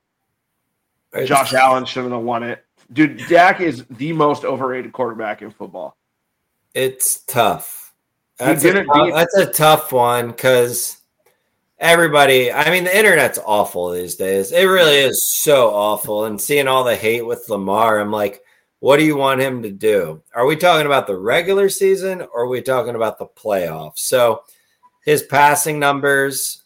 Josh 1.26 1.54
Allen 1.54 1.86
shouldn't 1.86 2.14
have 2.14 2.22
won 2.22 2.44
it. 2.44 2.64
Dude, 2.91 3.25
Dak 3.28 3.62
is 3.62 3.86
the 3.89 4.13
most 4.13 4.45
overrated 4.45 4.93
quarterback 4.93 5.41
in 5.41 5.52
football. 5.52 5.95
It's 6.73 7.19
tough. 7.23 7.93
That's, 8.38 8.63
a, 8.63 8.84
beat- 8.84 9.13
that's 9.13 9.36
a 9.36 9.45
tough 9.45 9.91
one 9.91 10.30
because 10.30 10.97
everybody, 11.78 12.52
I 12.52 12.71
mean, 12.71 12.86
the 12.86 12.97
internet's 12.97 13.39
awful 13.45 13.91
these 13.91 14.15
days. 14.15 14.52
It 14.52 14.63
really 14.63 14.97
is 14.97 15.25
so 15.25 15.69
awful. 15.73 16.25
And 16.25 16.39
seeing 16.39 16.67
all 16.67 16.84
the 16.84 16.95
hate 16.95 17.25
with 17.25 17.49
Lamar, 17.49 17.99
I'm 17.99 18.12
like, 18.12 18.41
what 18.80 18.97
do 18.97 19.04
you 19.04 19.17
want 19.17 19.41
him 19.41 19.62
to 19.63 19.71
do? 19.71 20.23
Are 20.34 20.45
we 20.45 20.56
talking 20.56 20.86
about 20.86 21.06
the 21.06 21.17
regular 21.17 21.69
season 21.69 22.21
or 22.21 22.43
are 22.43 22.47
we 22.47 22.62
talking 22.62 22.95
about 22.95 23.19
the 23.19 23.28
playoffs? 23.28 23.99
So 23.99 24.43
his 25.04 25.23
passing 25.23 25.80
numbers, 25.80 26.63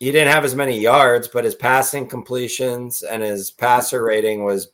he 0.00 0.10
didn't 0.10 0.32
have 0.32 0.44
as 0.44 0.54
many 0.54 0.80
yards, 0.80 1.28
but 1.28 1.44
his 1.44 1.54
passing 1.54 2.08
completions 2.08 3.02
and 3.02 3.22
his 3.22 3.50
passer 3.50 4.02
rating 4.02 4.44
was 4.44 4.68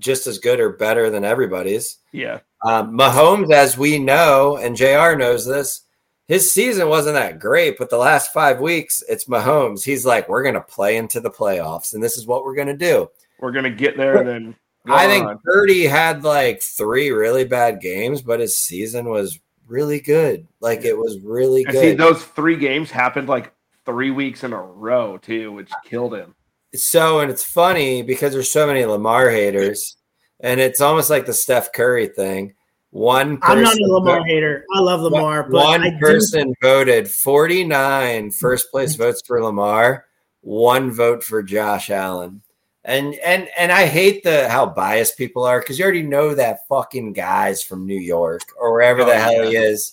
just 0.00 0.26
as 0.26 0.38
good 0.38 0.58
or 0.58 0.70
better 0.70 1.10
than 1.10 1.24
everybody's. 1.24 1.98
Yeah. 2.12 2.40
Um, 2.64 2.92
Mahomes, 2.98 3.52
as 3.52 3.78
we 3.78 3.98
know, 3.98 4.56
and 4.56 4.76
JR 4.76 5.14
knows 5.16 5.46
this, 5.46 5.82
his 6.26 6.52
season 6.52 6.88
wasn't 6.88 7.14
that 7.14 7.38
great, 7.38 7.76
but 7.78 7.90
the 7.90 7.96
last 7.98 8.32
five 8.32 8.60
weeks, 8.60 9.02
it's 9.08 9.24
Mahomes. 9.24 9.84
He's 9.84 10.04
like, 10.06 10.28
we're 10.28 10.42
going 10.42 10.54
to 10.54 10.60
play 10.60 10.96
into 10.96 11.20
the 11.20 11.30
playoffs, 11.30 11.94
and 11.94 12.02
this 12.02 12.16
is 12.16 12.26
what 12.26 12.44
we're 12.44 12.54
going 12.54 12.68
to 12.68 12.76
do. 12.76 13.08
We're 13.38 13.52
going 13.52 13.64
to 13.64 13.70
get 13.70 13.96
there 13.96 14.16
and 14.18 14.28
then. 14.28 14.56
I 14.86 15.06
think 15.06 15.26
on. 15.26 15.38
Purdy 15.44 15.84
had 15.84 16.24
like 16.24 16.62
three 16.62 17.10
really 17.10 17.44
bad 17.44 17.80
games, 17.80 18.22
but 18.22 18.40
his 18.40 18.56
season 18.56 19.08
was 19.08 19.38
really 19.66 20.00
good. 20.00 20.46
Like 20.60 20.84
it 20.84 20.96
was 20.96 21.18
really 21.20 21.64
And 21.64 21.74
see, 21.74 21.80
good. 21.90 21.98
those 21.98 22.24
three 22.24 22.56
games 22.56 22.90
happened 22.90 23.28
like 23.28 23.52
three 23.84 24.10
weeks 24.10 24.42
in 24.44 24.52
a 24.52 24.62
row, 24.62 25.18
too, 25.18 25.52
which 25.52 25.70
killed 25.84 26.14
him. 26.14 26.34
So, 26.74 27.20
and 27.20 27.30
it's 27.30 27.44
funny 27.44 28.02
because 28.02 28.32
there's 28.32 28.50
so 28.52 28.66
many 28.66 28.84
Lamar 28.84 29.30
haters, 29.30 29.96
and 30.40 30.60
it's 30.60 30.80
almost 30.80 31.10
like 31.10 31.26
the 31.26 31.32
Steph 31.34 31.72
Curry 31.72 32.08
thing. 32.08 32.54
One 32.90 33.38
person 33.38 33.58
I'm 33.58 33.62
not 33.64 33.76
a 33.76 33.86
Lamar 33.86 34.24
hater. 34.24 34.64
I 34.74 34.80
love 34.80 35.00
Lamar, 35.00 35.44
but 35.44 35.64
one 35.64 35.82
I 35.82 35.90
do, 35.90 35.98
person 35.98 36.54
voted 36.60 37.08
49 37.08 38.30
first 38.32 38.70
place 38.70 38.96
votes 38.96 39.22
for 39.24 39.42
Lamar, 39.42 40.06
one 40.40 40.90
vote 40.90 41.22
for 41.22 41.42
Josh 41.42 41.90
Allen. 41.90 42.42
And 42.84 43.14
and 43.16 43.46
and 43.58 43.70
I 43.70 43.86
hate 43.86 44.24
the 44.24 44.48
how 44.48 44.66
biased 44.66 45.18
people 45.18 45.44
are 45.44 45.60
because 45.60 45.78
you 45.78 45.84
already 45.84 46.02
know 46.02 46.34
that 46.34 46.66
fucking 46.68 47.12
guy's 47.12 47.62
from 47.62 47.86
New 47.86 48.00
York 48.00 48.40
or 48.58 48.72
wherever 48.72 49.04
the 49.04 49.12
Oh, 49.12 49.18
hell 49.18 49.42
he 49.42 49.54
is. 49.56 49.92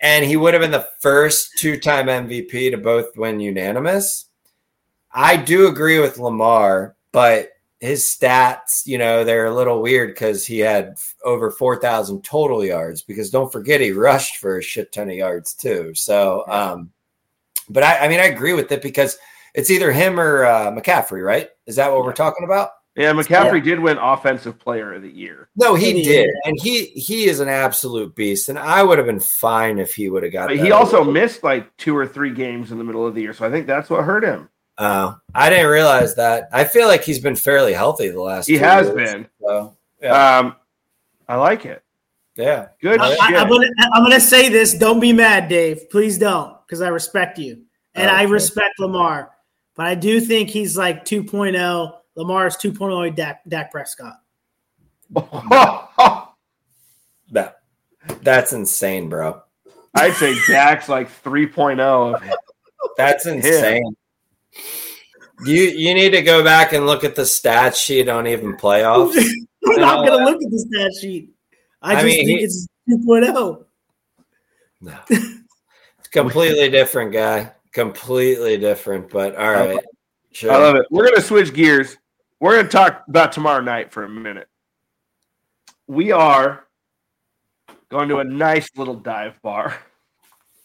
and 0.00 0.24
he 0.24 0.36
would 0.36 0.52
have 0.54 0.60
been 0.60 0.70
the 0.70 0.88
first 1.00 1.52
two-time 1.56 2.06
MVP 2.06 2.70
to 2.70 2.76
both 2.76 3.16
win 3.16 3.40
unanimous. 3.40 4.26
I 5.14 5.36
do 5.36 5.68
agree 5.68 6.00
with 6.00 6.18
Lamar, 6.18 6.96
but 7.12 7.50
his 7.80 8.04
stats, 8.04 8.86
you 8.86 8.98
know, 8.98 9.24
they're 9.24 9.46
a 9.46 9.54
little 9.54 9.80
weird 9.82 10.10
because 10.10 10.44
he 10.46 10.58
had 10.58 10.96
over 11.24 11.50
4,000 11.50 12.22
total 12.24 12.64
yards. 12.64 13.02
Because 13.02 13.30
don't 13.30 13.52
forget, 13.52 13.80
he 13.80 13.92
rushed 13.92 14.36
for 14.38 14.58
a 14.58 14.62
shit 14.62 14.90
ton 14.92 15.08
of 15.10 15.14
yards 15.16 15.54
too. 15.54 15.92
So, 15.94 16.44
um, 16.48 16.90
but 17.68 17.82
I, 17.82 17.98
I 18.06 18.08
mean, 18.08 18.20
I 18.20 18.24
agree 18.24 18.54
with 18.54 18.72
it 18.72 18.82
because 18.82 19.16
it's 19.54 19.70
either 19.70 19.92
him 19.92 20.18
or 20.18 20.44
uh, 20.44 20.70
McCaffrey, 20.72 21.24
right? 21.24 21.48
Is 21.66 21.76
that 21.76 21.92
what 21.92 22.04
we're 22.04 22.12
talking 22.12 22.44
about? 22.44 22.70
Yeah, 22.96 23.12
McCaffrey 23.12 23.62
did 23.62 23.80
win 23.80 23.98
Offensive 23.98 24.58
Player 24.58 24.94
of 24.94 25.02
the 25.02 25.10
Year. 25.10 25.48
No, 25.56 25.74
he 25.74 25.92
He 25.94 26.02
did, 26.04 26.26
did. 26.26 26.30
and 26.44 26.56
he 26.62 26.86
he 26.86 27.24
is 27.24 27.40
an 27.40 27.48
absolute 27.48 28.14
beast. 28.14 28.48
And 28.48 28.56
I 28.58 28.84
would 28.84 28.98
have 28.98 29.06
been 29.08 29.18
fine 29.18 29.78
if 29.80 29.94
he 29.96 30.08
would 30.08 30.22
have 30.22 30.32
got. 30.32 30.48
But 30.48 30.58
that 30.58 30.64
he 30.64 30.70
also 30.70 30.98
award. 31.00 31.12
missed 31.14 31.42
like 31.42 31.76
two 31.76 31.96
or 31.96 32.06
three 32.06 32.30
games 32.32 32.70
in 32.70 32.78
the 32.78 32.84
middle 32.84 33.04
of 33.04 33.14
the 33.16 33.20
year. 33.22 33.32
So 33.32 33.44
I 33.46 33.50
think 33.50 33.66
that's 33.66 33.90
what 33.90 34.04
hurt 34.04 34.22
him. 34.24 34.48
Oh, 34.78 35.16
I 35.34 35.50
didn't 35.50 35.70
realize 35.70 36.14
that. 36.16 36.48
I 36.52 36.64
feel 36.64 36.88
like 36.88 37.04
he's 37.04 37.20
been 37.20 37.36
fairly 37.36 37.72
healthy 37.72 38.08
the 38.08 38.20
last. 38.20 38.46
He 38.46 38.54
two 38.58 38.64
has 38.64 38.86
years. 38.88 39.12
been. 39.12 39.28
So 39.40 39.76
yeah, 40.02 40.38
Um, 40.38 40.56
I 41.28 41.36
like 41.36 41.64
it. 41.64 41.82
yeah. 42.34 42.68
Good 42.80 43.00
I, 43.00 43.10
shit. 43.10 43.20
I, 43.22 43.42
am 43.42 43.48
gonna 43.48 43.68
I'm 43.92 44.02
gonna 44.02 44.20
say 44.20 44.48
this. 44.48 44.74
Don't 44.74 44.98
be 45.00 45.12
mad, 45.12 45.48
Dave. 45.48 45.88
Please 45.90 46.18
don't, 46.18 46.56
because 46.66 46.80
I 46.82 46.88
respect 46.88 47.38
you 47.38 47.62
and 47.94 48.10
I 48.10 48.24
Okay. 48.24 48.32
respect 48.32 48.74
Lamar. 48.80 49.30
But 49.76 49.86
I 49.86 49.94
do 49.94 50.20
think 50.20 50.50
he's 50.50 50.76
like 50.76 51.04
2.0. 51.04 51.92
Lamar's 52.16 52.56
2.0 52.56 53.14
Dak, 53.16 53.42
Dak 53.48 53.70
Prescott. 53.72 54.20
That 57.32 57.56
that's 58.22 58.52
insane, 58.52 59.08
bro. 59.08 59.42
I'd 59.94 60.12
say 60.14 60.36
Dak's 60.46 60.88
like 60.88 61.08
3.0 61.22 62.20
That's 62.96 63.26
insane. 63.26 63.96
You 65.44 65.62
you 65.62 65.94
need 65.94 66.10
to 66.10 66.22
go 66.22 66.44
back 66.44 66.72
and 66.72 66.86
look 66.86 67.04
at 67.04 67.16
the 67.16 67.26
stat 67.26 67.76
sheet 67.76 68.08
on 68.08 68.26
even 68.26 68.56
playoffs. 68.56 69.16
I'm 69.66 69.80
not 69.80 70.06
gonna 70.06 70.24
look 70.24 70.42
at 70.42 70.50
the 70.50 70.58
stat 70.58 70.92
sheet. 71.00 71.30
I, 71.82 71.90
I 71.90 71.94
just 71.94 72.04
mean, 72.06 72.26
think 72.26 72.38
he- 72.38 72.44
it's 72.44 72.68
oh. 72.90 72.96
2.0. 72.96 73.64
No. 74.80 74.98
It's 75.98 76.08
completely 76.10 76.70
different 76.70 77.12
guy. 77.12 77.52
Completely 77.72 78.56
different, 78.58 79.10
but 79.10 79.34
all 79.36 79.50
right. 79.50 79.80
Sure. 80.32 80.52
I 80.52 80.58
love 80.58 80.76
it. 80.76 80.86
We're 80.90 81.04
going 81.04 81.16
to 81.16 81.22
switch 81.22 81.54
gears. 81.54 81.96
We're 82.40 82.52
going 82.52 82.66
to 82.66 82.70
talk 82.70 83.04
about 83.08 83.32
tomorrow 83.32 83.60
night 83.60 83.92
for 83.92 84.04
a 84.04 84.08
minute. 84.08 84.48
We 85.86 86.12
are 86.12 86.66
going 87.88 88.08
to 88.08 88.18
a 88.18 88.24
nice 88.24 88.68
little 88.76 88.94
dive 88.94 89.40
bar 89.42 89.78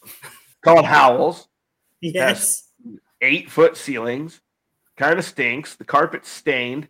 called 0.64 0.86
Howells. 0.86 1.48
Yes. 2.02 2.69
Eight 3.22 3.50
foot 3.50 3.76
ceilings, 3.76 4.42
kind 4.98 5.20
of 5.20 5.26
stinks. 5.26 5.76
The 5.76 5.84
carpet's 5.84 6.30
stained, 6.30 6.88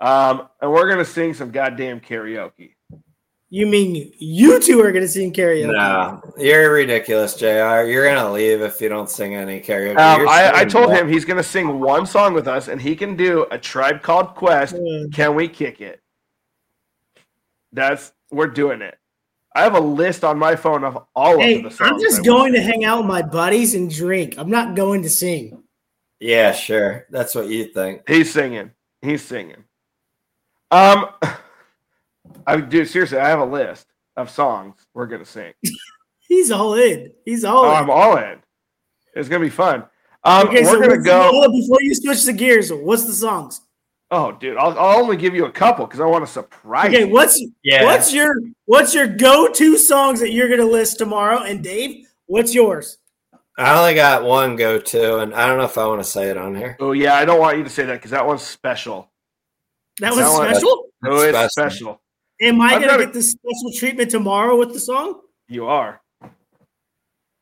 um, 0.00 0.48
and 0.60 0.72
we're 0.72 0.88
gonna 0.88 1.04
sing 1.04 1.34
some 1.34 1.50
goddamn 1.50 2.00
karaoke. 2.00 2.72
You 3.50 3.66
mean 3.66 4.12
you 4.18 4.60
two 4.60 4.78
are 4.80 4.92
going 4.92 5.04
to 5.04 5.08
sing 5.08 5.32
karaoke? 5.32 5.72
No, 5.72 6.20
you're 6.36 6.70
ridiculous, 6.70 7.34
Jr. 7.34 7.86
You're 7.86 8.06
gonna 8.06 8.30
leave 8.30 8.60
if 8.60 8.78
you 8.78 8.90
don't 8.90 9.08
sing 9.08 9.36
any 9.36 9.58
karaoke. 9.58 9.96
Um, 9.98 10.28
I, 10.28 10.52
I 10.54 10.64
told 10.66 10.90
that. 10.90 11.00
him 11.00 11.08
he's 11.08 11.24
gonna 11.24 11.42
sing 11.42 11.80
one 11.80 12.04
song 12.04 12.34
with 12.34 12.46
us, 12.46 12.68
and 12.68 12.78
he 12.78 12.94
can 12.94 13.16
do 13.16 13.46
a 13.50 13.56
tribe 13.56 14.02
called 14.02 14.34
Quest. 14.34 14.74
Uh, 14.74 15.08
Can 15.12 15.34
we 15.34 15.48
kick 15.48 15.80
it? 15.80 16.02
That's 17.72 18.12
we're 18.30 18.48
doing 18.48 18.82
it. 18.82 18.98
I 19.54 19.62
have 19.62 19.74
a 19.74 19.80
list 19.80 20.24
on 20.24 20.38
my 20.38 20.54
phone 20.54 20.84
of 20.84 21.06
all 21.16 21.38
hey, 21.38 21.56
of 21.56 21.64
the 21.64 21.70
songs. 21.70 21.90
I'm 21.90 22.00
just 22.00 22.24
going 22.24 22.52
to 22.52 22.60
hang 22.60 22.84
out 22.84 22.98
with 22.98 23.06
my 23.06 23.22
buddies 23.22 23.74
and 23.74 23.90
drink. 23.90 24.34
I'm 24.36 24.50
not 24.50 24.76
going 24.76 25.02
to 25.02 25.10
sing. 25.10 25.57
Yeah, 26.20 26.52
sure. 26.52 27.06
That's 27.10 27.34
what 27.34 27.48
you 27.48 27.66
think. 27.66 28.02
He's 28.08 28.32
singing. 28.32 28.72
He's 29.02 29.22
singing. 29.24 29.64
Um, 30.70 31.06
I 32.46 32.60
do 32.60 32.84
seriously. 32.84 33.18
I 33.18 33.28
have 33.28 33.40
a 33.40 33.44
list 33.44 33.86
of 34.16 34.30
songs 34.30 34.74
we're 34.94 35.06
gonna 35.06 35.24
sing. 35.24 35.52
He's 36.20 36.50
all 36.50 36.74
in. 36.74 37.12
He's 37.24 37.44
all 37.44 37.64
Oh, 37.64 37.70
in. 37.70 37.76
I'm 37.76 37.90
all 37.90 38.16
in. 38.18 38.38
It's 39.14 39.28
gonna 39.28 39.44
be 39.44 39.50
fun. 39.50 39.84
Um, 40.24 40.48
okay, 40.48 40.62
we're 40.62 40.72
so 40.72 40.80
gonna 40.80 40.98
go. 41.02 41.30
before 41.50 41.78
you 41.80 41.94
switch 41.94 42.24
the 42.24 42.32
gears. 42.32 42.72
What's 42.72 43.04
the 43.04 43.12
songs? 43.12 43.62
Oh, 44.10 44.32
dude, 44.32 44.56
I'll, 44.56 44.78
I'll 44.78 44.98
only 45.02 45.16
give 45.16 45.34
you 45.34 45.44
a 45.46 45.52
couple 45.52 45.86
because 45.86 46.00
I 46.00 46.06
want 46.06 46.24
to 46.26 46.30
surprise 46.32 46.88
Okay, 46.88 47.00
you. 47.00 47.08
what's 47.08 47.42
Yeah. 47.62 47.84
what's 47.84 48.12
your 48.12 48.34
what's 48.64 48.94
your 48.94 49.06
go 49.06 49.48
to 49.52 49.76
songs 49.78 50.20
that 50.20 50.32
you're 50.32 50.48
gonna 50.48 50.64
list 50.68 50.98
tomorrow? 50.98 51.42
And 51.42 51.62
Dave, 51.62 52.08
what's 52.26 52.54
yours? 52.54 52.98
I 53.58 53.76
only 53.78 53.94
got 53.94 54.22
one 54.24 54.54
go 54.56 54.78
to, 54.78 55.18
and 55.18 55.34
I 55.34 55.46
don't 55.46 55.58
know 55.58 55.64
if 55.64 55.76
I 55.76 55.86
want 55.86 56.00
to 56.00 56.08
say 56.08 56.30
it 56.30 56.36
on 56.36 56.54
here. 56.54 56.76
Oh 56.80 56.92
yeah, 56.92 57.14
I 57.14 57.24
don't 57.24 57.40
want 57.40 57.58
you 57.58 57.64
to 57.64 57.70
say 57.70 57.84
that 57.86 57.94
because 57.94 58.12
that 58.12 58.26
one's 58.26 58.42
special. 58.42 59.10
That 60.00 60.10
That 60.14 60.16
was 60.16 60.38
one- 60.38 60.48
special. 60.54 60.84
Oh, 61.04 61.20
it's 61.22 61.30
Special. 61.30 61.48
special. 61.50 62.00
Am 62.40 62.60
I 62.60 62.66
I've 62.66 62.72
gonna 62.74 62.86
got 62.86 63.00
a- 63.00 63.04
get 63.06 63.14
this 63.14 63.30
special 63.32 63.72
treatment 63.76 64.10
tomorrow 64.12 64.56
with 64.56 64.72
the 64.72 64.78
song? 64.80 65.20
You 65.48 65.66
are. 65.66 66.00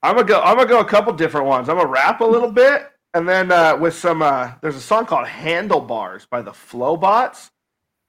I'm 0.02 0.14
gonna 0.14 0.24
go. 0.24 0.40
I'm 0.40 0.56
gonna 0.56 0.68
go 0.68 0.80
a 0.80 0.84
couple 0.84 1.12
different 1.12 1.46
ones. 1.46 1.68
I'm 1.68 1.76
gonna 1.76 1.88
rap 1.88 2.20
a 2.20 2.24
little 2.24 2.50
bit, 2.50 2.86
and 3.14 3.28
then 3.28 3.50
uh, 3.52 3.76
with 3.76 3.94
some. 3.94 4.22
Uh, 4.22 4.52
there's 4.62 4.76
a 4.76 4.80
song 4.80 5.04
called 5.06 5.26
"Handlebars" 5.26 6.26
by 6.26 6.40
the 6.42 6.52
Flobots. 6.52 7.50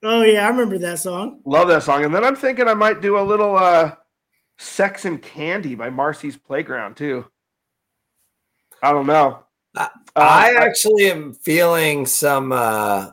Oh 0.04 0.22
yeah, 0.22 0.46
I 0.46 0.50
remember 0.50 0.78
that 0.78 1.00
song. 1.00 1.42
Love 1.46 1.68
that 1.70 1.84
song. 1.84 2.06
And 2.06 2.14
then 2.14 2.24
I'm 2.24 2.36
thinking 2.36 2.68
I 2.68 2.74
might 2.74 3.02
do 3.02 3.18
a 3.18 3.22
little 3.24 3.58
uh, 3.58 3.96
"Sex 4.60 5.06
and 5.06 5.22
Candy" 5.22 5.76
by 5.76 5.90
Marcy's 5.90 6.38
Playground 6.38 6.96
too. 6.96 7.26
I 8.82 8.92
don't 8.92 9.08
know. 9.08 9.44
I- 9.76 9.90
Uh, 10.16 10.20
I 10.20 10.56
actually 10.58 11.12
am 11.12 11.34
feeling 11.34 12.06
some. 12.08 12.52
uh 12.52 13.12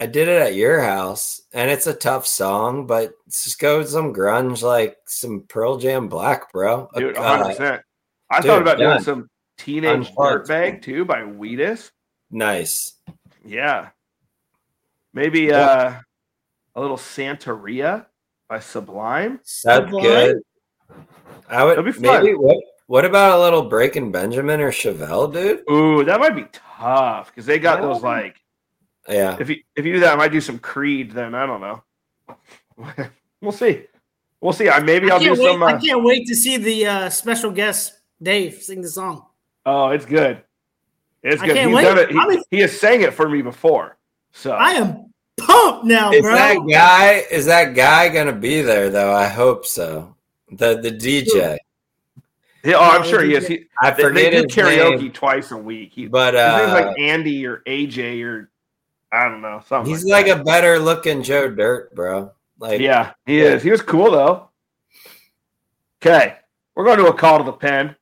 I 0.00 0.06
did 0.06 0.28
it 0.28 0.42
at 0.42 0.54
your 0.54 0.80
house, 0.82 1.40
and 1.52 1.70
it's 1.70 1.86
a 1.86 1.94
tough 1.94 2.26
song, 2.26 2.86
but 2.86 3.12
let's 3.26 3.44
just 3.44 3.58
go 3.60 3.78
with 3.78 3.88
some 3.88 4.12
grunge, 4.12 4.60
like 4.62 4.96
some 5.06 5.42
Pearl 5.48 5.78
Jam 5.78 6.08
Black, 6.08 6.52
bro. 6.52 6.88
dude, 6.96 7.16
Uh, 7.16 7.20
100. 7.22 7.44
percent 7.56 7.82
I 8.30 8.40
dude, 8.40 8.46
thought 8.50 8.62
about 8.62 8.78
doing 8.78 9.00
some 9.00 9.30
"Teenage 9.56 10.08
Unplugged. 10.08 10.48
Dirtbag" 10.48 10.82
too 10.82 11.04
by 11.04 11.22
Wheatus. 11.22 11.90
nice. 12.30 12.94
Yeah. 13.44 13.90
Maybe 15.12 15.52
uh, 15.52 15.94
a 16.74 16.80
little 16.80 16.96
Santeria 16.96 18.06
by 18.48 18.58
Sublime. 18.58 19.38
That's 19.62 19.84
Sublime? 19.84 20.02
good. 20.02 20.36
I 21.48 21.62
would 21.64 21.78
That'd 21.78 21.84
be 21.94 22.00
fun. 22.06 22.22
maybe 22.24 22.34
what 22.34 22.56
what 22.94 23.04
about 23.04 23.40
a 23.40 23.42
little 23.42 23.62
Breaking 23.62 24.12
Benjamin 24.12 24.60
or 24.60 24.70
Chevelle, 24.70 25.32
dude? 25.32 25.68
Ooh, 25.68 26.04
that 26.04 26.20
might 26.20 26.36
be 26.36 26.46
tough 26.52 27.26
because 27.26 27.44
they 27.44 27.58
got 27.58 27.82
those 27.82 28.04
like 28.04 28.36
Yeah. 29.08 29.36
if 29.40 29.50
you 29.50 29.56
if 29.74 29.84
you 29.84 29.94
do 29.94 29.98
that, 30.00 30.12
I 30.12 30.16
might 30.16 30.30
do 30.30 30.40
some 30.40 30.60
Creed. 30.60 31.10
Then 31.10 31.34
I 31.34 31.44
don't 31.44 31.60
know. 31.60 31.82
we'll 33.40 33.50
see. 33.50 33.82
We'll 34.40 34.52
see. 34.52 34.68
I 34.68 34.78
maybe 34.78 35.10
I 35.10 35.14
I'll 35.14 35.18
do 35.18 35.26
can't, 35.34 35.38
wait, 35.40 35.52
some. 35.54 35.62
I 35.64 35.72
Uh, 35.72 35.80
can't 35.80 36.04
wait 36.04 36.26
to 36.28 36.36
see 36.36 36.56
the 36.56 36.86
uh, 36.86 37.10
special 37.10 37.50
guest 37.50 37.94
Dave 38.22 38.62
sing 38.62 38.80
the 38.80 38.88
song. 38.88 39.26
oh, 39.66 39.88
it's 39.88 40.06
good. 40.06 40.40
It's 41.24 41.42
I 41.42 41.46
good. 41.48 41.56
can't 41.56 41.70
He's 41.70 41.76
wait. 41.76 41.82
done 41.82 41.98
it. 41.98 42.08
I'm 42.16 42.30
He, 42.30 42.36
ex- 42.36 42.46
he 42.52 42.60
has 42.60 42.78
sang 42.80 43.00
it 43.00 43.12
for 43.12 43.28
me 43.28 43.42
before. 43.42 43.96
So 44.32 44.52
I 44.52 44.70
am 44.74 45.12
pumped 45.40 45.84
now, 45.86 46.12
Is 46.12 46.22
bro. 46.22 46.32
that 46.34 46.58
guy 46.70 47.24
is 47.28 47.46
that 47.46 47.74
guy 47.74 48.08
gonna 48.08 48.32
be 48.32 48.62
there 48.62 48.88
though? 48.88 49.12
I 49.12 49.26
hope 49.26 49.66
so. 49.66 50.14
The 50.52 50.80
the 50.80 50.92
DJ. 50.92 51.58
Yeah, 52.64 52.76
oh, 52.76 52.82
I'm 52.82 53.04
Yeah, 53.04 53.10
sure 53.10 53.22
he 53.22 53.32
they 53.32 53.36
is. 53.36 53.46
He, 53.46 53.64
I 53.80 53.90
they, 53.90 54.02
forget 54.02 54.32
they 54.32 54.40
do 54.40 54.46
karaoke 54.46 55.00
name, 55.02 55.12
twice 55.12 55.50
a 55.50 55.56
week. 55.56 55.92
He, 55.92 56.06
but 56.06 56.34
his 56.34 56.42
name's 56.42 56.70
uh, 56.72 56.86
like 56.86 56.98
Andy 56.98 57.46
or 57.46 57.62
AJ 57.66 58.24
or 58.24 58.50
I 59.12 59.28
don't 59.28 59.42
know 59.42 59.62
something. 59.66 59.92
he's 59.92 60.04
like, 60.04 60.26
like 60.26 60.36
that. 60.36 60.40
a 60.40 60.44
better 60.44 60.78
looking 60.78 61.22
Joe 61.22 61.50
Dirt, 61.50 61.94
bro. 61.94 62.32
Like 62.58 62.80
Yeah, 62.80 63.12
he 63.26 63.40
is. 63.40 63.62
He 63.62 63.70
was 63.70 63.82
cool 63.82 64.10
though. 64.10 64.48
Okay, 66.02 66.36
we're 66.74 66.84
going 66.84 66.98
to 66.98 67.06
a 67.06 67.14
call 67.14 67.38
to 67.38 67.44
the 67.44 67.52
pen. 67.52 67.96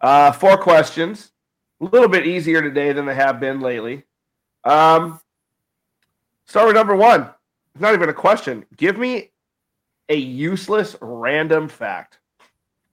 Uh, 0.00 0.32
four 0.32 0.56
questions, 0.56 1.32
a 1.80 1.84
little 1.84 2.08
bit 2.08 2.26
easier 2.26 2.60
today 2.62 2.92
than 2.92 3.06
they 3.06 3.14
have 3.14 3.40
been 3.40 3.60
lately. 3.60 4.04
Um, 4.64 5.20
start 6.46 6.66
with 6.66 6.76
number 6.76 6.96
one. 6.96 7.30
It's 7.74 7.80
not 7.80 7.94
even 7.94 8.08
a 8.08 8.14
question. 8.14 8.64
Give 8.76 8.98
me 8.98 9.30
a 10.08 10.16
useless 10.16 10.96
random 11.00 11.68
fact. 11.68 12.18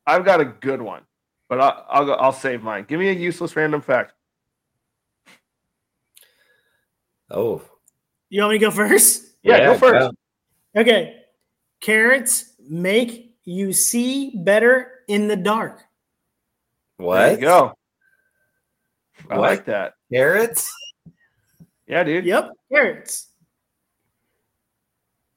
I've 0.10 0.26
got 0.26 0.42
a 0.42 0.46
good 0.46 0.82
one, 0.82 1.04
but 1.50 1.62
I'll 1.62 1.86
I'll, 1.90 2.06
go, 2.06 2.14
I'll 2.14 2.34
save 2.34 2.64
mine. 2.64 2.86
Give 2.88 3.00
me 3.00 3.10
a 3.10 3.14
useless 3.14 3.56
random 3.56 3.82
fact. 3.82 4.14
oh 7.32 7.62
You 8.30 8.42
want 8.42 8.54
me 8.54 8.60
to 8.60 8.66
go 8.66 8.72
first? 8.72 9.36
Yeah, 9.44 9.66
go 9.68 9.78
first. 9.78 10.16
Okay. 10.76 11.22
Carrots 11.80 12.54
make 12.60 13.38
you 13.46 13.72
see 13.72 14.34
better 14.44 14.92
in 15.08 15.28
the 15.28 15.36
dark. 15.36 15.82
What? 16.98 17.20
There 17.20 17.32
you 17.36 17.42
go. 17.42 17.74
I 19.30 19.38
What? 19.38 19.50
like 19.50 19.66
that. 19.66 19.94
Carrots? 20.12 20.70
Yeah, 21.88 22.04
dude. 22.04 22.26
Yep, 22.26 22.52
carrots. 22.72 23.28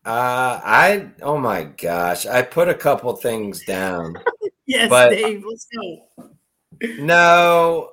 Uh 0.04 0.60
I 0.64 1.10
oh 1.22 1.38
my 1.38 1.64
gosh. 1.64 2.26
I 2.26 2.42
put 2.42 2.68
a 2.68 2.74
couple 2.74 3.14
things 3.16 3.64
down. 3.64 4.16
Yes, 4.66 4.88
But- 4.88 5.10
Dave. 5.10 5.44
Let's 5.48 5.66
go. 5.74 6.08
no, 6.98 7.90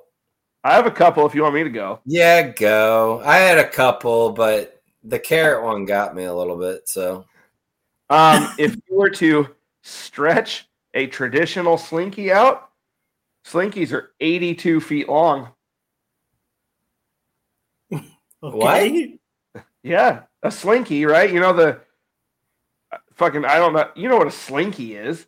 I 0.64 0.74
have 0.74 0.86
a 0.86 0.90
couple 0.90 1.26
if 1.26 1.34
you 1.34 1.42
want 1.42 1.54
me 1.54 1.64
to 1.64 1.70
go. 1.70 2.00
yeah, 2.04 2.42
go. 2.50 3.20
I 3.24 3.36
had 3.38 3.58
a 3.58 3.68
couple, 3.68 4.30
but 4.32 4.82
the 5.04 5.18
carrot 5.18 5.64
one 5.64 5.84
got 5.84 6.14
me 6.14 6.24
a 6.24 6.34
little 6.34 6.56
bit, 6.56 6.88
so 6.88 7.24
Um, 8.10 8.48
if 8.58 8.74
you 8.74 8.96
were 8.96 9.10
to 9.10 9.48
stretch 9.82 10.68
a 10.94 11.06
traditional 11.06 11.78
slinky 11.78 12.32
out, 12.32 12.70
slinkies 13.46 13.92
are 13.92 14.12
82 14.20 14.80
feet 14.80 15.08
long. 15.08 15.48
Okay. 18.42 19.18
Yeah, 19.82 20.22
a 20.42 20.50
slinky, 20.50 21.04
right? 21.04 21.30
You 21.30 21.40
know 21.40 21.52
the 21.52 21.80
uh, 22.90 22.96
fucking 23.14 23.44
I 23.44 23.56
don't 23.56 23.74
know. 23.74 23.90
You 23.94 24.08
know 24.08 24.16
what 24.16 24.26
a 24.28 24.30
slinky 24.30 24.94
is? 24.96 25.26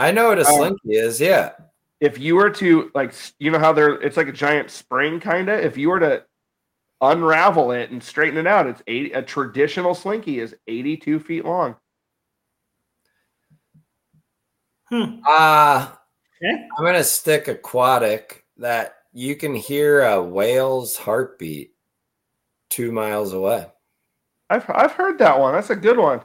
I 0.00 0.10
know 0.12 0.28
what 0.28 0.38
a 0.38 0.46
Um, 0.48 0.56
slinky 0.56 0.94
is, 0.96 1.20
yeah. 1.20 1.52
If 2.00 2.18
you 2.18 2.34
were 2.34 2.50
to 2.50 2.90
like, 2.94 3.12
you 3.38 3.50
know 3.50 3.58
how 3.58 3.72
they're 3.72 4.00
it's 4.00 4.16
like 4.16 4.28
a 4.28 4.32
giant 4.32 4.70
spring 4.70 5.20
kind 5.20 5.48
of. 5.50 5.60
If 5.60 5.76
you 5.76 5.90
were 5.90 6.00
to 6.00 6.24
unravel 7.02 7.72
it 7.72 7.90
and 7.90 8.02
straighten 8.02 8.38
it 8.38 8.46
out, 8.46 8.66
it's 8.66 8.82
80. 8.86 9.12
A 9.12 9.22
traditional 9.22 9.94
slinky 9.94 10.40
is 10.40 10.54
82 10.66 11.20
feet 11.20 11.44
long. 11.44 11.76
Hmm. 14.88 15.20
Uh 15.28 15.88
Okay. 16.42 16.66
I'm 16.78 16.84
gonna 16.84 17.04
stick 17.04 17.48
aquatic 17.48 18.46
that 18.56 18.96
you 19.12 19.36
can 19.36 19.54
hear 19.54 20.02
a 20.02 20.22
whale's 20.22 20.96
heartbeat 20.96 21.74
two 22.70 22.90
miles 22.92 23.34
away. 23.34 23.66
I've 24.48 24.64
I've 24.70 24.92
heard 24.92 25.18
that 25.18 25.38
one. 25.38 25.52
That's 25.54 25.68
a 25.70 25.76
good 25.76 25.98
one. 25.98 26.22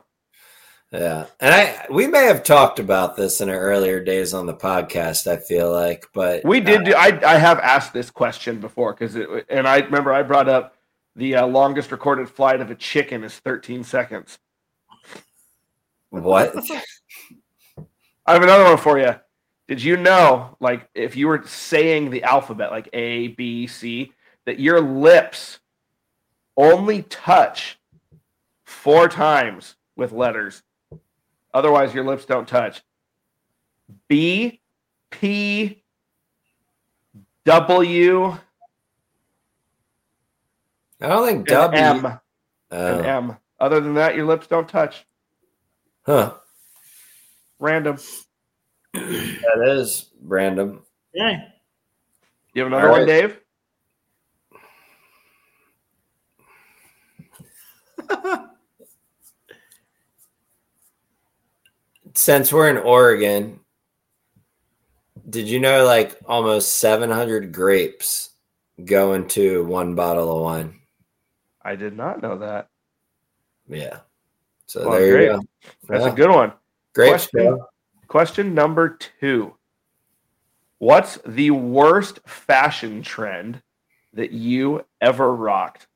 Yeah, 0.92 1.26
and 1.40 1.54
I 1.54 1.86
we 1.90 2.08
may 2.08 2.26
have 2.26 2.44
talked 2.44 2.80
about 2.80 3.16
this 3.18 3.42
in 3.42 3.50
our 3.50 3.60
earlier 3.60 4.02
days 4.04 4.34
on 4.34 4.46
the 4.46 4.54
podcast. 4.54 5.28
I 5.28 5.38
feel 5.38 5.72
like, 5.72 6.06
but 6.14 6.46
We 6.46 6.60
did. 6.60 6.82
uh, 6.82 6.84
Do, 6.84 6.94
I 6.96 7.34
I 7.34 7.38
have 7.38 7.60
asked 7.60 7.92
this 7.92 8.10
question 8.10 8.60
before 8.60 8.94
because 8.94 9.16
it 9.16 9.28
and 9.50 9.68
I 9.68 9.80
remember 9.80 10.14
I 10.14 10.24
brought 10.24 10.48
up 10.48 10.76
the 11.16 11.36
uh, 11.36 11.48
longest 11.48 11.92
recorded 11.92 12.30
flight 12.30 12.62
of 12.62 12.72
a 12.72 12.76
chicken 12.76 13.24
is 13.24 13.40
13 13.40 13.84
seconds. 13.84 14.38
what? 16.10 16.54
I 18.28 18.34
have 18.34 18.44
another 18.44 18.64
one 18.66 18.78
for 18.78 19.00
you. 19.00 19.16
Did 19.68 19.82
you 19.82 19.98
know, 19.98 20.58
like, 20.60 20.88
if 20.94 21.16
you 21.16 21.28
were 21.28 21.44
saying 21.46 22.10
the 22.10 22.24
alphabet, 22.24 22.70
like 22.72 22.90
A, 22.94 23.30
B, 23.30 23.66
C, 23.66 24.12
that 24.46 24.60
your 24.60 24.80
lips 24.80 25.60
only 26.58 27.02
touch 27.04 27.80
four 28.66 29.08
times 29.08 29.76
with 29.96 30.12
letters 30.12 30.62
Otherwise, 31.56 31.94
your 31.94 32.04
lips 32.04 32.26
don't 32.26 32.46
touch. 32.46 32.84
B 34.10 34.60
P 35.10 35.82
W 37.46 38.38
I 41.02 41.08
don't 41.08 41.26
think 41.28 41.38
and 41.40 41.48
W. 41.48 41.82
M 41.82 42.20
Oh. 42.72 42.98
and 42.98 43.06
M. 43.06 43.38
Other 43.58 43.80
than 43.80 43.94
that, 43.94 44.16
your 44.16 44.26
lips 44.26 44.48
don't 44.48 44.68
touch. 44.68 45.06
Huh. 46.06 46.34
Random. 47.60 47.98
That 48.94 49.64
is 49.66 50.10
random. 50.22 50.82
Yeah. 51.14 51.42
You 52.54 52.64
have 52.64 52.68
another 52.68 52.88
All 52.88 52.92
one, 52.92 53.08
right. 53.08 53.08
Dave? 53.08 53.40
Since 62.16 62.52
we're 62.54 62.70
in 62.70 62.78
Oregon, 62.78 63.60
did 65.30 65.48
you 65.48 65.60
know 65.60 65.86
like 65.86 66.18
almost 66.26 66.80
700 66.80 67.52
grapes 67.52 68.32
go 68.84 69.14
into 69.14 69.66
one 69.66 69.96
bottle 69.96 70.36
of 70.38 70.44
wine? 70.44 70.80
I 71.62 71.76
did 71.76 71.96
not 71.96 72.22
know 72.22 72.38
that. 72.38 72.70
Yeah. 73.68 74.00
So 74.68 74.88
Well, 74.88 75.00
there 75.00 75.12
great. 75.12 75.26
you 75.26 75.38
go. 75.38 75.42
That's 75.88 76.06
Yeah. 76.06 76.14
a 76.14 76.16
good 76.16 76.30
one. 76.30 76.54
Grapes, 76.94 77.28
Question. 77.28 77.60
Question 78.08 78.54
number 78.54 78.98
two. 79.20 79.56
What's 80.78 81.18
the 81.26 81.52
worst 81.52 82.20
fashion 82.26 83.02
trend 83.02 83.62
that 84.14 84.32
you 84.32 84.86
ever 85.02 85.34
rocked? 85.34 85.88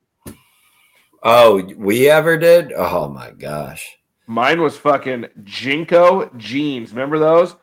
Oh, 1.21 1.61
we 1.75 2.09
ever 2.09 2.37
did? 2.37 2.73
Oh 2.73 3.07
my 3.09 3.31
gosh. 3.31 3.97
Mine 4.29 4.61
was 4.61 4.77
fucking 4.77 5.25
JNCO 5.41 6.37
jeans. 6.37 6.91
Remember 6.91 7.17
those? 7.17 7.55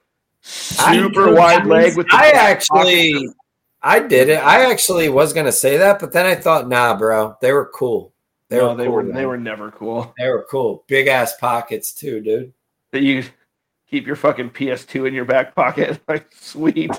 I- 0.80 0.96
Super 0.96 1.32
wide 1.32 1.64
leg 1.64 1.96
with 1.96 2.08
the 2.08 2.16
I 2.16 2.30
actually 2.30 3.12
pockets. 3.12 3.34
I 3.82 4.00
did 4.00 4.28
it. 4.28 4.38
I 4.42 4.68
actually 4.68 5.08
was 5.08 5.32
gonna 5.32 5.52
say 5.52 5.76
that, 5.76 6.00
but 6.00 6.10
then 6.10 6.26
I 6.26 6.34
thought, 6.34 6.68
nah, 6.68 6.96
bro, 6.96 7.36
they 7.40 7.52
were 7.52 7.70
cool. 7.72 8.12
They 8.48 8.56
no, 8.58 8.70
were 8.70 8.74
they 8.76 8.84
cool, 8.86 8.92
were 8.94 9.02
man. 9.04 9.14
they 9.14 9.26
were 9.26 9.36
never 9.38 9.70
cool. 9.70 10.12
they 10.18 10.28
were 10.28 10.44
cool. 10.50 10.82
Big 10.88 11.06
ass 11.06 11.36
pockets 11.36 11.92
too, 11.92 12.20
dude. 12.20 12.52
That 12.90 13.02
you 13.02 13.22
keep 13.88 14.04
your 14.04 14.16
fucking 14.16 14.50
PS2 14.50 15.06
in 15.06 15.14
your 15.14 15.24
back 15.24 15.54
pocket. 15.54 16.00
Like 16.08 16.26
sweet. 16.34 16.90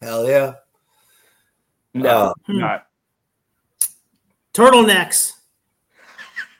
Hell 0.00 0.28
yeah. 0.28 0.54
No, 1.92 2.34
Hmm. 2.46 2.58
not. 2.60 2.86
Turtlenecks. 4.54 5.32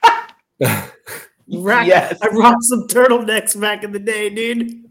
Rock- 1.48 1.86
Yes. 1.86 2.18
I 2.22 2.28
rocked 2.28 2.64
some 2.64 2.86
turtlenecks 2.88 3.58
back 3.60 3.84
in 3.84 3.92
the 3.92 3.98
day, 3.98 4.30
dude. 4.30 4.84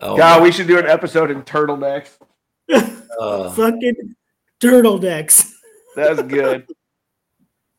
oh, 0.00 0.16
God, 0.16 0.42
we 0.42 0.52
should 0.52 0.66
do 0.66 0.78
an 0.78 0.86
episode 0.86 1.30
in 1.30 1.42
turtlenecks. 1.42 2.10
uh, 2.70 3.50
Fucking 3.52 4.14
turtlenecks. 4.60 5.50
That's 5.96 6.22
good. 6.22 6.66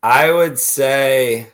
I 0.04 0.32
would 0.32 0.60
say 0.60 1.48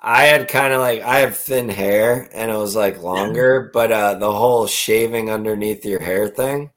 I 0.00 0.24
had 0.24 0.48
kind 0.48 0.72
of 0.72 0.80
like 0.80 1.02
I 1.02 1.20
have 1.20 1.36
thin 1.36 1.68
hair 1.68 2.28
and 2.32 2.50
it 2.50 2.56
was 2.56 2.74
like 2.76 3.02
longer, 3.02 3.70
but 3.74 3.92
uh 3.92 4.14
the 4.14 4.30
whole 4.32 4.66
shaving 4.66 5.30
underneath 5.30 5.84
your 5.84 6.00
hair 6.00 6.28
thing. 6.28 6.70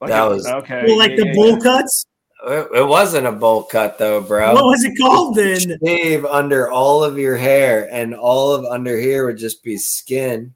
Like 0.00 0.10
That 0.10 0.24
was- 0.28 0.46
okay. 0.46 0.84
Well, 0.86 0.98
like 0.98 1.10
yeah, 1.12 1.16
the 1.16 1.26
yeah, 1.28 1.34
bowl 1.34 1.50
yeah. 1.52 1.58
cuts. 1.58 2.06
It, 2.46 2.68
it 2.74 2.86
wasn't 2.86 3.26
a 3.26 3.32
bowl 3.32 3.64
cut 3.64 3.98
though, 3.98 4.20
bro. 4.20 4.54
What 4.54 4.64
was 4.64 4.84
it 4.84 4.96
called 4.98 5.34
then? 5.36 5.78
Shave 5.84 6.24
under 6.24 6.70
all 6.70 7.04
of 7.04 7.18
your 7.18 7.36
hair, 7.36 7.88
and 7.92 8.14
all 8.14 8.52
of 8.52 8.64
under 8.64 8.98
here 8.98 9.26
would 9.26 9.36
just 9.36 9.62
be 9.62 9.76
skin. 9.76 10.54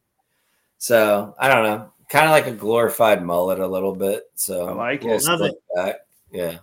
So 0.79 1.35
I 1.39 1.49
don't 1.49 1.65
know, 1.65 1.93
kind 2.09 2.25
of 2.27 2.31
like 2.31 2.47
a 2.47 2.53
glorified 2.53 3.23
mullet 3.25 3.59
a 3.61 3.67
little 3.67 3.95
bit. 3.95 4.25
So 4.35 4.69
I 4.69 4.73
like 4.73 5.05
it. 5.05 5.23
Love 5.25 5.39
slick 5.41 5.55
back. 5.75 5.97
Yeah, 6.33 6.59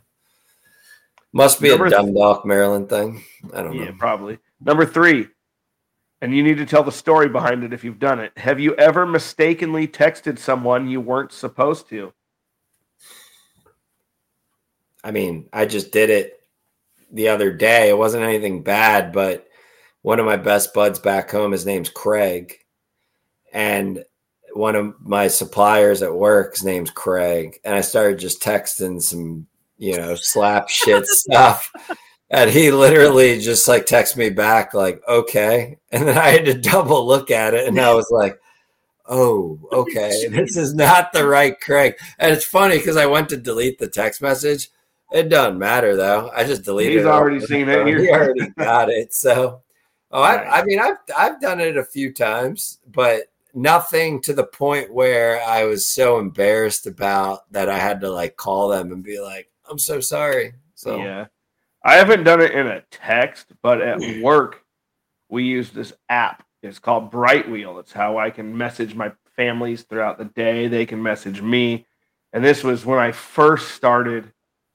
must 1.34 1.62
be 1.62 1.70
Number 1.70 1.86
a 1.86 1.90
th- 1.90 2.02
Dundalk, 2.02 2.46
Maryland 2.46 2.90
thing. 2.90 3.24
I 3.54 3.62
don't 3.62 3.74
Yeah, 3.74 3.80
know. 3.80 3.86
Yeah, 3.92 3.96
probably. 4.00 4.40
Number 4.60 4.86
three, 4.86 5.28
and 6.22 6.36
you 6.36 6.44
need 6.44 6.58
to 6.58 6.66
tell 6.66 6.84
the 6.84 6.92
story 6.92 7.30
behind 7.30 7.64
it 7.64 7.74
if 7.74 7.84
you've 7.84 8.00
done 8.00 8.20
it. 8.20 8.36
Have 8.38 8.60
you 8.60 8.76
ever 8.76 9.06
mistakenly 9.06 9.88
texted 9.88 10.38
someone 10.40 10.88
you 10.88 11.00
weren't 11.02 11.32
supposed 11.32 11.88
to? 11.90 12.12
I 15.04 15.12
mean, 15.12 15.50
I 15.52 15.66
just 15.66 15.92
did 15.92 16.10
it 16.10 16.42
the 17.12 17.30
other 17.30 17.52
day. 17.52 17.90
It 17.90 17.98
wasn't 17.98 18.24
anything 18.24 18.64
bad, 18.64 19.12
but 19.12 19.48
one 20.02 20.20
of 20.20 20.26
my 20.26 20.38
best 20.38 20.74
buds 20.74 21.00
back 21.00 21.32
home, 21.32 21.52
his 21.52 21.66
name's 21.66 21.90
Craig. 21.90 22.58
And 23.54 24.04
one 24.54 24.76
of 24.76 24.94
my 25.00 25.28
suppliers 25.28 26.02
at 26.02 26.14
work, 26.14 26.56
his 26.56 26.64
name's 26.64 26.92
Craig. 26.92 27.60
And 27.64 27.76
I 27.76 27.82
started 27.82 28.20
just 28.20 28.42
texting 28.42 29.02
some, 29.02 29.48
you 29.78 29.98
know, 29.98 30.16
slap 30.16 30.70
shit 30.70 31.06
stuff. 31.06 31.72
And 32.30 32.50
he 32.50 32.72
literally 32.72 33.40
just 33.40 33.68
like 33.68 33.86
texted 33.86 34.18
me 34.18 34.30
back, 34.30 34.74
like, 34.74 35.02
okay. 35.08 35.78
And 35.92 36.08
then 36.08 36.18
I 36.18 36.30
had 36.30 36.46
to 36.46 36.54
double 36.54 37.06
look 37.06 37.30
at 37.30 37.54
it 37.54 37.68
and 37.68 37.80
I 37.80 37.94
was 37.94 38.10
like, 38.10 38.40
oh, 39.06 39.60
okay. 39.72 40.28
This 40.30 40.56
is 40.56 40.74
not 40.74 41.12
the 41.12 41.28
right 41.28 41.60
Craig. 41.60 41.96
And 42.18 42.34
it's 42.34 42.46
funny 42.46 42.78
because 42.78 42.98
I 42.98 43.06
went 43.06 43.30
to 43.30 43.38
delete 43.38 43.80
the 43.80 43.90
text 43.90 44.22
message. 44.22 44.70
It 45.12 45.30
doesn't 45.30 45.60
matter 45.60 45.96
though. 45.96 46.32
I 46.36 46.44
just 46.44 46.64
deleted 46.64 46.94
it. 46.94 46.98
He's 46.98 47.06
it. 47.06 47.10
already 47.10 47.40
seen 47.42 47.68
it. 47.68 47.86
He 48.00 48.10
already 48.10 48.48
got 48.58 48.90
it. 48.90 49.14
So, 49.14 49.62
oh. 50.12 50.22
I, 50.22 50.62
I 50.62 50.64
mean, 50.64 50.80
I've 50.80 50.98
I've 51.16 51.42
done 51.42 51.60
it 51.60 51.78
a 51.78 51.84
few 51.84 52.14
times, 52.14 52.80
but 52.88 53.24
nothing 53.54 54.22
to 54.22 54.34
the 54.34 54.46
point 54.46 54.94
where 54.94 55.42
I 55.44 55.66
was 55.66 55.86
so 55.86 56.20
embarrassed 56.20 56.88
about 56.88 57.52
that 57.52 57.68
I 57.68 57.78
had 57.78 58.00
to 58.02 58.10
like 58.10 58.38
call 58.38 58.70
them 58.70 58.94
and 58.94 59.04
be 59.04 59.20
like, 59.20 59.52
"I'm 59.70 59.80
so 59.80 60.00
sorry." 60.00 60.54
So, 60.76 60.98
Yeah. 60.98 61.28
I 61.84 61.96
haven't 61.96 62.24
done 62.24 62.42
it 62.42 62.52
in 62.52 62.68
a 62.68 62.82
text, 62.92 63.48
but 63.62 63.82
at 63.82 64.00
work, 64.22 64.64
we 65.30 65.44
use 65.44 65.72
this 65.72 65.94
app. 66.10 66.44
It's 66.62 66.80
called 66.80 67.12
Brightwheel. 67.12 67.80
It's 67.80 67.92
how 67.92 68.18
I 68.18 68.30
can 68.30 68.56
message 68.56 68.94
my 68.94 69.12
families 69.36 69.84
throughout 69.84 70.18
the 70.18 70.26
day. 70.26 70.68
They 70.68 70.86
can 70.86 71.02
message 71.02 71.42
me. 71.42 71.88
And 72.34 72.44
this 72.44 72.64
was 72.64 72.86
when 72.86 73.00
I 73.00 73.12
first 73.12 73.72
started 73.72 74.32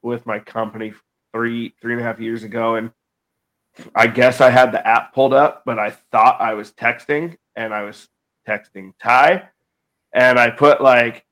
with 0.06 0.24
my 0.24 0.38
company 0.38 0.94
three, 1.34 1.74
three 1.82 1.92
and 1.92 2.00
a 2.00 2.04
half 2.04 2.20
years 2.20 2.44
ago. 2.44 2.76
And 2.76 2.92
I 3.94 4.06
guess 4.06 4.40
I 4.40 4.50
had 4.50 4.72
the 4.72 4.86
app 4.86 5.12
pulled 5.12 5.34
up, 5.34 5.64
but 5.66 5.78
I 5.78 5.90
thought 6.12 6.40
I 6.40 6.54
was 6.54 6.72
texting 6.72 7.36
and 7.54 7.74
I 7.74 7.82
was 7.82 8.08
texting 8.48 8.92
Ty. 9.02 9.48
And 10.14 10.38
I 10.38 10.50
put 10.50 10.80
like, 10.80 11.26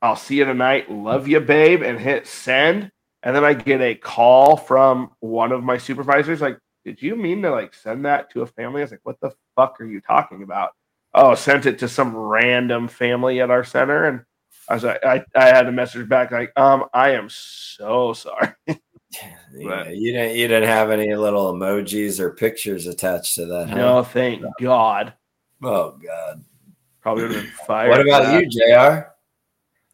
I'll 0.00 0.16
see 0.16 0.36
you 0.36 0.44
tonight. 0.44 0.90
Love 0.90 1.26
you, 1.26 1.40
babe, 1.40 1.82
and 1.82 1.98
hit 1.98 2.26
send. 2.26 2.92
And 3.22 3.34
then 3.34 3.42
I 3.42 3.54
get 3.54 3.80
a 3.80 3.94
call 3.94 4.56
from 4.56 5.10
one 5.20 5.50
of 5.50 5.64
my 5.64 5.78
supervisors, 5.78 6.42
like, 6.42 6.58
did 6.84 7.00
you 7.00 7.16
mean 7.16 7.40
to 7.42 7.50
like 7.50 7.72
send 7.72 8.04
that 8.04 8.30
to 8.30 8.42
a 8.42 8.46
family? 8.46 8.82
I 8.82 8.84
was 8.84 8.90
like, 8.90 9.00
what 9.02 9.18
the 9.20 9.32
fuck 9.56 9.80
are 9.80 9.86
you 9.86 10.02
talking 10.02 10.42
about? 10.42 10.72
Oh, 11.14 11.34
sent 11.34 11.64
it 11.64 11.78
to 11.78 11.88
some 11.88 12.14
random 12.14 12.86
family 12.86 13.40
at 13.40 13.50
our 13.50 13.64
center. 13.64 14.04
And 14.04 14.24
I 14.68 14.74
was 14.74 14.84
like, 14.84 15.04
I, 15.04 15.24
I 15.34 15.46
had 15.46 15.66
a 15.66 15.72
message 15.72 16.08
back 16.08 16.30
like, 16.30 16.52
um, 16.58 16.84
I 16.94 17.10
am 17.10 17.28
so 17.28 18.12
sorry. 18.12 18.48
yeah, 18.66 19.88
you 19.90 20.12
didn't 20.12 20.36
you 20.36 20.48
didn't 20.48 20.68
have 20.68 20.90
any 20.90 21.14
little 21.14 21.52
emojis 21.52 22.18
or 22.18 22.30
pictures 22.30 22.86
attached 22.86 23.34
to 23.36 23.46
that. 23.46 23.68
Huh? 23.70 23.76
No, 23.76 24.02
thank 24.02 24.42
God. 24.60 25.14
Oh 25.62 25.92
God. 25.92 26.44
Probably 27.00 27.24
would 27.24 27.32
have 27.32 27.42
been 27.44 27.52
fired. 27.66 27.90
What 27.90 28.00
about 28.00 28.22
that. 28.24 28.42
you, 28.42 28.48
Jr.? 28.48 29.08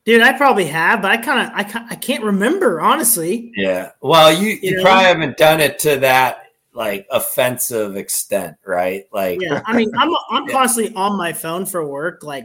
Dude, 0.05 0.23
I 0.23 0.33
probably 0.37 0.65
have, 0.67 1.03
but 1.03 1.11
I 1.11 1.17
kind 1.19 1.47
of 1.47 1.53
I, 1.55 1.87
I 1.91 1.97
can't 1.97 2.25
remember 2.25 2.81
honestly. 2.81 3.53
Yeah. 3.57 3.91
Well, 4.01 4.33
you 4.33 4.51
you, 4.51 4.59
You 4.63 4.77
know? 4.77 4.83
probably 4.83 5.05
haven't 5.05 5.37
done 5.37 5.61
it 5.61 5.79
to 5.81 5.97
that 5.99 6.45
like 6.73 7.07
offensive 7.11 7.97
extent, 7.97 8.57
right? 8.65 9.05
Like 9.13 9.41
Yeah, 9.43 9.61
I 9.67 9.77
mean, 9.77 9.91
I'm 9.99 10.11
I'm 10.31 10.45
Yeah. 10.49 10.53
constantly 10.53 10.95
on 10.95 11.19
my 11.19 11.33
phone 11.33 11.67
for 11.67 11.87
work, 11.87 12.23
like 12.23 12.45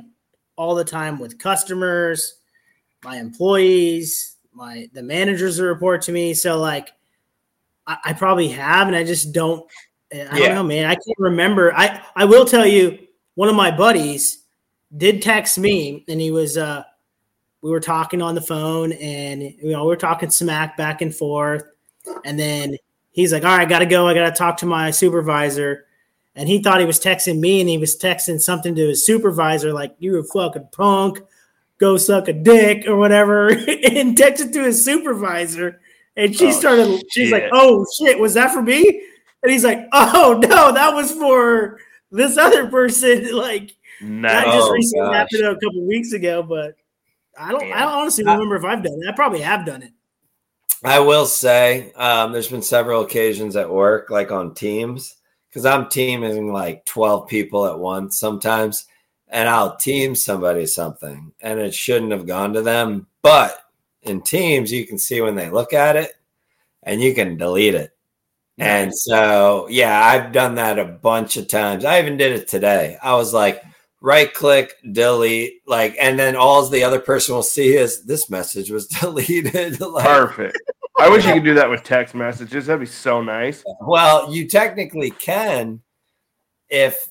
all 0.55 0.75
the 0.75 0.83
time 0.83 1.19
with 1.19 1.39
customers, 1.39 2.39
my 3.03 3.17
employees, 3.17 4.37
my 4.53 4.89
the 4.93 5.03
managers 5.03 5.57
that 5.57 5.65
report 5.65 6.01
to 6.03 6.11
me. 6.11 6.33
So 6.33 6.59
like, 6.59 6.91
I, 7.87 7.97
I 8.05 8.13
probably 8.13 8.47
have, 8.49 8.87
and 8.87 8.95
I 8.95 9.03
just 9.03 9.33
don't. 9.33 9.69
I 10.13 10.39
don't 10.39 10.55
know, 10.55 10.63
man. 10.63 10.85
I 10.85 10.93
can't 10.93 11.17
remember. 11.17 11.73
I 11.73 12.01
I 12.15 12.25
will 12.25 12.45
tell 12.45 12.65
you, 12.65 12.99
one 13.33 13.49
of 13.49 13.55
my 13.55 13.75
buddies 13.75 14.43
did 14.95 15.21
text 15.21 15.57
me, 15.57 16.05
and 16.07 16.21
he 16.21 16.31
was 16.31 16.57
uh, 16.57 16.83
we 17.61 17.69
were 17.71 17.79
talking 17.79 18.21
on 18.21 18.35
the 18.35 18.41
phone, 18.41 18.93
and 18.93 19.41
you 19.41 19.71
know 19.71 19.83
we 19.83 19.89
were 19.89 19.95
talking 19.95 20.29
smack 20.29 20.77
back 20.77 21.01
and 21.01 21.13
forth, 21.13 21.63
and 22.23 22.39
then 22.39 22.77
he's 23.11 23.33
like, 23.33 23.43
"All 23.43 23.49
right, 23.49 23.61
I 23.61 23.69
got 23.69 23.79
to 23.79 23.85
go. 23.85 24.07
I 24.07 24.13
got 24.13 24.29
to 24.29 24.35
talk 24.35 24.57
to 24.57 24.65
my 24.65 24.91
supervisor." 24.91 25.85
And 26.35 26.49
he 26.49 26.61
thought 26.61 26.79
he 26.79 26.85
was 26.85 26.99
texting 26.99 27.39
me 27.39 27.59
and 27.61 27.69
he 27.69 27.77
was 27.77 27.97
texting 27.97 28.39
something 28.41 28.75
to 28.75 28.87
his 28.89 29.05
supervisor 29.05 29.73
like 29.73 29.95
you 29.99 30.17
a 30.17 30.23
fucking 30.23 30.67
punk 30.71 31.19
go 31.77 31.97
suck 31.97 32.27
a 32.27 32.33
dick 32.33 32.87
or 32.87 32.95
whatever 32.97 33.49
and 33.49 34.17
texted 34.17 34.51
to 34.53 34.63
his 34.63 34.83
supervisor 34.83 35.79
and 36.17 36.35
she 36.35 36.47
Oh, 36.47 36.51
started 36.51 37.03
she's 37.11 37.31
like 37.31 37.45
oh 37.51 37.85
shit 37.97 38.19
was 38.19 38.33
that 38.35 38.51
for 38.51 38.61
me 38.61 39.03
and 39.43 39.51
he's 39.51 39.63
like 39.63 39.87
oh 39.91 40.39
no 40.47 40.71
that 40.73 40.93
was 40.93 41.11
for 41.11 41.79
this 42.11 42.37
other 42.37 42.67
person, 42.67 43.35
like 43.35 43.75
Nice. 44.01 44.31
that 44.45 44.53
just 44.53 44.71
recently 44.71 45.07
gosh. 45.07 45.15
happened 45.15 45.45
a 45.45 45.53
couple 45.55 45.87
weeks 45.87 46.13
ago, 46.13 46.43
but 46.43 46.75
I 47.37 47.51
don't. 47.51 47.63
I 47.71 47.79
don't 47.81 47.93
honestly 47.93 48.23
remember 48.23 48.55
if 48.55 48.63
I've 48.63 48.83
done 48.83 48.93
it. 49.01 49.09
I 49.09 49.13
probably 49.13 49.41
have 49.41 49.65
done 49.65 49.83
it. 49.83 49.91
I 50.83 50.99
will 50.99 51.25
say, 51.25 51.91
um, 51.93 52.31
there's 52.31 52.49
been 52.49 52.61
several 52.61 53.01
occasions 53.01 53.55
at 53.55 53.69
work, 53.69 54.09
like 54.09 54.31
on 54.31 54.53
teams, 54.53 55.15
because 55.55 55.65
I'm 55.65 55.87
teaming 55.87 56.51
like 56.51 56.83
12 56.83 57.29
people 57.29 57.65
at 57.65 57.79
once 57.79 58.19
sometimes, 58.19 58.87
and 59.29 59.47
I'll 59.47 59.77
team 59.77 60.13
somebody 60.13 60.65
something, 60.65 61.31
and 61.39 61.61
it 61.61 61.73
shouldn't 61.73 62.11
have 62.11 62.27
gone 62.27 62.51
to 62.53 62.61
them. 62.61 63.07
But 63.21 63.57
in 64.01 64.21
teams, 64.21 64.69
you 64.69 64.85
can 64.85 64.97
see 64.97 65.21
when 65.21 65.35
they 65.35 65.49
look 65.49 65.71
at 65.71 65.95
it, 65.95 66.11
and 66.83 67.01
you 67.01 67.15
can 67.15 67.37
delete 67.37 67.73
it. 67.73 67.91
And 68.57 68.93
so, 68.93 69.67
yeah, 69.69 69.97
I've 70.05 70.33
done 70.33 70.55
that 70.55 70.77
a 70.77 70.83
bunch 70.83 71.37
of 71.37 71.47
times. 71.47 71.85
I 71.85 72.01
even 72.01 72.17
did 72.17 72.33
it 72.33 72.49
today. 72.49 72.97
I 73.01 73.15
was 73.15 73.33
like, 73.33 73.63
right 74.01 74.33
click, 74.33 74.73
delete, 74.91 75.61
like, 75.65 75.95
and 76.01 76.19
then 76.19 76.35
all 76.35 76.67
the 76.67 76.83
other 76.83 76.99
person 76.99 77.33
will 77.33 77.43
see 77.43 77.77
is 77.77 78.03
this 78.03 78.29
message 78.29 78.71
was 78.71 78.87
deleted. 78.99 79.79
like, 79.79 80.05
Perfect. 80.05 80.57
I 80.97 81.09
wish 81.09 81.25
you 81.25 81.33
could 81.33 81.43
do 81.43 81.53
that 81.55 81.69
with 81.69 81.83
text 81.83 82.15
messages. 82.15 82.67
That'd 82.67 82.79
be 82.79 82.85
so 82.85 83.21
nice. 83.21 83.63
Well, 83.81 84.33
you 84.33 84.47
technically 84.47 85.11
can 85.11 85.81
if 86.69 87.09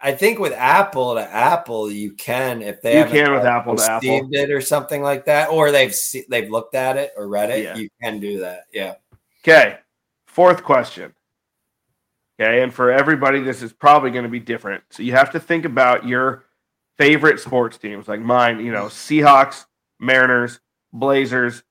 I 0.00 0.12
think 0.12 0.38
with 0.38 0.52
Apple 0.52 1.14
to 1.14 1.20
Apple 1.20 1.90
you 1.90 2.12
can 2.12 2.62
if 2.62 2.80
they 2.82 2.98
You 2.98 3.04
can 3.04 3.32
with 3.32 3.44
Apple 3.44 3.76
to 3.76 3.82
Apple. 3.90 4.28
it 4.32 4.50
or 4.50 4.60
something 4.60 5.02
like 5.02 5.26
that, 5.26 5.50
or 5.50 5.70
they've 5.70 5.94
se- 5.94 6.26
they've 6.28 6.50
looked 6.50 6.74
at 6.74 6.96
it 6.96 7.12
or 7.16 7.28
read 7.28 7.50
it. 7.50 7.64
Yeah. 7.64 7.76
You 7.76 7.88
can 8.02 8.18
do 8.18 8.40
that. 8.40 8.64
Yeah. 8.72 8.94
Okay. 9.42 9.78
Fourth 10.26 10.62
question. 10.64 11.12
Okay. 12.40 12.62
And 12.62 12.72
for 12.72 12.90
everybody, 12.90 13.40
this 13.40 13.62
is 13.62 13.72
probably 13.72 14.10
going 14.10 14.24
to 14.24 14.30
be 14.30 14.40
different. 14.40 14.82
So 14.90 15.02
you 15.02 15.12
have 15.12 15.30
to 15.32 15.40
think 15.40 15.64
about 15.64 16.06
your 16.06 16.46
favorite 16.98 17.38
sports 17.40 17.76
teams, 17.78 18.08
like 18.08 18.20
mine, 18.20 18.64
you 18.64 18.72
know, 18.72 18.86
Seahawks, 18.86 19.64
Mariners, 19.98 20.60
Blazers, 20.92 21.62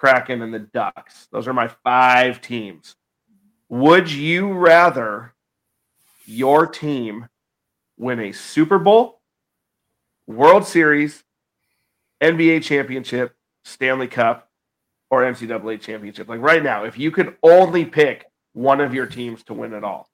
Kraken, 0.00 0.40
and 0.40 0.52
the 0.52 0.60
Ducks. 0.60 1.28
Those 1.30 1.46
are 1.46 1.52
my 1.52 1.68
five 1.68 2.40
teams. 2.40 2.96
Would 3.68 4.10
you 4.10 4.54
rather 4.54 5.34
your 6.24 6.66
team 6.66 7.28
win 7.98 8.18
a 8.18 8.32
Super 8.32 8.78
Bowl, 8.78 9.20
World 10.26 10.66
Series, 10.66 11.22
NBA 12.22 12.62
championship, 12.62 13.34
Stanley 13.64 14.08
Cup, 14.08 14.48
or 15.10 15.22
NCAA 15.22 15.78
championship. 15.80 16.28
Like 16.28 16.40
right 16.40 16.62
now, 16.62 16.84
if 16.84 16.98
you 16.98 17.10
could 17.10 17.36
only 17.42 17.84
pick 17.84 18.24
one 18.54 18.80
of 18.80 18.94
your 18.94 19.06
teams 19.06 19.42
to 19.44 19.54
win 19.54 19.74
it 19.74 19.84
all, 19.84 20.08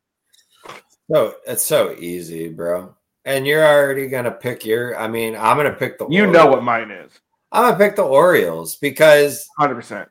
So 1.09 1.37
it's 1.47 1.65
so 1.65 1.95
easy, 1.97 2.49
bro. 2.49 2.97
And 3.25 3.47
you're 3.47 3.65
already 3.65 4.09
gonna 4.09 4.33
pick 4.33 4.65
your. 4.65 4.99
I 4.99 5.07
mean, 5.07 5.37
I'm 5.37 5.57
gonna 5.57 5.73
pick 5.73 5.99
the. 5.99 6.09
you 6.09 6.27
know 6.27 6.47
what 6.47 6.65
mine 6.65 6.91
is. 6.91 7.13
I'm 7.53 7.65
gonna 7.65 7.77
pick 7.79 7.97
the 7.97 8.03
Orioles 8.03 8.77
because 8.77 9.49
Hundred 9.59 9.77
percent. 9.77 10.09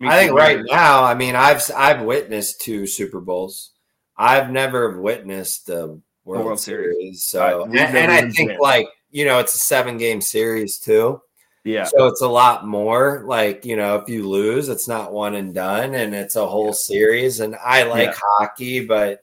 I 0.00 0.18
think 0.18 0.32
right 0.32 0.60
now, 0.68 1.04
I 1.04 1.14
mean, 1.14 1.36
I've 1.36 1.62
I've 1.76 2.02
witnessed 2.02 2.60
two 2.60 2.86
Super 2.86 3.20
Bowls. 3.20 3.70
I've 4.16 4.50
never 4.50 5.00
witnessed 5.00 5.66
the 5.66 6.00
World, 6.24 6.44
World 6.46 6.60
Series. 6.60 6.96
Series. 6.96 7.24
So, 7.24 7.64
and, 7.64 7.76
and 7.76 8.10
I 8.10 8.28
think 8.30 8.60
like 8.60 8.88
you 9.10 9.24
know, 9.24 9.38
it's 9.38 9.54
a 9.54 9.58
seven 9.58 9.98
game 9.98 10.20
series 10.20 10.78
too. 10.78 11.20
Yeah, 11.64 11.84
So 11.84 12.08
it's 12.08 12.22
a 12.22 12.28
lot 12.28 12.66
more. 12.66 13.22
Like 13.24 13.64
you 13.64 13.76
know, 13.76 13.94
if 13.96 14.08
you 14.08 14.28
lose, 14.28 14.68
it's 14.68 14.88
not 14.88 15.12
one 15.12 15.36
and 15.36 15.54
done, 15.54 15.94
and 15.94 16.12
it's 16.12 16.34
a 16.34 16.44
whole 16.46 16.72
series. 16.72 17.38
And 17.38 17.54
I 17.54 17.84
like 17.84 18.08
Yeah. 18.08 18.18
hockey, 18.38 18.84
but 18.84 19.20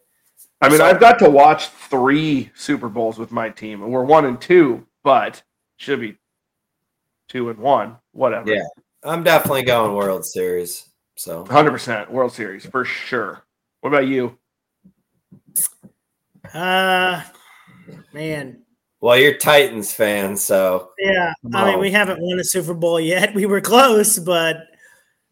I 0.62 0.70
mean, 0.70 0.78
So- 0.78 0.86
I've 0.86 1.02
got 1.02 1.20
to 1.20 1.30
watch 1.30 1.68
three 1.68 2.52
Super 2.56 2.88
Bowls 2.88 3.18
with 3.20 3.32
my 3.32 3.50
team, 3.50 3.84
and 3.84 3.92
we're 3.92 4.06
one 4.06 4.24
and 4.26 4.40
two, 4.40 4.86
but 5.04 5.44
should 5.76 6.00
be 6.00 6.18
two 7.30 7.50
and 7.50 7.60
one, 7.60 7.96
whatever. 8.12 8.54
Yeah. 8.54 8.66
I'm 9.04 9.24
definitely 9.24 9.64
going 9.64 9.96
World 9.96 10.26
Series. 10.26 10.90
So 11.16 11.46
hundred 11.46 11.72
percent 11.72 12.12
World 12.12 12.34
Series 12.34 12.66
for 12.66 12.84
sure. 12.84 13.46
What 13.82 13.90
about 13.90 14.08
you? 14.08 14.38
Uh, 16.54 17.22
man, 18.14 18.62
well, 19.02 19.18
you're 19.18 19.38
Titans 19.38 19.94
fan, 19.94 20.36
so 20.36 20.90
yeah. 21.00 21.34
I 21.54 21.72
mean, 21.72 21.80
we 21.80 21.92
haven't 21.92 22.20
won 22.22 22.40
a 22.40 22.44
Super 22.44 22.74
Bowl 22.74 23.00
yet. 23.00 23.34
We 23.40 23.46
were 23.46 23.62
close, 23.62 24.20
but 24.20 24.58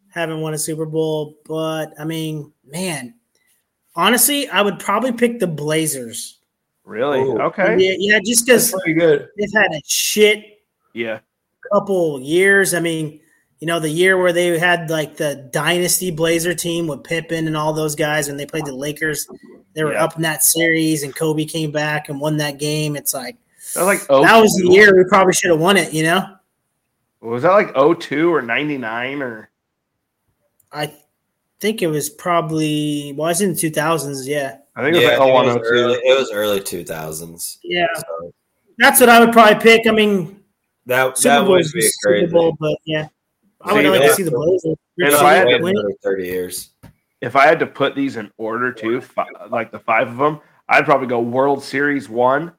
haven't 0.09 0.39
won 0.39 0.53
a 0.53 0.57
Super 0.57 0.85
Bowl. 0.85 1.35
But 1.45 1.93
I 1.99 2.05
mean, 2.05 2.53
man, 2.65 3.15
honestly, 3.95 4.47
I 4.47 4.61
would 4.61 4.79
probably 4.79 5.11
pick 5.11 5.39
the 5.39 5.47
Blazers. 5.47 6.39
Really? 6.85 7.19
Ooh. 7.19 7.39
Okay. 7.39 7.75
Yeah, 7.77 7.95
yeah, 7.97 8.19
just 8.25 8.45
because 8.45 8.71
they've 8.85 9.53
had 9.53 9.73
a 9.73 9.81
shit 9.85 10.61
Yeah. 10.93 11.19
Couple 11.73 12.19
years. 12.21 12.73
I 12.73 12.79
mean, 12.79 13.19
you 13.59 13.67
know, 13.67 13.79
the 13.79 13.89
year 13.89 14.17
where 14.17 14.33
they 14.33 14.57
had 14.59 14.89
like 14.89 15.17
the 15.17 15.49
dynasty 15.51 16.11
Blazer 16.11 16.53
team 16.53 16.87
with 16.87 17.03
Pippen 17.03 17.47
and 17.47 17.57
all 17.57 17.73
those 17.73 17.95
guys, 17.95 18.27
and 18.27 18.39
they 18.39 18.45
played 18.45 18.65
the 18.65 18.75
Lakers. 18.75 19.27
They 19.73 19.83
were 19.83 19.93
Yeah. 19.93 20.03
up 20.03 20.15
in 20.15 20.21
that 20.23 20.43
series, 20.43 21.03
and 21.03 21.15
Kobe 21.15 21.45
came 21.45 21.71
back 21.71 22.09
and 22.09 22.19
won 22.19 22.37
that 22.37 22.57
game. 22.59 22.95
It's 22.95 23.13
like 23.13 23.37
That 23.75 23.83
was 23.83 23.99
like 23.99 24.07
oh, 24.09 24.21
that 24.23 24.39
was 24.41 24.53
the 24.53 24.69
year 24.71 24.95
we 24.95 25.03
probably 25.09 25.33
should 25.33 25.51
have 25.51 25.59
won 25.59 25.77
it. 25.77 25.91
You 25.93 26.03
know, 26.03 26.23
Was 27.21 27.43
that 27.43 27.51
like 27.51 27.73
02 27.75 28.33
or 28.33 28.41
99 28.41 29.21
or 29.21 29.49
I 30.71 30.91
think 31.59 31.81
it 31.81 31.87
was 31.87 32.09
probably 32.09 33.13
well, 33.17 33.29
it's 33.29 33.41
in 33.41 33.53
the 33.53 33.59
two 33.59 33.71
thousands. 33.71 34.27
Yeah, 34.27 34.57
I 34.75 34.83
think 34.83 34.95
it 34.95 34.99
was 34.99 35.03
Yeah, 35.03 35.17
like 35.17 35.21
I 35.21 35.25
think 35.25 35.33
01, 35.35 35.45
it, 35.45 35.59
was 35.59 35.67
02. 35.69 35.73
early, 35.73 35.93
it 36.03 36.19
was 36.19 36.31
early 36.31 36.59
2000s. 36.59 37.57
yeah, 37.63 37.87
So 37.95 38.33
that's 38.77 38.99
what 38.99 39.09
I 39.09 39.19
would 39.19 39.31
probably 39.33 39.59
pick. 39.61 39.87
I 39.87 39.91
mean, 39.91 40.36
that 40.87 41.17
Super 41.17 41.35
that 41.35 41.41
Bowl 41.41 41.51
would 41.51 41.61
is 41.61 41.71
be 41.73 41.81
Super 41.81 41.93
crazy. 42.03 42.31
Bowl, 42.33 42.57
but 42.59 42.77
yeah, 42.85 43.07
I 43.61 43.73
would 43.73 43.83
See, 43.83 43.89
like 43.89 44.01
to 44.01 44.13
see 44.15 44.23
the 44.23 44.31
Blazers. 44.31 44.77
And 44.97 45.07
if 45.13 45.19
I 45.21 45.33
had 45.35 45.47
to 45.49 45.57
win. 45.59 45.77
another 45.77 45.93
30 46.03 46.25
years. 46.25 46.69
If 47.21 47.35
I 47.35 47.45
had 47.47 47.59
to 47.59 47.65
put 47.67 47.95
these 47.95 48.15
in 48.15 48.31
order 48.37 48.71
too, 48.71 49.01
fi- 49.01 49.25
like 49.49 49.71
the 49.71 49.79
five 49.79 50.07
of 50.07 50.17
them, 50.17 50.39
I'd 50.69 50.85
probably 50.85 51.07
go 51.07 51.19
World 51.19 51.63
Series 51.63 52.07
one, 52.07 52.51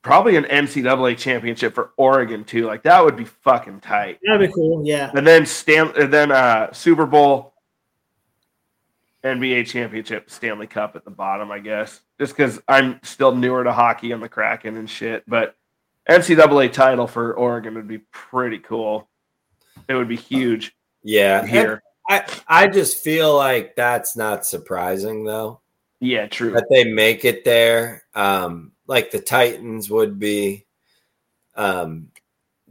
probably 0.00 0.36
an 0.36 0.44
NCAA 0.44 1.18
championship 1.18 1.74
for 1.74 1.90
Oregon 1.98 2.42
too. 2.44 2.64
Like 2.66 2.82
that 2.84 3.04
would 3.04 3.16
be 3.16 3.24
fucking 3.26 3.80
tight. 3.80 4.18
That'd 4.24 4.48
be 4.48 4.52
cool. 4.54 4.82
Yeah, 4.86 5.10
And 5.14 5.26
then 5.26 5.44
Stan, 5.44 5.92
and 6.00 6.10
then 6.10 6.32
uh, 6.32 6.72
Super 6.72 7.04
Bowl, 7.04 7.52
NBA 9.24 9.66
championship, 9.66 10.30
Stanley 10.30 10.66
Cup 10.66 10.96
at 10.96 11.04
the 11.04 11.10
bottom, 11.10 11.50
I 11.50 11.58
guess. 11.58 12.00
Just 12.18 12.34
because 12.34 12.60
I'm 12.66 12.98
still 13.02 13.34
newer 13.34 13.62
to 13.64 13.72
hockey 13.72 14.12
and 14.12 14.22
the 14.22 14.28
Kraken 14.28 14.76
and 14.76 14.88
shit, 14.88 15.22
but 15.28 15.54
NCAA 16.08 16.72
title 16.72 17.06
for 17.06 17.34
Oregon 17.34 17.74
would 17.74 17.88
be 17.88 17.98
pretty 18.10 18.58
cool. 18.58 19.08
It 19.88 19.94
would 19.94 20.08
be 20.08 20.16
huge 20.16 20.74
Yeah. 21.02 21.46
here. 21.46 21.82
I, 22.08 22.24
I 22.46 22.66
just 22.68 22.98
feel 23.04 23.36
like 23.36 23.76
that's 23.76 24.16
not 24.16 24.46
surprising 24.46 25.24
though. 25.24 25.60
Yeah, 26.00 26.26
true. 26.26 26.52
That 26.52 26.66
they 26.70 26.84
make 26.84 27.24
it 27.24 27.44
there. 27.44 28.04
Um, 28.14 28.72
like 28.86 29.10
the 29.10 29.20
Titans 29.20 29.90
would 29.90 30.18
be. 30.18 30.64
Um, 31.54 32.08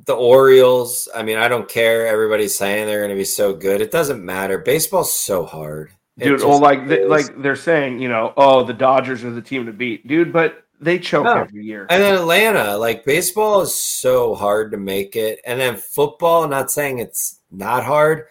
the 0.05 0.13
Orioles, 0.13 1.09
I 1.13 1.23
mean, 1.23 1.37
I 1.37 1.47
don't 1.47 1.67
care. 1.67 2.07
Everybody's 2.07 2.55
saying 2.57 2.85
they're 2.85 2.99
going 2.99 3.09
to 3.09 3.15
be 3.15 3.25
so 3.25 3.53
good. 3.53 3.81
It 3.81 3.91
doesn't 3.91 4.23
matter. 4.23 4.57
Baseball's 4.59 5.11
so 5.11 5.43
hard. 5.45 5.91
It 6.17 6.25
dude. 6.25 6.41
Well, 6.41 6.59
like 6.59 6.87
they, 6.87 7.05
like 7.05 7.41
they're 7.41 7.55
saying, 7.55 7.99
you 7.99 8.07
know, 8.07 8.33
oh, 8.37 8.63
the 8.63 8.73
Dodgers 8.73 9.23
are 9.23 9.31
the 9.31 9.41
team 9.41 9.65
to 9.65 9.73
beat, 9.73 10.07
dude. 10.07 10.31
But 10.31 10.65
they 10.79 10.99
choke 10.99 11.25
No. 11.25 11.37
every 11.37 11.63
year. 11.63 11.87
And 11.89 12.01
then 12.01 12.15
Atlanta, 12.15 12.77
like 12.77 13.05
baseball 13.05 13.61
is 13.61 13.75
so 13.75 14.35
hard 14.35 14.71
to 14.71 14.77
make 14.77 15.15
it. 15.15 15.39
And 15.45 15.59
then 15.59 15.77
football, 15.77 16.47
not 16.47 16.71
saying 16.71 16.99
it's 16.99 17.39
not 17.51 17.83
hard, 17.83 18.25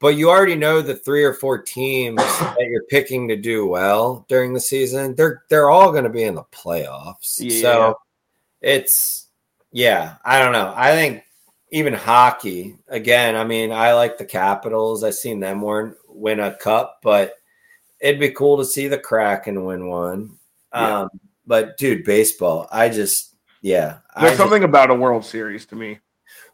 but 0.00 0.16
you 0.16 0.30
already 0.30 0.54
know 0.54 0.80
the 0.80 0.94
three 0.94 1.24
or 1.24 1.34
four 1.34 1.58
teams 1.58 2.16
that 2.16 2.66
you're 2.68 2.84
picking 2.84 3.26
to 3.28 3.36
do 3.36 3.66
well 3.66 4.24
during 4.28 4.52
the 4.54 4.60
season. 4.60 5.14
They're 5.16 5.42
they're 5.48 5.70
all 5.70 5.90
going 5.90 6.04
to 6.04 6.10
be 6.10 6.22
in 6.22 6.36
the 6.36 6.44
playoffs. 6.44 7.36
Yeah. 7.38 7.60
So 7.60 7.98
it's 8.60 9.26
yeah, 9.72 10.16
I 10.24 10.38
don't 10.38 10.52
know. 10.52 10.72
I 10.76 10.92
think 10.92 11.24
even 11.70 11.92
hockey, 11.92 12.76
again, 12.88 13.36
I 13.36 13.44
mean, 13.44 13.72
I 13.72 13.92
like 13.92 14.18
the 14.18 14.24
Capitals. 14.24 15.04
I've 15.04 15.14
seen 15.14 15.40
them 15.40 15.62
win 15.62 15.94
win 16.08 16.40
a 16.40 16.54
cup, 16.56 17.00
but 17.02 17.34
it'd 18.00 18.20
be 18.20 18.30
cool 18.30 18.56
to 18.58 18.64
see 18.64 18.88
the 18.88 18.98
Kraken 18.98 19.64
win 19.64 19.88
one. 19.88 20.38
Yeah. 20.72 21.00
Um, 21.00 21.08
but 21.48 21.76
dude, 21.78 22.04
baseball, 22.04 22.68
I 22.70 22.88
just 22.88 23.34
yeah. 23.62 23.98
I 24.14 24.20
There's 24.20 24.32
just- 24.32 24.40
something 24.40 24.62
about 24.62 24.90
a 24.90 24.94
World 24.94 25.24
Series 25.24 25.66
to 25.66 25.74
me. 25.76 25.98